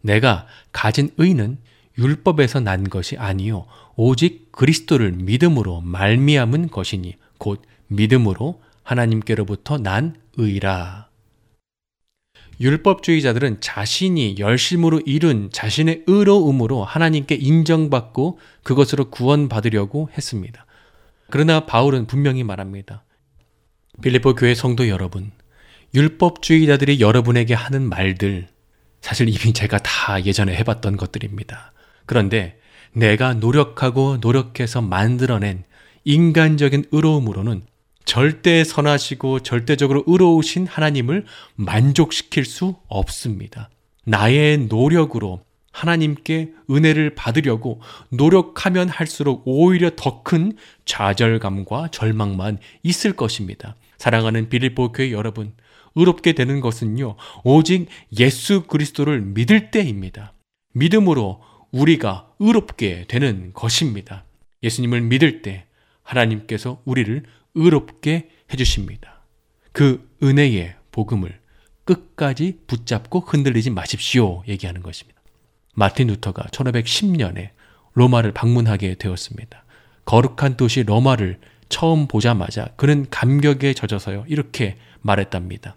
내가 0.01 0.49
가진 0.73 1.11
의는 1.17 1.59
율법에서 1.97 2.59
난 2.59 2.83
것이 2.91 3.17
아니요 3.17 3.67
오직 3.95 4.51
그리스도를 4.51 5.13
믿음으로 5.13 5.81
말미암은 5.83 6.71
것이니 6.71 7.15
곧 7.39 7.63
믿음으로 7.87 8.61
하나님께로부터 8.83 9.79
난 9.79 10.17
의라. 10.37 11.08
율법주의자들은 12.61 13.61
자신이 13.61 14.37
열심으로 14.39 15.01
이룬 15.07 15.51
자신의 15.53 16.05
의로움으로 16.07 16.85
하나님께 16.85 17.37
인정받고 17.37 18.39
그것으로 18.65 19.11
구원받으려고 19.11 20.11
했습니다. 20.17 20.67
그러나 21.31 21.67
바울은 21.67 22.07
분명히 22.07 22.43
말합니다. 22.43 23.05
빌리포 24.03 24.35
교회 24.35 24.55
성도 24.55 24.89
여러분, 24.89 25.31
율법주의자들이 25.95 27.01
여러분에게 27.01 27.55
하는 27.55 27.89
말들, 27.89 28.49
사실 29.01 29.29
이미 29.29 29.53
제가 29.53 29.79
다 29.79 30.25
예전에 30.25 30.55
해봤던 30.57 30.97
것들입니다. 30.97 31.73
그런데 32.07 32.59
내가 32.93 33.35
노력하고 33.35 34.19
노력해서 34.21 34.83
만들어낸 34.83 35.65
인간적인 36.05 36.87
의로움으로는 36.91 37.63
절대 38.09 38.65
선하시고 38.65 39.41
절대적으로 39.41 40.03
의로우신 40.07 40.67
하나님을 40.67 41.27
만족시킬 41.57 42.47
수 42.47 42.77
없습니다. 42.89 43.69
나의 44.07 44.67
노력으로 44.71 45.43
하나님께 45.73 46.55
은혜를 46.71 47.15
받으려고 47.15 47.83
노력하면 48.09 48.89
할수록 48.89 49.43
오히려 49.45 49.91
더 49.95 50.23
큰 50.23 50.57
좌절감과 50.87 51.89
절망만 51.89 52.59
있을 52.83 53.13
것입니다. 53.13 53.77
사랑하는 53.99 54.49
비릴보 54.49 54.93
교회 54.93 55.13
여러분, 55.13 55.53
의롭게 55.95 56.33
되는 56.33 56.61
것은요, 56.61 57.17
오직 57.45 57.89
예수 58.19 58.63
그리스도를 58.63 59.21
믿을 59.21 59.71
때입니다. 59.71 60.33
믿음으로 60.73 61.43
우리가 61.73 62.31
의롭게 62.39 63.05
되는 63.07 63.53
것입니다. 63.53 64.25
예수님을 64.63 65.03
믿을 65.03 65.43
때 65.43 65.67
하나님께서 66.03 66.81
우리를 66.87 67.23
의롭게 67.59 68.31
해주십니다. 68.53 69.23
그 69.73 70.09
은혜의 70.23 70.75
복음을 70.93 71.39
끝까지 71.85 72.61
붙잡고 72.67 73.21
흔들리지 73.21 73.71
마십시오. 73.71 74.43
얘기하는 74.49 74.83
것입니다. 74.83 75.21
마틴 75.75 76.09
루터가 76.09 76.45
1510년에 76.45 77.51
로마를 77.95 78.33
방문하게 78.33 78.95
되었습니다. 78.95 79.65
거룩한 80.05 80.57
도시 80.57 80.83
로마를 80.83 81.39
처음 81.69 82.07
보자마자 82.07 82.67
그는 82.77 83.07
감격에 83.11 83.75
젖어서요. 83.75 84.25
이렇게 84.29 84.77
말했답니다. 85.01 85.77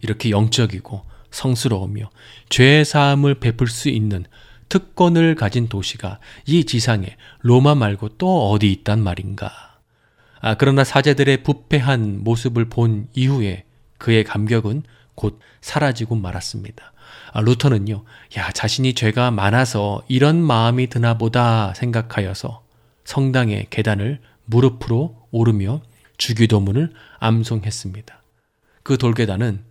이렇게 0.00 0.30
영적이고 0.30 1.04
성스러우며 1.30 2.10
죄 2.48 2.84
사함을 2.84 3.36
베풀 3.36 3.68
수 3.68 3.88
있는 3.88 4.24
특권을 4.68 5.34
가진 5.34 5.68
도시가 5.68 6.20
이 6.46 6.64
지상에 6.64 7.16
로마 7.40 7.74
말고 7.74 8.10
또 8.18 8.50
어디 8.50 8.70
있단 8.72 9.02
말인가? 9.02 9.67
아, 10.40 10.54
그러나 10.54 10.84
사제들의 10.84 11.42
부패한 11.42 12.22
모습을 12.22 12.66
본 12.66 13.08
이후에 13.14 13.64
그의 13.98 14.24
감격은 14.24 14.82
곧 15.14 15.40
사라지고 15.60 16.14
말았습니다. 16.14 16.92
아, 17.32 17.40
루터는요, 17.40 18.04
야, 18.36 18.50
자신이 18.52 18.94
죄가 18.94 19.30
많아서 19.30 20.02
이런 20.08 20.40
마음이 20.40 20.88
드나 20.88 21.18
보다 21.18 21.74
생각하여서 21.74 22.62
성당의 23.04 23.66
계단을 23.70 24.20
무릎으로 24.44 25.16
오르며 25.30 25.82
주기도문을 26.18 26.92
암송했습니다. 27.18 28.22
그 28.82 28.96
돌계단은 28.96 29.64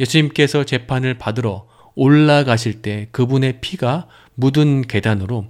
예수님께서 0.00 0.64
재판을 0.64 1.18
받으러 1.18 1.66
올라가실 1.94 2.82
때 2.82 3.08
그분의 3.12 3.60
피가 3.60 4.08
묻은 4.34 4.82
계단으로 4.82 5.46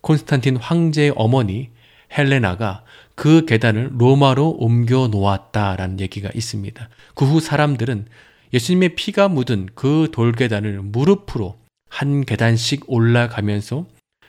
콘스탄틴 0.00 0.56
황제의 0.56 1.12
어머니 1.16 1.70
헬레나가 2.16 2.84
그 3.14 3.44
계단을 3.44 3.90
로마로 3.98 4.50
옮겨 4.58 5.08
놓았다라는 5.08 6.00
얘기가 6.00 6.30
있습니다. 6.34 6.88
그 7.14 7.24
후 7.24 7.40
사람들은 7.40 8.06
예수님의 8.52 8.94
피가 8.94 9.28
묻은 9.28 9.68
그 9.74 10.08
돌계단을 10.12 10.80
무릎으로 10.82 11.58
한 11.90 12.24
계단씩 12.24 12.84
올라가면서 12.86 13.86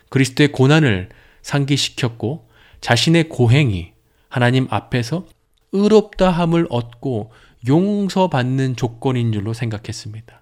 그리스도의 0.10 0.52
고난을 0.52 1.10
상기시켰고 1.42 2.50
자신의 2.82 3.30
고행이 3.30 3.92
하나님 4.28 4.68
앞에서 4.70 5.26
의롭다함을 5.72 6.68
얻고 6.70 7.32
용서받는 7.68 8.76
조건인 8.76 9.32
줄로 9.32 9.54
생각했습니다. 9.54 10.42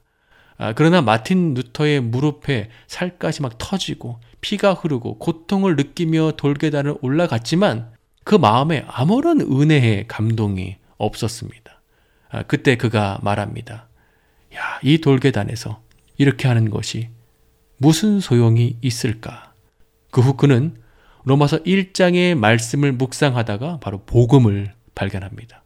아, 0.60 0.74
그러나 0.74 1.02
마틴 1.02 1.54
루터의 1.54 2.02
무릎에 2.02 2.70
살까지 2.88 3.42
막 3.42 3.58
터지고 3.58 4.20
피가 4.48 4.76
흐르고 4.76 5.18
고통을 5.18 5.76
느끼며 5.76 6.32
돌계단을 6.38 6.96
올라갔지만 7.02 7.92
그 8.24 8.36
마음에 8.36 8.86
아무런 8.88 9.42
은혜의 9.42 10.08
감동이 10.08 10.78
없었습니다. 10.98 11.82
아, 12.30 12.44
그때 12.44 12.78
그가 12.78 13.20
말합니다. 13.24 13.90
야, 14.56 14.80
이 14.84 15.00
돌계단에서 15.00 15.82
이렇게 16.18 16.48
하는 16.48 16.70
것이 16.70 17.10
무슨 17.76 18.22
소용이 18.22 18.78
있을까? 18.82 19.52
그 20.12 20.22
후 20.22 20.38
그는 20.38 20.78
로마서 21.26 21.64
1장의 21.64 22.36
말씀을 22.36 22.94
묵상하다가 22.94 23.80
바로 23.82 24.02
복음을 24.06 24.74
발견합니다. 24.96 25.62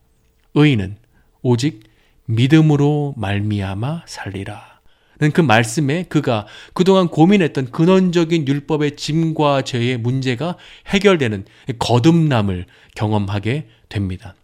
의인은 0.55 0.97
오직 1.43 1.84
믿음으로 2.25 3.13
말미암아 3.15 4.05
살리라. 4.07 4.70
그 5.30 5.41
말씀에 5.41 6.03
그가 6.09 6.47
그동안 6.74 7.07
고민했던 7.07 7.69
근원적인 7.72 8.47
율법의 8.47 8.95
짐과 8.95 9.61
죄의 9.61 9.99
문제가 9.99 10.57
해결되는 10.88 11.45
거듭남을 11.78 12.65
경험하게 12.95 13.67
됩니다. 13.89 14.36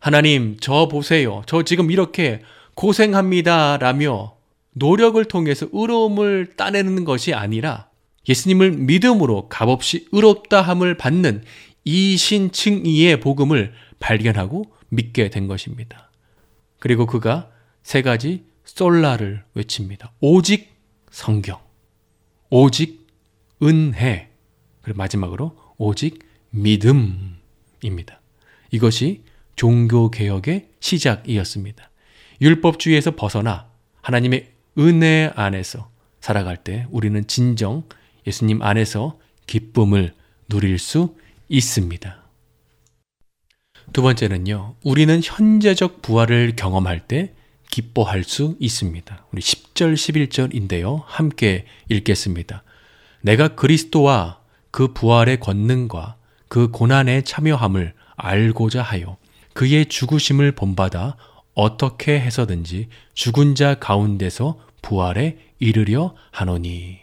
하나님, 0.00 0.56
저 0.60 0.88
보세요. 0.88 1.42
저 1.46 1.62
지금 1.62 1.92
이렇게 1.92 2.42
고생합니다. 2.74 3.76
라며 3.76 4.34
노력을 4.72 5.22
통해서 5.26 5.68
의로움을 5.72 6.54
따내는 6.56 7.04
것이 7.04 7.34
아니라 7.34 7.88
예수님을 8.28 8.72
믿음으로 8.72 9.48
값없이 9.48 10.08
의롭다함을 10.10 10.96
받는 10.96 11.44
이신칭의의 11.84 13.20
복음을 13.20 13.72
발견하고 14.00 14.64
믿게 14.88 15.30
된 15.30 15.46
것입니다. 15.46 16.10
그리고 16.78 17.06
그가 17.06 17.50
세 17.82 18.02
가지 18.02 18.44
솔라를 18.74 19.44
외칩니다. 19.54 20.12
오직 20.20 20.72
성경, 21.10 21.60
오직 22.48 23.06
은혜, 23.62 24.30
그리고 24.80 24.96
마지막으로 24.96 25.56
오직 25.76 26.20
믿음입니다. 26.50 28.20
이것이 28.70 29.24
종교개혁의 29.56 30.68
시작이었습니다. 30.80 31.90
율법주의에서 32.40 33.14
벗어나 33.14 33.68
하나님의 34.00 34.50
은혜 34.78 35.30
안에서 35.34 35.90
살아갈 36.20 36.56
때 36.56 36.86
우리는 36.90 37.26
진정 37.26 37.84
예수님 38.26 38.62
안에서 38.62 39.18
기쁨을 39.46 40.14
누릴 40.48 40.78
수 40.78 41.14
있습니다. 41.48 42.22
두 43.92 44.00
번째는요, 44.00 44.76
우리는 44.82 45.20
현재적 45.22 46.00
부활을 46.00 46.54
경험할 46.56 47.06
때 47.06 47.34
기뻐할 47.72 48.22
수 48.22 48.54
있습니다. 48.60 49.26
우리 49.32 49.40
10절, 49.40 49.94
11절인데요. 49.94 51.02
함께 51.06 51.64
읽겠습니다. 51.88 52.62
내가 53.22 53.48
그리스도와 53.56 54.40
그 54.70 54.92
부활의 54.92 55.40
권능과 55.40 56.16
그 56.48 56.70
고난에 56.70 57.22
참여함을 57.22 57.94
알고자 58.16 58.82
하여 58.82 59.16
그의 59.54 59.86
죽으심을 59.86 60.52
본받아 60.52 61.16
어떻게 61.54 62.20
해서든지 62.20 62.88
죽은 63.14 63.54
자 63.54 63.74
가운데서 63.74 64.60
부활에 64.82 65.38
이르려 65.58 66.14
하노니. 66.30 66.98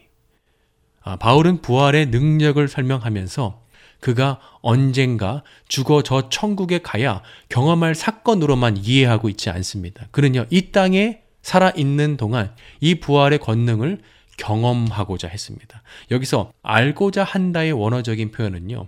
아, 1.02 1.16
바울은 1.16 1.62
부활의 1.62 2.08
능력을 2.08 2.68
설명하면서 2.68 3.64
그가 4.00 4.40
언젠가 4.62 5.44
죽어 5.68 6.04
저 6.04 6.30
천국에 6.30 6.80
가야 6.80 7.22
경험할 7.50 7.96
사건으로만 7.96 8.78
이해하고 8.78 9.30
있지 9.30 9.50
않습니다. 9.50 10.08
그는요, 10.12 10.46
이 10.50 10.72
땅에 10.72 11.22
살아있는 11.42 12.18
동안 12.18 12.54
이 12.80 12.96
부활의 12.96 13.40
권능을 13.40 14.02
경험하고자 14.38 15.28
했습니다. 15.28 15.82
여기서 16.12 16.52
알고자 16.64 17.24
한다의 17.24 17.74
원어적인 17.74 18.32
표현은요, 18.32 18.88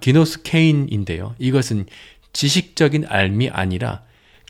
γινώσκειν인데요. 0.00 1.34
이것은 1.38 1.86
지식적인 2.32 3.06
앎이 3.08 3.50
아니라 3.50 4.02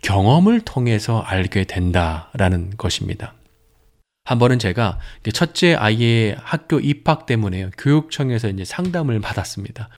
경험을 0.03 0.61
통해서 0.61 1.21
알게 1.21 1.65
된다라는 1.65 2.77
것입니다. 2.77 3.35
한 4.27 4.41
번은 4.41 4.59
제가 4.59 4.99
첫째 5.33 5.75
아이의 5.75 6.37
학교 6.41 6.81
입학 6.81 7.27
때문에 7.27 7.71
교육청에서 7.79 8.49
이제 8.49 8.65
상담을 8.65 9.21
받았습니다. 9.21 9.89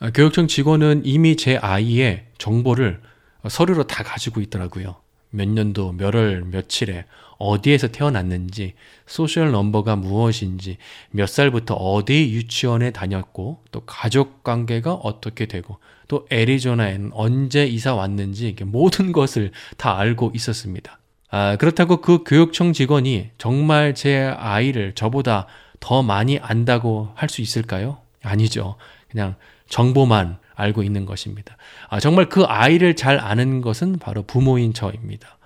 아, 0.00 0.10
교육청 0.10 0.48
직원은 0.48 1.02
이미 1.04 1.36
제 1.36 1.56
아이의 1.56 2.26
정보를 2.38 3.00
서류로 3.48 3.84
다 3.84 4.02
가지고 4.02 4.40
있더라고요. 4.40 4.96
몇 5.30 5.46
년도, 5.46 5.92
몇 5.92 6.16
월, 6.16 6.42
며칠에 6.42 7.04
어디에서 7.38 7.88
태어났는지, 7.88 8.74
social 9.06 9.52
number가 9.52 9.94
무엇인지, 9.94 10.78
몇 11.12 11.28
살부터 11.28 11.74
어디 11.74 12.32
유치원에 12.32 12.90
다녔고, 12.90 13.62
또 13.70 13.80
가족 13.86 14.42
관계가 14.42 14.94
어떻게 14.94 15.46
되고, 15.46 15.78
또 16.08 16.26
애리조나에는 16.32 17.10
언제 17.12 17.66
이사 17.66 17.94
왔는지 17.94 18.56
모든 18.64 19.12
것을 19.12 19.52
다 19.76 19.96
알고 19.96 20.32
있었습니다. 20.34 20.98
아, 21.30 21.56
그렇다고 21.56 22.00
그 22.00 22.24
교육청 22.24 22.72
직원이 22.72 23.30
정말 23.38 23.94
제 23.94 24.34
아이를 24.36 24.94
저보다 24.94 25.46
더 25.80 26.02
많이 26.02 26.38
안다고 26.38 27.10
할 27.14 27.28
수 27.28 27.42
있을까요? 27.42 27.98
아니죠. 28.22 28.76
그냥 29.10 29.36
정보만 29.68 30.38
알고 30.54 30.82
있는 30.82 31.06
것입니다. 31.06 31.56
아, 31.88 32.00
정말 32.00 32.28
그 32.28 32.44
아이를 32.44 32.96
잘 32.96 33.18
아는 33.20 33.60
것은 33.60 33.98
바로 33.98 34.22
부모인 34.22 34.72
저입니다. 34.72 35.38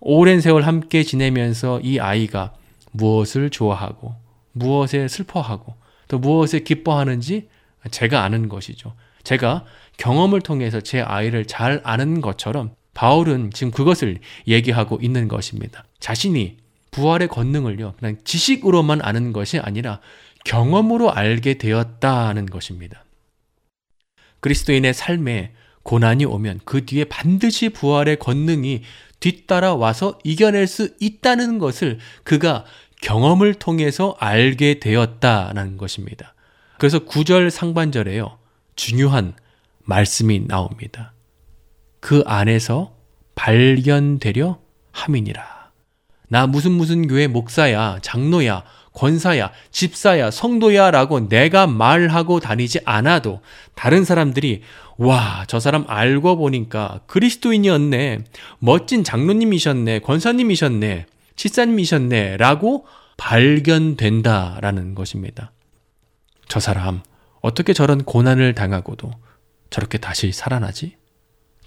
오랜 0.00 0.40
세월 0.40 0.62
함께 0.62 1.02
지내면서 1.02 1.80
이 1.80 1.98
아이가 1.98 2.52
무엇을 2.92 3.50
좋아하고, 3.50 4.14
무엇에 4.52 5.08
슬퍼하고, 5.08 5.74
또 6.08 6.18
무엇에 6.18 6.60
기뻐하는지 6.60 7.48
제가 7.90 8.22
아는 8.22 8.48
것이죠. 8.48 8.94
제가 9.22 9.64
경험을 9.96 10.40
통해서 10.40 10.80
제 10.80 11.00
아이를 11.00 11.44
잘 11.46 11.80
아는 11.84 12.20
것처럼 12.20 12.74
바울은 12.94 13.50
지금 13.52 13.70
그것을 13.70 14.18
얘기하고 14.46 14.98
있는 15.00 15.28
것입니다. 15.28 15.84
자신이 16.00 16.56
부활의 16.90 17.28
권능을요, 17.28 17.94
그냥 17.98 18.16
지식으로만 18.24 19.00
아는 19.02 19.32
것이 19.32 19.58
아니라 19.58 20.00
경험으로 20.44 21.12
알게 21.12 21.54
되었다는 21.58 22.46
것입니다. 22.46 23.04
그리스도인의 24.40 24.94
삶에 24.94 25.52
고난이 25.82 26.24
오면 26.24 26.60
그 26.64 26.84
뒤에 26.84 27.04
반드시 27.04 27.68
부활의 27.68 28.18
권능이 28.18 28.82
뒤따라 29.20 29.74
와서 29.74 30.18
이겨낼 30.24 30.66
수 30.66 30.94
있다는 30.98 31.58
것을 31.58 31.98
그가 32.24 32.64
경험을 33.02 33.54
통해서 33.54 34.16
알게 34.18 34.80
되었다는 34.80 35.76
것입니다. 35.76 36.34
그래서 36.78 37.00
9절 37.00 37.50
상반절에요. 37.50 38.38
중요한 38.76 39.34
말씀이 39.84 40.46
나옵니다. 40.46 41.12
그 42.00 42.22
안에서 42.26 42.94
발견되려 43.34 44.58
함이니라. 44.92 45.70
나 46.28 46.46
무슨 46.46 46.72
무슨 46.72 47.08
교회 47.08 47.26
목사야, 47.26 47.98
장로야, 48.02 48.64
권사야, 48.92 49.52
집사야, 49.70 50.30
성도야 50.30 50.90
라고 50.90 51.28
내가 51.28 51.66
말하고 51.66 52.40
다니지 52.40 52.80
않아도 52.84 53.40
다른 53.74 54.04
사람들이 54.04 54.62
와, 54.96 55.44
저 55.46 55.60
사람 55.60 55.84
알고 55.88 56.36
보니까 56.36 57.00
그리스도인이었네. 57.06 58.18
멋진 58.58 59.02
장로님이셨네. 59.02 60.00
권사님이셨네. 60.00 61.06
치사님이셨네. 61.36 62.36
라고 62.36 62.86
발견된다라는 63.16 64.94
것입니다. 64.94 65.52
저 66.48 66.60
사람, 66.60 67.02
어떻게 67.40 67.72
저런 67.72 68.04
고난을 68.04 68.54
당하고도 68.54 69.10
저렇게 69.70 69.96
다시 69.96 70.32
살아나지? 70.32 70.99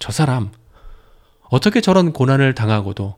저 0.03 0.11
사람, 0.11 0.51
어떻게 1.43 1.79
저런 1.79 2.11
고난을 2.11 2.55
당하고도 2.55 3.15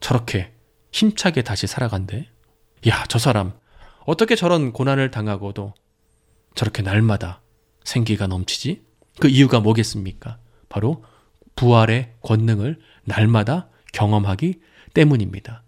저렇게 0.00 0.52
힘차게 0.90 1.42
다시 1.42 1.68
살아간대? 1.68 2.28
야, 2.88 3.04
저 3.08 3.20
사람, 3.20 3.52
어떻게 4.06 4.34
저런 4.34 4.72
고난을 4.72 5.12
당하고도 5.12 5.74
저렇게 6.56 6.82
날마다 6.82 7.42
생기가 7.84 8.26
넘치지? 8.26 8.82
그 9.20 9.28
이유가 9.28 9.60
뭐겠습니까? 9.60 10.38
바로 10.68 11.04
부활의 11.54 12.14
권능을 12.22 12.80
날마다 13.04 13.68
경험하기 13.92 14.58
때문입니다. 14.94 15.62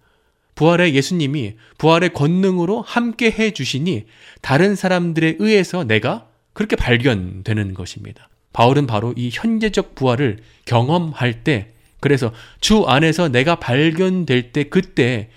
부활의 0.57 0.97
예수님이 0.97 1.55
부활의 1.79 2.15
권능으로 2.15 2.83
함께 2.83 3.31
해 3.31 3.53
주시니 3.53 4.07
다른 4.43 4.75
사람들에 4.75 5.37
의해서 5.39 5.85
내가 5.85 6.27
그렇게 6.53 6.75
발견되는 6.75 7.75
것입니다. 7.75 8.29
바울은 8.59 8.89
바로 8.89 9.15
이 9.17 9.31
현재적 9.33 9.95
부활을 9.95 10.39
경험할 10.65 11.45
때 11.45 11.69
그래서 12.01 12.33
주 12.61 12.87
안에서 12.89 13.29
내가 13.29 13.55
발견될 13.61 14.51
때 14.51 14.65
그때 14.65 15.31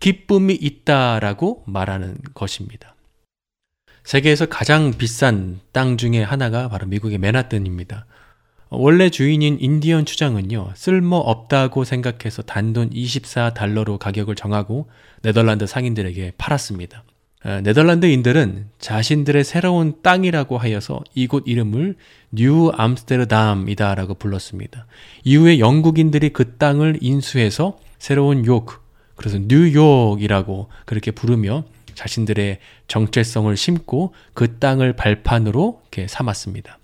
기쁨이 0.00 0.54
있다라고 0.54 1.62
말하는 1.68 2.18
것입니다. 2.34 2.96
세계에서 4.02 4.46
가장 4.46 4.92
비싼 4.92 5.60
땅 5.70 5.96
중에 5.96 6.20
하나가 6.24 6.68
바로 6.68 6.88
미국의 6.88 7.18
맨하튼입니다. 7.18 8.06
원래 8.70 9.08
주인인 9.08 9.56
인디언 9.60 10.04
추장은요, 10.04 10.72
쓸모 10.74 11.16
없다고 11.16 11.84
생각해서 11.84 12.42
단돈 12.42 12.90
24달러로 12.90 13.98
가격을 13.98 14.34
정하고 14.34 14.90
네덜란드 15.22 15.68
상인들에게 15.68 16.32
팔았습니다. 16.38 17.04
어, 17.44 17.60
네덜란드인들은 17.62 18.70
자신들의 18.78 19.44
새로운 19.44 20.00
땅이라고 20.02 20.56
하여서 20.56 21.00
이곳 21.14 21.44
이름을 21.46 21.96
뉴 22.32 22.70
암스테르담이다라고 22.74 24.14
불렀습니다. 24.14 24.86
이후에 25.24 25.58
영국인들이 25.58 26.30
그 26.30 26.56
땅을 26.56 26.98
인수해서 27.02 27.78
새로운 27.98 28.46
요크, 28.46 28.78
그래서 29.14 29.38
뉴욕이라고 29.38 30.68
그렇게 30.86 31.10
부르며 31.10 31.64
자신들의 31.94 32.58
정체성을 32.88 33.54
심고 33.56 34.14
그 34.32 34.58
땅을 34.58 34.94
발판으로 34.94 35.82
이렇게 35.82 36.08
삼았습니다. 36.08 36.78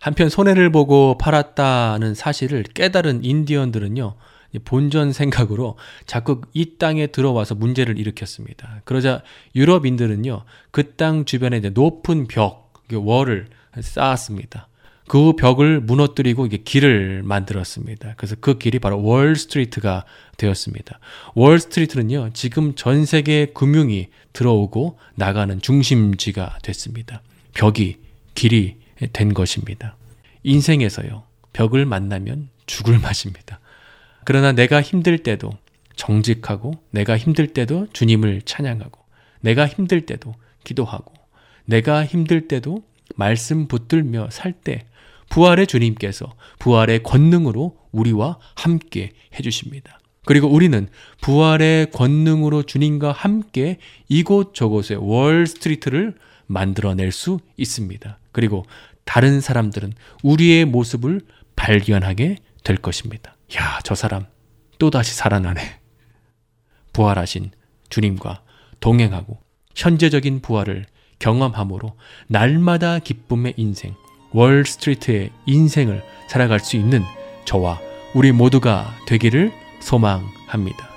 한편 0.00 0.28
손해를 0.28 0.70
보고 0.70 1.18
팔았다는 1.18 2.14
사실을 2.14 2.62
깨달은 2.62 3.24
인디언들은요, 3.24 4.14
본전 4.58 5.12
생각으로 5.12 5.78
자꾸 6.06 6.42
이 6.52 6.76
땅에 6.78 7.06
들어와서 7.06 7.54
문제를 7.54 7.98
일으켰습니다. 7.98 8.82
그러자 8.84 9.22
유럽인들은요, 9.54 10.44
그 10.70 10.96
땅 10.96 11.24
주변에 11.24 11.60
높은 11.60 12.26
벽, 12.26 12.72
월을 12.92 13.48
쌓았습니다. 13.80 14.66
그 15.06 15.32
벽을 15.34 15.80
무너뜨리고 15.80 16.46
이게 16.46 16.56
길을 16.58 17.22
만들었습니다. 17.24 18.14
그래서 18.16 18.36
그 18.40 18.58
길이 18.58 18.78
바로 18.78 19.02
월 19.02 19.36
스트리트가 19.36 20.04
되었습니다. 20.36 20.98
월 21.34 21.58
스트리트는요, 21.60 22.30
지금 22.32 22.74
전 22.74 23.04
세계 23.04 23.46
금융이 23.46 24.08
들어오고 24.32 24.98
나가는 25.14 25.60
중심지가 25.60 26.58
됐습니다. 26.62 27.22
벽이 27.54 27.98
길이 28.34 28.76
된 29.12 29.34
것입니다. 29.34 29.96
인생에서요, 30.42 31.24
벽을 31.52 31.86
만나면 31.86 32.48
죽을 32.66 32.98
맛입니다. 32.98 33.59
그러나 34.24 34.52
내가 34.52 34.82
힘들 34.82 35.18
때도 35.18 35.50
정직하고, 35.96 36.72
내가 36.90 37.16
힘들 37.16 37.48
때도 37.48 37.88
주님을 37.92 38.42
찬양하고, 38.42 39.00
내가 39.40 39.66
힘들 39.66 40.06
때도 40.06 40.34
기도하고, 40.64 41.12
내가 41.64 42.04
힘들 42.04 42.48
때도 42.48 42.82
말씀 43.16 43.68
붙들며 43.68 44.28
살 44.30 44.52
때, 44.52 44.86
부활의 45.30 45.66
주님께서 45.66 46.34
부활의 46.58 47.02
권능으로 47.02 47.76
우리와 47.92 48.38
함께 48.56 49.12
해주십니다. 49.38 50.00
그리고 50.26 50.48
우리는 50.48 50.88
부활의 51.22 51.90
권능으로 51.92 52.64
주님과 52.64 53.12
함께 53.12 53.78
이곳 54.08 54.54
저곳의 54.54 54.98
월 55.00 55.46
스트리트를 55.46 56.14
만들어낼 56.46 57.10
수 57.10 57.40
있습니다. 57.56 58.18
그리고 58.32 58.66
다른 59.04 59.40
사람들은 59.40 59.92
우리의 60.22 60.66
모습을 60.66 61.22
발견하게 61.56 62.36
될 62.64 62.76
것입니다. 62.76 63.36
야, 63.56 63.80
저 63.82 63.94
사람 63.94 64.26
또다시 64.78 65.14
살아나네. 65.14 65.60
부활하신 66.92 67.50
주님과 67.88 68.42
동행하고 68.80 69.38
현재적인 69.74 70.40
부활을 70.40 70.86
경험함으로 71.18 71.96
날마다 72.28 72.98
기쁨의 72.98 73.54
인생, 73.56 73.94
월스트리트의 74.32 75.30
인생을 75.46 76.02
살아갈 76.28 76.60
수 76.60 76.76
있는 76.76 77.02
저와 77.44 77.80
우리 78.14 78.32
모두가 78.32 78.94
되기를 79.06 79.52
소망합니다. 79.80 80.90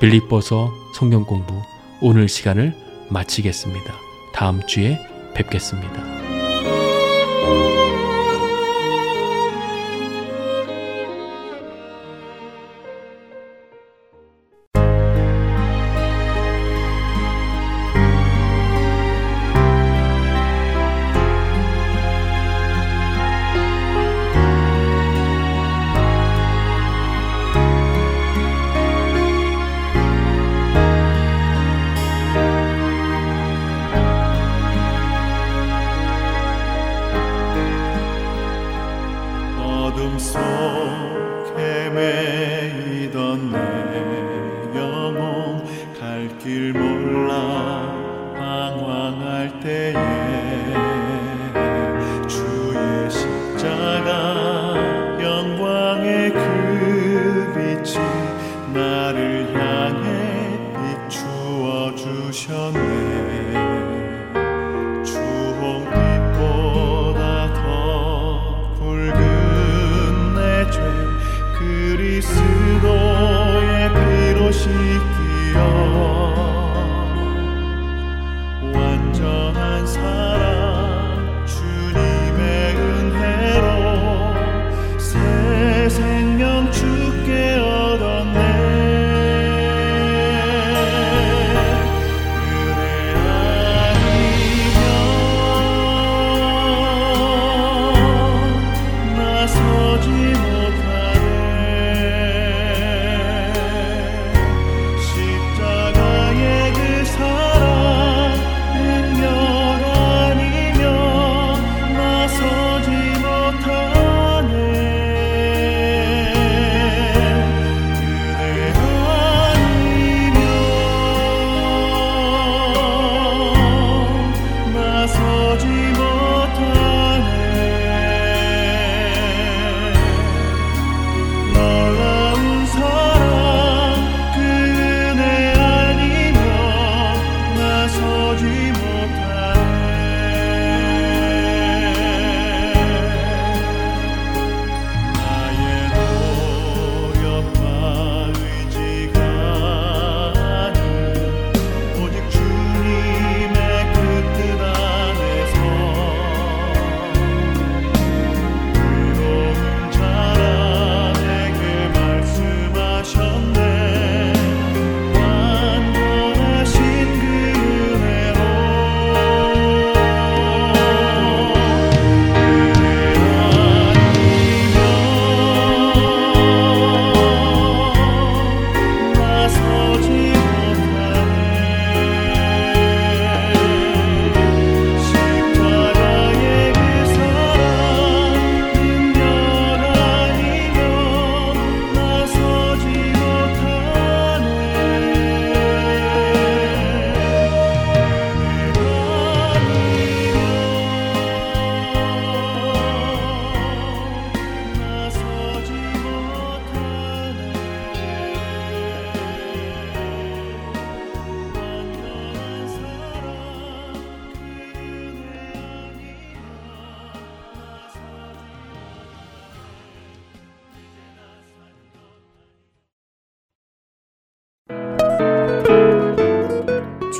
빌립보서 0.00 0.72
성경 0.94 1.24
공부 1.24 1.62
오늘 2.00 2.28
시간을 2.28 2.74
마치겠습니다. 3.10 3.94
다음 4.32 4.66
주에 4.66 4.98
뵙겠습니다. 5.34 6.21